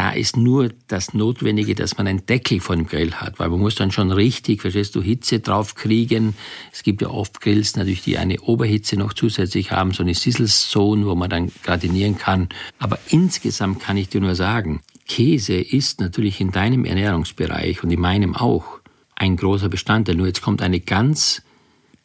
da 0.01 0.13
ist 0.13 0.35
nur 0.35 0.71
das 0.89 1.13
Notwendige, 1.13 1.75
dass 1.75 1.99
man 1.99 2.07
einen 2.07 2.25
Deckel 2.25 2.61
vor 2.61 2.75
dem 2.75 2.87
Grill 2.87 3.13
hat, 3.13 3.39
weil 3.39 3.51
man 3.51 3.61
muss 3.61 3.75
dann 3.75 3.93
schon 3.93 4.11
richtig, 4.11 4.63
verstehst 4.63 4.95
du, 4.95 5.03
Hitze 5.03 5.41
drauf 5.41 5.75
kriegen. 5.75 6.35
Es 6.73 6.83
gibt 6.83 7.03
ja 7.03 7.11
oft 7.11 7.43
Grills 7.43 7.77
natürlich, 7.77 8.01
die 8.01 8.17
eine 8.17 8.41
Oberhitze 8.41 8.97
noch 8.97 9.13
zusätzlich 9.13 9.73
haben, 9.73 9.93
so 9.93 10.03
eine 10.03 10.15
Sizzle-Zone, 10.15 11.05
wo 11.05 11.15
man 11.15 11.29
dann 11.29 11.53
gardinieren 11.65 12.17
kann. 12.17 12.49
Aber 12.79 12.99
insgesamt 13.11 13.81
kann 13.81 13.99
ich 13.99 14.09
dir 14.09 14.23
nur 14.23 14.35
sagen, 14.35 14.81
Käse 15.07 15.61
ist 15.61 16.01
natürlich 16.01 16.41
in 16.41 16.51
deinem 16.51 16.87
Ernährungsbereich 16.87 17.85
und 17.85 17.91
in 17.91 18.01
meinem 18.01 18.35
auch 18.35 18.81
ein 19.17 19.37
großer 19.37 19.69
Bestandteil. 19.69 20.15
Nur 20.15 20.29
jetzt 20.29 20.41
kommt 20.41 20.63
eine 20.63 20.81
ganz 20.81 21.43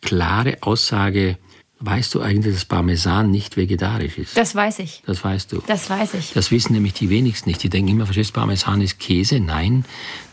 klare 0.02 0.58
Aussage, 0.64 1.38
Weißt 1.80 2.16
du 2.16 2.22
eigentlich, 2.22 2.56
dass 2.56 2.66
Parmesan 2.66 3.32
nicht 3.32 3.58
vegetarisch 3.58 4.18
ist? 4.18 4.38
Das 4.38 4.56
weiß 4.56 4.80
ich. 4.80 5.04
Das 5.06 5.24
weißt 5.24 5.52
du. 5.52 5.62
Das 5.68 5.90
weiß 5.90 6.14
ich. 6.14 6.32
Das 6.32 6.50
wissen 6.50 6.74
nämlich 6.74 6.94
die 6.94 7.10
wenigsten 7.10 7.50
nicht. 7.50 7.62
Die 7.64 7.70
denken 7.70 7.92
immer, 7.92 8.06
verstehst 8.06 8.34
Parmesan 8.34 8.80
ist 8.82 8.98
Käse. 8.98 9.42
Nein, 9.42 9.84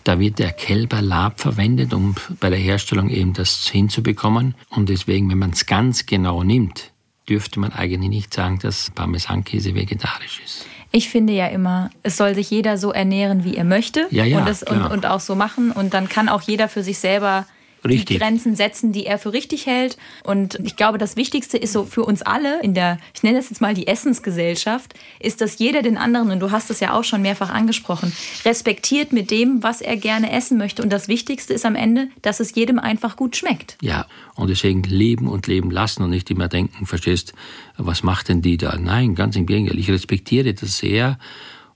da 0.04 0.20
wird 0.20 0.38
der 0.38 0.52
Kälberlab 0.52 1.40
verwendet, 1.40 1.92
um 1.94 2.14
bei 2.38 2.48
der 2.48 2.60
Herstellung 2.60 3.10
eben 3.10 3.32
das 3.32 3.68
hinzubekommen. 3.68 4.54
Und 4.70 4.88
deswegen, 4.88 5.30
wenn 5.30 5.38
man 5.38 5.50
es 5.50 5.66
ganz 5.66 6.06
genau 6.06 6.44
nimmt, 6.44 6.92
dürfte 7.28 7.58
man 7.58 7.72
eigentlich 7.72 8.10
nicht 8.10 8.34
sagen, 8.34 8.60
dass 8.60 8.90
Parmesankäse 8.90 9.74
vegetarisch 9.74 10.40
ist. 10.44 10.66
Ich 10.92 11.08
finde 11.08 11.32
ja 11.32 11.46
immer, 11.46 11.90
es 12.02 12.18
soll 12.18 12.34
sich 12.34 12.50
jeder 12.50 12.76
so 12.76 12.92
ernähren, 12.92 13.44
wie 13.44 13.56
er 13.56 13.64
möchte. 13.64 14.06
Ja, 14.10 14.24
ja, 14.24 14.38
und, 14.38 14.48
das, 14.48 14.62
und, 14.62 14.82
und 14.82 15.06
auch 15.06 15.20
so 15.20 15.34
machen. 15.34 15.72
Und 15.72 15.94
dann 15.94 16.08
kann 16.08 16.28
auch 16.28 16.42
jeder 16.42 16.68
für 16.68 16.82
sich 16.82 16.98
selber 16.98 17.46
Richtig. 17.84 18.06
die 18.06 18.18
Grenzen 18.18 18.54
setzen, 18.56 18.92
die 18.92 19.06
er 19.06 19.18
für 19.18 19.32
richtig 19.32 19.66
hält. 19.66 19.96
Und 20.24 20.58
ich 20.62 20.76
glaube, 20.76 20.98
das 20.98 21.16
Wichtigste 21.16 21.58
ist 21.58 21.72
so 21.72 21.84
für 21.84 22.04
uns 22.04 22.22
alle 22.22 22.60
in 22.62 22.74
der, 22.74 22.98
ich 23.14 23.22
nenne 23.22 23.38
das 23.38 23.50
jetzt 23.50 23.60
mal 23.60 23.74
die 23.74 23.86
Essensgesellschaft, 23.86 24.94
ist, 25.20 25.40
dass 25.40 25.58
jeder 25.58 25.82
den 25.82 25.96
anderen, 25.96 26.30
und 26.30 26.40
du 26.40 26.50
hast 26.50 26.70
es 26.70 26.80
ja 26.80 26.94
auch 26.94 27.04
schon 27.04 27.22
mehrfach 27.22 27.50
angesprochen, 27.50 28.12
respektiert 28.44 29.12
mit 29.12 29.30
dem, 29.30 29.62
was 29.62 29.80
er 29.80 29.96
gerne 29.96 30.30
essen 30.32 30.58
möchte. 30.58 30.82
Und 30.82 30.90
das 30.92 31.08
Wichtigste 31.08 31.54
ist 31.54 31.64
am 31.64 31.74
Ende, 31.74 32.08
dass 32.22 32.40
es 32.40 32.54
jedem 32.54 32.78
einfach 32.78 33.16
gut 33.16 33.36
schmeckt. 33.36 33.76
Ja, 33.80 34.06
und 34.34 34.48
deswegen 34.48 34.82
leben 34.82 35.28
und 35.28 35.46
leben 35.46 35.70
lassen 35.70 36.02
und 36.02 36.10
nicht 36.10 36.30
immer 36.30 36.48
denken, 36.48 36.86
verstehst, 36.86 37.32
was 37.76 38.02
macht 38.02 38.28
denn 38.28 38.42
die 38.42 38.56
da? 38.56 38.76
Nein, 38.78 39.14
ganz 39.14 39.36
im 39.36 39.46
Gegenteil. 39.46 39.78
Ich 39.78 39.90
respektiere 39.90 40.54
das 40.54 40.78
sehr 40.78 41.18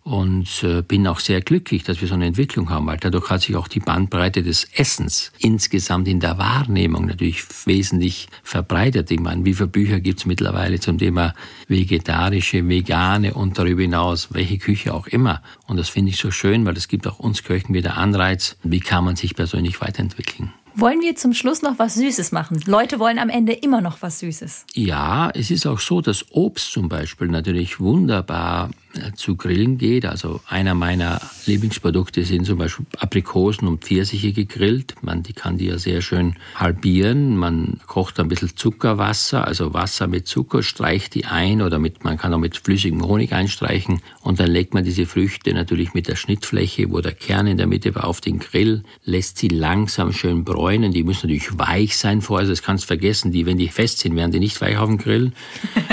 und 0.07 0.63
äh, 0.63 0.83
bin 0.83 1.05
auch 1.09 1.19
sehr 1.19 1.41
glücklich, 1.41 1.83
dass 1.83 2.01
wir 2.01 2.07
so 2.07 2.15
eine 2.15 2.27
Entwicklung 2.27 2.71
haben, 2.71 2.87
weil 2.87 2.97
dadurch 2.97 3.29
hat 3.29 3.43
sich 3.43 3.57
auch 3.57 3.67
die 3.67 3.81
Bandbreite 3.81 4.45
des 4.45 4.69
Essens 4.77 5.33
insgesamt 5.41 6.07
in 6.07 6.21
der 6.21 6.39
Wahrnehmung 6.39 7.07
natürlich 7.07 7.43
wesentlich 7.65 8.29
verbreitert. 8.45 9.11
Ich 9.11 9.19
meine, 9.19 9.45
wie 9.45 9.55
viele 9.55 9.67
Bücher 9.67 9.99
gibt 9.99 10.21
es 10.21 10.27
mittlerweile 10.27 10.79
zum 10.79 10.99
Thema 10.99 11.35
vegetarische, 11.67 12.69
vegane 12.69 13.35
und 13.35 13.59
darüber 13.59 13.83
hinaus, 13.83 14.29
welche 14.33 14.59
Küche 14.59 14.95
auch 14.95 15.09
immer. 15.09 15.43
Und 15.67 15.77
das 15.77 15.89
finde 15.89 16.11
ich 16.11 16.19
so 16.19 16.31
schön, 16.31 16.65
weil 16.65 16.77
es 16.77 16.87
gibt 16.87 17.09
auch 17.09 17.19
uns 17.19 17.43
Köchen 17.43 17.75
wieder 17.75 17.97
Anreiz, 17.97 18.57
wie 18.63 18.79
kann 18.79 19.05
man 19.05 19.17
sich 19.17 19.35
persönlich 19.35 19.81
weiterentwickeln. 19.81 20.53
Wollen 20.79 21.01
wir 21.01 21.17
zum 21.17 21.33
Schluss 21.33 21.63
noch 21.63 21.81
was 21.81 21.95
Süßes 21.95 22.31
machen? 22.31 22.63
Leute 22.67 23.01
wollen 23.01 23.19
am 23.19 23.31
Ende 23.31 23.55
immer 23.55 23.81
noch 23.81 24.03
was 24.03 24.21
Süßes. 24.21 24.67
Ja, 24.75 25.31
es 25.31 25.51
ist 25.51 25.67
auch 25.67 25.81
so, 25.81 26.01
dass 26.01 26.27
Obst 26.33 26.71
zum 26.71 26.89
Beispiel 26.89 27.27
natürlich 27.29 27.81
wunderbar 27.81 28.71
zu 29.15 29.37
grillen 29.37 29.79
geht. 29.79 30.05
Also 30.05 30.41
einer 30.49 30.75
meiner 30.75 31.21
Lieblingsprodukte 31.47 32.25
sind 32.25 32.47
zum 32.47 32.59
Beispiel 32.59 32.87
Aprikosen 32.99 33.69
und 33.69 33.85
Pfirsiche 33.85 34.33
gegrillt. 34.33 34.95
Man, 35.03 35.23
die 35.23 35.33
kann 35.33 35.59
die 35.59 35.67
ja 35.67 35.79
sehr 35.79 36.03
schön 36.03 36.35
halbieren. 36.57 37.37
Man 37.37 37.79
kocht 37.87 38.19
ein 38.19 38.29
bisschen 38.29 38.57
Zuckerwasser, 38.57 39.47
also 39.47 39.75
Wasser 39.75 40.09
mit 40.09 40.27
Zucker, 40.27 40.63
streicht 40.63 41.15
die 41.15 41.27
ein 41.27 41.63
oder 41.63 41.79
mit, 41.79 42.03
man 42.03 42.19
kann 42.19 42.35
auch 42.35 42.39
mit 42.39 42.57
flüssigem 42.57 43.07
Honig 43.07 43.33
einstreichen 43.33 44.01
und 44.23 44.41
dann 44.41 44.51
legt 44.51 44.75
man 44.75 44.85
diese 44.85 45.07
Früchte 45.07 45.53
natürlich 45.53 45.95
mit 45.95 46.09
der 46.09 46.17
Schnittfläche, 46.17 46.91
wo 46.91 47.01
der 47.01 47.13
Kern 47.13 47.47
in 47.47 47.57
der 47.57 47.67
Mitte 47.67 47.95
war, 47.95 48.05
auf 48.05 48.21
den 48.21 48.41
Grill, 48.41 48.83
lässt 49.05 49.39
sie 49.39 49.49
langsam 49.49 50.13
schön 50.13 50.45
bräunen 50.45 50.97
die 50.97 51.05
müssen 51.05 51.27
natürlich 51.27 51.59
weich 51.59 51.97
sein 51.97 52.23
vorher, 52.23 52.49
das 52.49 52.63
kannst 52.63 52.85
du 52.85 52.87
vergessen. 52.87 53.33
Die, 53.33 53.45
wenn 53.45 53.59
die 53.59 53.69
fest 53.69 53.99
sind, 53.99 54.17
werden 54.17 54.33
die 54.33 54.41
nicht 54.41 54.59
weich 54.63 54.79
auf 54.79 54.89
dem 54.89 54.97
Grill. 54.97 55.33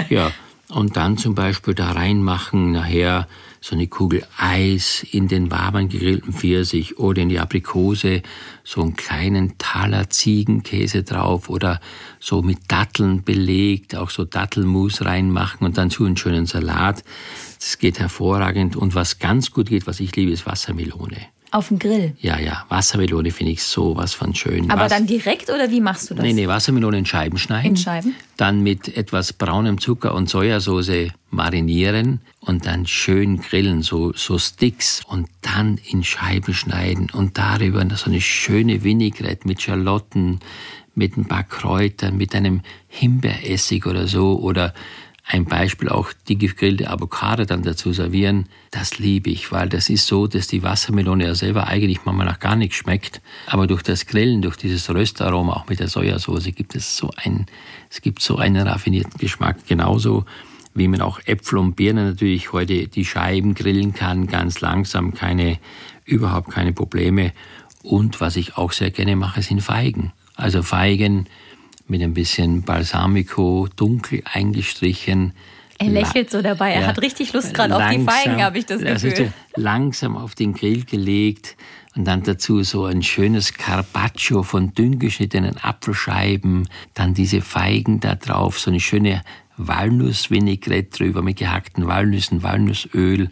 ja. 0.09 0.31
Und 0.73 0.97
dann 0.97 1.17
zum 1.17 1.35
Beispiel 1.35 1.75
da 1.75 1.91
reinmachen 1.91 2.71
nachher 2.71 3.27
so 3.61 3.75
eine 3.75 3.85
Kugel 3.85 4.25
Eis 4.37 5.05
in 5.11 5.27
den 5.27 5.51
warmen 5.51 5.87
gegrillten 5.87 6.33
Pfirsich 6.33 6.97
oder 6.97 7.21
in 7.21 7.29
die 7.29 7.39
Aprikose 7.39 8.23
so 8.63 8.81
einen 8.81 8.95
kleinen 8.95 9.59
Taler 9.59 10.09
Ziegenkäse 10.09 11.03
drauf 11.03 11.47
oder 11.47 11.79
so 12.19 12.41
mit 12.41 12.71
Datteln 12.71 13.23
belegt, 13.23 13.95
auch 13.95 14.09
so 14.09 14.25
Dattelmus 14.25 15.05
reinmachen 15.05 15.65
und 15.65 15.77
dann 15.77 15.91
zu 15.91 16.05
einen 16.05 16.17
schönen 16.17 16.47
Salat. 16.47 17.03
Das 17.59 17.77
geht 17.77 17.99
hervorragend. 17.99 18.75
Und 18.75 18.95
was 18.95 19.19
ganz 19.19 19.51
gut 19.51 19.69
geht, 19.69 19.85
was 19.85 19.99
ich 19.99 20.15
liebe, 20.15 20.31
ist 20.31 20.47
Wassermelone. 20.47 21.17
Auf 21.53 21.67
dem 21.67 21.77
Grill? 21.77 22.15
Ja, 22.19 22.39
ja. 22.39 22.65
Wassermelone 22.69 23.29
finde 23.29 23.51
ich 23.51 23.61
sowas 23.61 24.15
von 24.15 24.33
schön. 24.33 24.71
Aber 24.71 24.85
Was 24.85 24.91
dann 24.91 25.05
direkt 25.05 25.51
oder 25.51 25.69
wie 25.69 25.81
machst 25.81 26.09
du 26.09 26.15
das? 26.15 26.25
Nee, 26.25 26.33
nee, 26.33 26.47
Wassermelone 26.47 26.97
in 26.97 27.05
Scheiben 27.05 27.37
schneiden. 27.37 27.69
In 27.69 27.77
Scheiben? 27.77 28.15
Dann 28.37 28.63
mit 28.63 28.97
etwas 28.97 29.33
braunem 29.33 29.79
Zucker 29.79 30.15
und 30.15 30.27
Sojasauce 30.27 31.11
marinieren 31.29 32.21
und 32.39 32.65
dann 32.65 32.87
schön 32.87 33.39
grillen, 33.39 33.83
so, 33.83 34.13
so 34.13 34.39
Sticks 34.39 35.01
und 35.07 35.29
dann 35.41 35.77
in 35.77 36.03
Scheiben 36.03 36.55
schneiden 36.55 37.11
und 37.13 37.37
darüber 37.37 37.85
so 37.95 38.09
eine 38.09 38.19
schöne 38.19 38.83
Vinaigrette 38.83 39.47
mit 39.47 39.61
Schalotten, 39.61 40.39
mit 40.95 41.17
ein 41.17 41.25
paar 41.25 41.43
Kräutern, 41.43 42.17
mit 42.17 42.33
einem 42.33 42.61
Himbeeressig 42.87 43.85
oder 43.85 44.07
so 44.07 44.39
oder 44.39 44.73
ein 45.25 45.45
Beispiel 45.45 45.89
auch 45.89 46.11
die 46.27 46.37
gegrillte 46.37 46.89
Avocado 46.89 47.45
dann 47.45 47.63
dazu 47.63 47.93
servieren, 47.93 48.47
das 48.71 48.99
liebe 48.99 49.29
ich, 49.29 49.51
weil 49.51 49.69
das 49.69 49.89
ist 49.89 50.05
so, 50.05 50.27
dass 50.27 50.47
die 50.47 50.63
Wassermelone 50.63 51.25
ja 51.25 51.35
selber 51.35 51.67
eigentlich 51.67 52.03
manchmal 52.03 52.25
nach 52.25 52.39
gar 52.39 52.57
nichts 52.57 52.75
schmeckt, 52.75 53.21
aber 53.47 53.65
durch 53.65 53.83
das 53.83 54.05
Grillen, 54.05 54.41
durch 54.41 54.57
dieses 54.57 54.89
Röstaroma, 54.89 55.53
auch 55.53 55.67
mit 55.67 55.79
der 55.79 55.87
Sojasauce, 55.87 56.53
gibt 56.55 56.75
es 56.75 56.97
so 56.97 57.09
ein, 57.15 57.45
es 57.89 58.01
gibt 58.01 58.21
so 58.21 58.37
einen 58.37 58.67
raffinierten 58.67 59.17
Geschmack. 59.17 59.65
Genauso 59.65 60.25
wie 60.75 60.87
man 60.87 61.01
auch 61.01 61.19
Äpfel 61.25 61.59
und 61.59 61.75
Birnen 61.75 62.09
natürlich 62.09 62.51
heute 62.51 62.87
die 62.87 63.05
Scheiben 63.05 63.53
grillen 63.53 63.93
kann, 63.93 64.27
ganz 64.27 64.59
langsam, 64.59 65.13
keine, 65.13 65.59
überhaupt 66.05 66.49
keine 66.51 66.73
Probleme. 66.73 67.31
Und 67.83 68.19
was 68.21 68.35
ich 68.35 68.57
auch 68.57 68.71
sehr 68.71 68.91
gerne 68.91 69.15
mache, 69.15 69.41
sind 69.41 69.61
Feigen. 69.61 70.11
Also 70.35 70.63
Feigen, 70.63 71.27
mit 71.87 72.01
ein 72.01 72.13
bisschen 72.13 72.63
Balsamico, 72.63 73.67
dunkel 73.75 74.21
eingestrichen. 74.25 75.33
Er 75.79 75.89
lächelt 75.89 76.29
so 76.29 76.41
dabei. 76.41 76.71
Er 76.71 76.81
ja, 76.81 76.87
hat 76.87 77.01
richtig 77.01 77.33
Lust 77.33 77.53
gerade 77.53 77.75
auf 77.75 77.91
die 77.91 78.03
Feigen, 78.03 78.41
habe 78.43 78.57
ich 78.57 78.65
das 78.65 78.81
Gefühl. 78.81 79.33
Langsam 79.55 80.15
auf 80.15 80.35
den 80.35 80.53
Grill 80.53 80.85
gelegt 80.85 81.57
und 81.95 82.05
dann 82.05 82.23
dazu 82.23 82.63
so 82.63 82.85
ein 82.85 83.03
schönes 83.03 83.53
Carpaccio 83.53 84.43
von 84.43 84.73
dünn 84.73 84.99
geschnittenen 84.99 85.57
Apfelscheiben, 85.57 86.67
dann 86.93 87.13
diese 87.13 87.41
Feigen 87.41 87.99
da 87.99 88.15
drauf, 88.15 88.59
so 88.59 88.71
eine 88.71 88.79
schöne 88.79 89.21
Walnussvinaigrette 89.57 90.97
drüber 90.97 91.21
mit 91.21 91.37
gehackten 91.37 91.85
Walnüssen, 91.87 92.43
Walnussöl, 92.43 93.29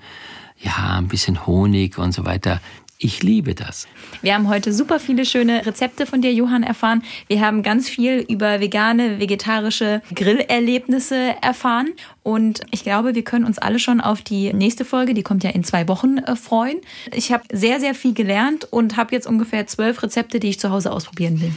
ja, 0.59 0.97
ein 0.97 1.07
bisschen 1.07 1.47
Honig 1.47 1.97
und 1.97 2.11
so 2.11 2.25
weiter. 2.25 2.61
Ich 3.03 3.23
liebe 3.23 3.55
das. 3.55 3.87
Wir 4.21 4.35
haben 4.35 4.47
heute 4.47 4.71
super 4.71 4.99
viele 4.99 5.25
schöne 5.25 5.65
Rezepte 5.65 6.05
von 6.05 6.21
dir, 6.21 6.31
Johann, 6.31 6.61
erfahren. 6.61 7.01
Wir 7.25 7.41
haben 7.41 7.63
ganz 7.63 7.89
viel 7.89 8.23
über 8.29 8.59
vegane, 8.59 9.19
vegetarische 9.19 10.03
Grillerlebnisse 10.13 11.33
erfahren. 11.41 11.89
Und 12.21 12.61
ich 12.69 12.83
glaube, 12.83 13.15
wir 13.15 13.23
können 13.23 13.45
uns 13.45 13.57
alle 13.57 13.79
schon 13.79 14.01
auf 14.01 14.21
die 14.21 14.53
nächste 14.53 14.85
Folge, 14.85 15.15
die 15.15 15.23
kommt 15.23 15.43
ja 15.43 15.49
in 15.49 15.63
zwei 15.63 15.87
Wochen, 15.87 16.19
äh, 16.19 16.35
freuen. 16.35 16.77
Ich 17.11 17.31
habe 17.31 17.43
sehr, 17.51 17.79
sehr 17.79 17.95
viel 17.95 18.13
gelernt 18.13 18.67
und 18.69 18.97
habe 18.97 19.15
jetzt 19.15 19.25
ungefähr 19.25 19.65
zwölf 19.65 20.03
Rezepte, 20.03 20.39
die 20.39 20.49
ich 20.49 20.59
zu 20.59 20.69
Hause 20.69 20.91
ausprobieren 20.91 21.41
will. 21.41 21.53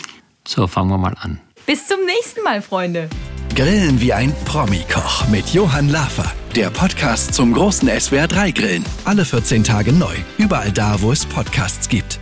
So, 0.49 0.67
fangen 0.67 0.89
wir 0.89 0.99
mal 0.99 1.15
an. 1.21 1.41
Bis 1.67 1.87
zum 1.87 2.05
nächsten 2.05 2.43
Mal, 2.43 2.61
Freunde. 2.61 3.09
Grillen 3.55 3.99
wie 4.01 4.13
ein 4.13 4.35
Promi-Koch 4.45 5.29
mit 5.29 5.49
Johann 5.55 5.89
Lafer. 5.89 6.31
Der 6.55 6.69
Podcast 6.69 7.33
zum 7.33 7.55
großen 7.55 7.89
SWR3 7.89 8.53
Grillen. 8.55 8.85
Alle 9.07 9.25
14 9.25 9.65
Tage 9.65 9.93
neu. 9.93 10.15
Überall 10.37 10.73
da, 10.73 11.01
wo 11.01 11.11
es 11.11 11.25
Podcasts 11.25 11.89
gibt. 11.89 12.21